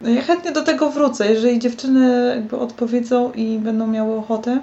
No 0.00 0.10
ja 0.10 0.22
chętnie 0.22 0.52
do 0.52 0.62
tego 0.62 0.90
wrócę. 0.90 1.32
Jeżeli 1.32 1.58
dziewczyny 1.58 2.32
jakby 2.36 2.56
odpowiedzą 2.56 3.32
i 3.32 3.58
będą 3.58 3.86
miały 3.86 4.16
ochotę 4.16 4.60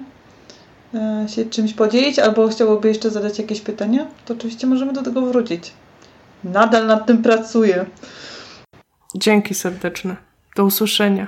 e, 0.94 1.26
się 1.30 1.46
czymś 1.46 1.74
podzielić 1.74 2.20
albo 2.20 2.48
chciałyby 2.48 2.88
jeszcze 2.88 3.10
zadać 3.10 3.40
jakieś 3.40 3.62
pytania, 3.62 4.08
to 4.26 4.34
oczywiście 4.34 4.68
możemy 4.68 4.94
do 4.94 5.02
tego 5.02 5.22
wrócić. 5.22 5.74
Nadal 6.44 6.88
nad 6.88 7.06
tym 7.06 7.24
pracuję. 7.24 7.86
Dzięki 9.16 9.56
serdeczne. 9.56 10.16
Do 10.56 10.66
usłyszenia. 10.66 11.28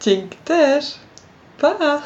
Dzięki 0.00 0.38
też. 0.44 0.94
Pa! 1.60 2.02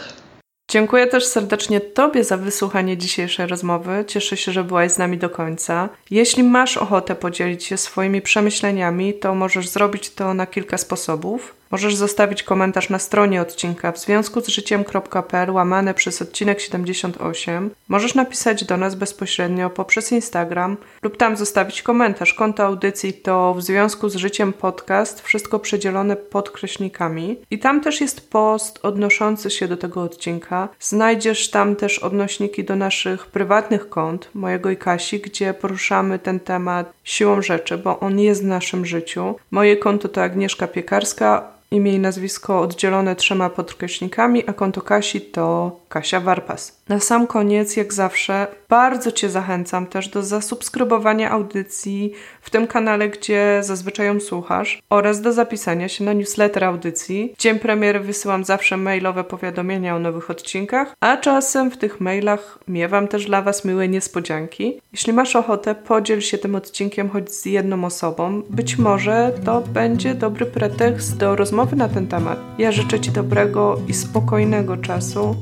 Dziękuję 0.76 1.06
też 1.06 1.26
serdecznie 1.26 1.80
Tobie 1.80 2.24
za 2.24 2.36
wysłuchanie 2.36 2.96
dzisiejszej 2.96 3.46
rozmowy. 3.46 4.04
Cieszę 4.06 4.36
się, 4.36 4.52
że 4.52 4.64
byłaś 4.64 4.92
z 4.92 4.98
nami 4.98 5.18
do 5.18 5.30
końca. 5.30 5.88
Jeśli 6.10 6.42
masz 6.42 6.76
ochotę 6.76 7.14
podzielić 7.14 7.64
się 7.64 7.76
swoimi 7.76 8.22
przemyśleniami, 8.22 9.14
to 9.14 9.34
możesz 9.34 9.68
zrobić 9.68 10.10
to 10.10 10.34
na 10.34 10.46
kilka 10.46 10.78
sposobów. 10.78 11.54
Możesz 11.70 11.96
zostawić 11.96 12.42
komentarz 12.42 12.90
na 12.90 12.98
stronie 12.98 13.40
odcinka 13.40 13.92
w 13.92 13.98
związku 13.98 14.40
z 14.40 14.48
życiem.pl 14.48 15.50
łamane 15.50 15.94
przez 15.94 16.22
odcinek 16.22 16.60
78. 16.60 17.70
Możesz 17.88 18.14
napisać 18.14 18.64
do 18.64 18.76
nas 18.76 18.94
bezpośrednio 18.94 19.70
poprzez 19.70 20.12
Instagram 20.12 20.76
lub 21.02 21.16
tam 21.16 21.36
zostawić 21.36 21.82
komentarz. 21.82 22.34
Konto 22.34 22.64
audycji 22.64 23.12
to 23.12 23.54
w 23.54 23.62
związku 23.62 24.08
z 24.08 24.16
życiem 24.16 24.52
podcast, 24.52 25.22
wszystko 25.22 25.58
przedzielone 25.58 26.16
podkreśnikami. 26.16 27.36
I 27.50 27.58
tam 27.58 27.80
też 27.80 28.00
jest 28.00 28.30
post 28.30 28.78
odnoszący 28.82 29.50
się 29.50 29.68
do 29.68 29.76
tego 29.76 30.02
odcinka. 30.02 30.68
Znajdziesz 30.80 31.50
tam 31.50 31.76
też 31.76 31.98
odnośniki 31.98 32.64
do 32.64 32.76
naszych 32.76 33.26
prywatnych 33.26 33.88
kont, 33.88 34.30
mojego 34.34 34.70
i 34.70 34.76
Kasi, 34.76 35.20
gdzie 35.20 35.54
poruszamy 35.54 36.18
ten 36.18 36.40
temat 36.40 36.92
siłą 37.04 37.42
rzeczy, 37.42 37.78
bo 37.78 38.00
on 38.00 38.20
jest 38.20 38.42
w 38.42 38.46
naszym 38.46 38.86
życiu. 38.86 39.34
Moje 39.50 39.76
konto 39.76 40.08
to 40.08 40.22
Agnieszka 40.22 40.66
Piekarska, 40.66 41.55
imię 41.70 41.92
i 41.92 41.98
nazwisko 41.98 42.60
oddzielone 42.60 43.16
trzema 43.16 43.50
podkreśnikami, 43.50 44.48
a 44.48 44.52
konto 44.52 44.82
Kasi 44.82 45.20
to 45.20 45.76
Kasia 45.88 46.20
Warpas. 46.20 46.80
Na 46.88 47.00
sam 47.00 47.26
koniec, 47.26 47.76
jak 47.76 47.92
zawsze, 47.92 48.46
bardzo 48.68 49.12
Cię 49.12 49.30
zachęcam 49.30 49.86
też 49.86 50.08
do 50.08 50.22
zasubskrybowania 50.22 51.30
audycji 51.30 52.12
w 52.40 52.50
tym 52.50 52.66
kanale, 52.66 53.08
gdzie 53.08 53.60
zazwyczaj 53.62 54.06
ją 54.06 54.20
słuchasz, 54.20 54.82
oraz 54.90 55.20
do 55.20 55.32
zapisania 55.32 55.88
się 55.88 56.04
na 56.04 56.12
newsletter 56.12 56.64
audycji. 56.64 57.34
W 57.38 57.40
dzień 57.40 57.58
premiery 57.58 58.00
wysyłam 58.00 58.44
zawsze 58.44 58.76
mailowe 58.76 59.24
powiadomienia 59.24 59.96
o 59.96 59.98
nowych 59.98 60.30
odcinkach, 60.30 60.94
a 61.00 61.16
czasem 61.16 61.70
w 61.70 61.76
tych 61.76 62.00
mailach 62.00 62.58
miewam 62.68 63.08
też 63.08 63.26
dla 63.26 63.42
Was 63.42 63.64
miłe 63.64 63.88
niespodzianki. 63.88 64.80
Jeśli 64.92 65.12
masz 65.12 65.36
ochotę, 65.36 65.74
podziel 65.74 66.20
się 66.20 66.38
tym 66.38 66.54
odcinkiem 66.54 67.10
choć 67.10 67.32
z 67.32 67.46
jedną 67.46 67.84
osobą. 67.84 68.42
Być 68.50 68.78
może 68.78 69.32
to 69.44 69.60
będzie 69.60 70.14
dobry 70.14 70.46
pretekst 70.46 71.16
do 71.16 71.36
rozmowy 71.36 71.76
na 71.76 71.88
ten 71.88 72.06
temat. 72.06 72.38
Ja 72.58 72.72
życzę 72.72 73.00
Ci 73.00 73.10
dobrego 73.10 73.80
i 73.88 73.94
spokojnego 73.94 74.76
czasu. 74.76 75.36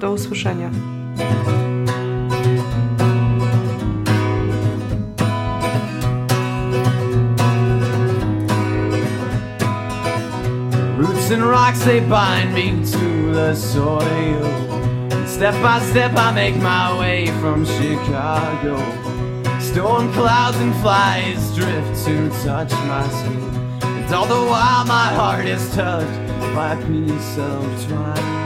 Do 0.00 0.12
usłyszenia. 0.12 0.70
Roots 10.98 11.30
and 11.30 11.42
rocks 11.42 11.84
they 11.84 12.00
bind 12.00 12.54
me 12.54 12.84
to 12.92 13.32
the 13.34 13.56
soil. 13.56 13.98
And 15.10 15.28
step 15.28 15.54
by 15.62 15.80
step 15.90 16.12
I 16.16 16.32
make 16.32 16.56
my 16.56 16.96
way 17.00 17.26
from 17.40 17.66
Chicago. 17.66 18.78
Storm 19.60 20.12
clouds 20.12 20.60
and 20.60 20.74
flies 20.76 21.56
drift 21.56 22.04
to 22.06 22.30
touch 22.44 22.72
my 22.86 23.08
skin. 23.08 23.42
And 23.82 24.14
all 24.14 24.26
the 24.26 24.46
while 24.46 24.84
my 24.86 25.12
heart 25.14 25.46
is 25.46 25.74
touched 25.74 26.20
by 26.54 26.74
a 26.74 26.86
piece 26.86 27.38
of 27.38 27.88
twine 27.88 28.38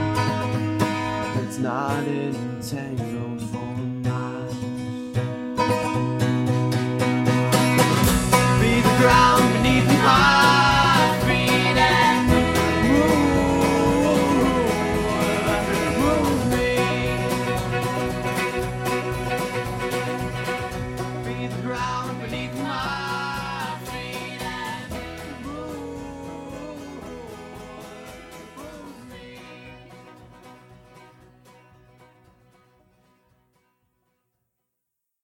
not 1.63 2.03
and 2.03 2.61
tangled 2.61 3.41
for 3.49 3.57
miles. 4.03 4.53
Be 8.59 8.81
the 8.81 8.95
ground. 8.99 9.42